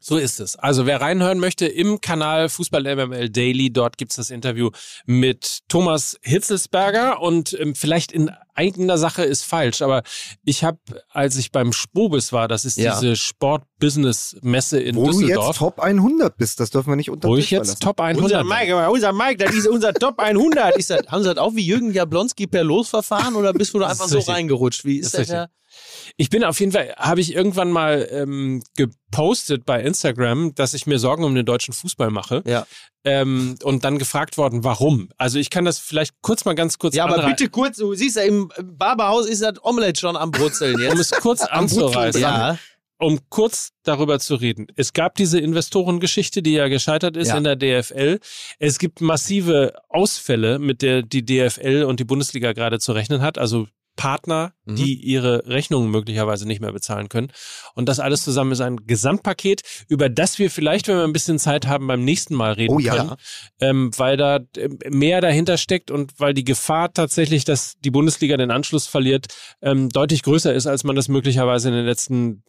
[0.03, 0.57] So ist es.
[0.57, 4.71] Also wer reinhören möchte im Kanal Fußball MML Daily, dort gibt's das Interview
[5.05, 10.03] mit Thomas Hitzelsberger und ähm, vielleicht in eigener Sache ist falsch, aber
[10.43, 10.79] ich habe,
[11.11, 12.99] als ich beim Spobis war, das ist Ja.
[12.99, 17.29] diese Sport-Business-Messe in Wo du jetzt Düsseldorf, Top 100 bist, das dürfen wir nicht unter
[17.29, 17.81] wo ich jetzt verlassen.
[17.81, 18.89] Top 100 bin.
[18.89, 20.77] unser Mike, das ist unser Top 100.
[20.79, 23.89] Ist das, haben sie das auch wie Jürgen Jablonski per Losverfahren oder bist du da
[23.89, 24.35] einfach so richtig.
[24.35, 24.85] reingerutscht?
[24.85, 25.49] Wie ist Das das, ja?
[26.17, 30.87] Ich bin auf jeden Fall, habe ich irgendwann mal ähm, gepostet bei Instagram, dass ich
[30.87, 32.43] mir Sorgen um den deutschen Fußball mache.
[32.47, 32.67] Ja.
[33.05, 35.09] Ähm, und dann gefragt worden, warum.
[35.17, 38.17] Also ich kann das vielleicht kurz mal ganz kurz Ja, aber bitte kurz, du siehst
[38.17, 40.99] ja, im Barberhaus ist das Omelette schon am Brutzeln um jetzt.
[40.99, 42.21] es kurz anzureißen.
[42.21, 42.59] ja,
[42.99, 44.67] um kurz darüber zu reden.
[44.77, 47.39] Es gab diese Investorengeschichte, die ja gescheitert ist Ja.
[47.39, 48.21] in der DFL.
[48.59, 53.39] Es gibt massive Ausfälle, mit der die DFL und die Bundesliga gerade zu rechnen hat.
[53.39, 53.67] Also
[54.01, 54.77] Partner, Mhm.
[54.77, 57.31] die ihre Rechnungen möglicherweise nicht mehr bezahlen können.
[57.75, 61.39] Und das alles zusammen ist ein Gesamtpaket, über das wir vielleicht, wenn wir ein bisschen
[61.39, 62.97] Zeit haben, beim nächsten Mal reden Oh ja.
[62.97, 63.15] können.
[63.61, 68.39] Ähm, weil da äh, mehr dahinter steckt und weil die Gefahr tatsächlich, dass die Bundesliga
[68.39, 69.27] den Anschluss verliert,
[69.61, 72.43] ähm, deutlich größer ist, als man das möglicherweise in den letzten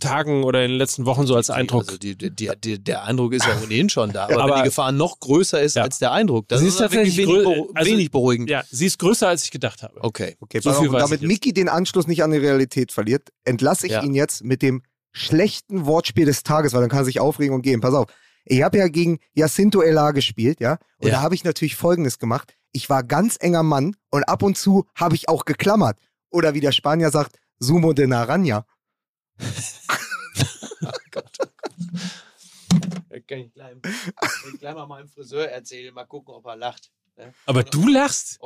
[0.00, 1.84] Tagen oder in den letzten Wochen so als Eindruck.
[1.86, 2.30] Also die, die,
[2.64, 4.24] die, der Eindruck ist ja ohnehin schon da.
[4.24, 5.82] Aber, Aber- wenn die Gefahr noch größer ist Ja.
[5.84, 8.50] als der Eindruck, das Sie ist, ist tatsächlich wenig, also- wenig beruhigend.
[8.50, 9.94] ja, sie ist größer, als ich gedacht habe.
[10.00, 10.36] Okay.
[10.40, 11.22] Okay, So viel weiß damit.
[11.22, 14.02] Mickey den Anschluss nicht an die Realität verliert, entlasse ich Ja.
[14.02, 14.82] ihn jetzt mit dem
[15.12, 17.80] schlechten Wortspiel des Tages, weil dann kann er sich aufregen und gehen.
[17.80, 18.06] Pass auf.
[18.44, 20.78] Ich habe ja gegen Jacinto Ela gespielt, ja.
[20.98, 21.14] Und Ja.
[21.16, 22.54] da habe ich natürlich Folgendes gemacht.
[22.72, 25.98] Ich war ganz enger Mann und ab und zu habe ich auch geklammert.
[26.30, 28.64] Oder wie der Spanier sagt, Sumo de Naranja.
[33.10, 36.56] Das kann ich gleich, kann ich gleich mal meinem Friseur erzählen, mal gucken, ob er
[36.56, 36.90] lacht.
[37.18, 37.34] Ne?
[37.46, 38.38] Aber du lachst?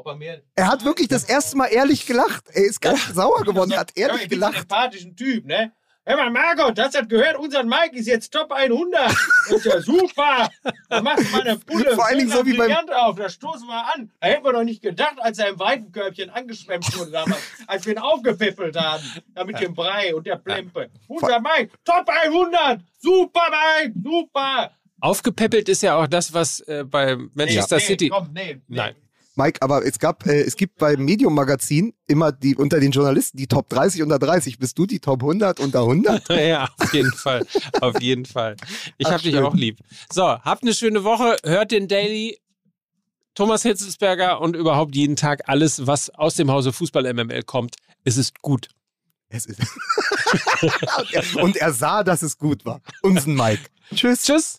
[0.57, 2.45] Er hat wirklich das erste Mal ehrlich gelacht.
[2.53, 3.71] Er ist ganz sauer geworden.
[3.73, 4.63] Er hat Ja, ehrlich ich bin so ein gelacht.
[4.71, 5.73] empathischen Typ, ne?
[6.05, 9.03] Hör mal, Margot, das hat gehört, unser Mike ist jetzt Top 100.
[9.49, 10.51] Das ist ja super.
[10.89, 13.69] Da machst du mal eine Pulle Vor allen Dingen so wie beim- auf, da stoßen
[13.69, 14.11] wir an.
[14.21, 17.93] Da hätten wir doch nicht gedacht, als er im Weidenkörbchen angeschwemmt wurde damals, als wir
[17.93, 19.05] ihn aufgepippelt haben.
[19.33, 20.91] Da mit dem Brei und der Plempe.
[21.07, 22.81] Unser Mike, Top 100.
[22.99, 24.73] Super, Mike, super.
[25.03, 28.09] Aufgepäppelt ist ja auch das, was äh, bei Manchester nee, City.
[28.09, 28.77] Komm, nee, nee.
[28.77, 28.95] Nein.
[29.35, 33.37] Mike, aber es gab, äh, es gibt beim Medium Magazin immer die unter den Journalisten
[33.37, 34.59] die Top 30 unter 30.
[34.59, 36.29] Bist du die Top 100 unter 100?
[36.31, 37.45] Ja, auf jeden Fall.
[37.81, 38.57] Auf jeden Fall.
[38.97, 39.81] Ich Ach, hab dich auch lieb.
[40.13, 41.37] So, habt eine schöne Woche.
[41.45, 42.39] Hört den Daily.
[43.35, 47.77] Thomas Hitzelsberger und überhaupt jeden Tag alles, was aus dem Hause Fußball MML kommt.
[48.05, 48.69] Es ist gut.
[49.31, 49.59] Es ist
[50.61, 52.83] und, er, und er sah, dass es gut war.
[53.01, 53.63] Unsen Mike.
[53.95, 54.25] Tschüss.
[54.25, 54.59] Tschüss.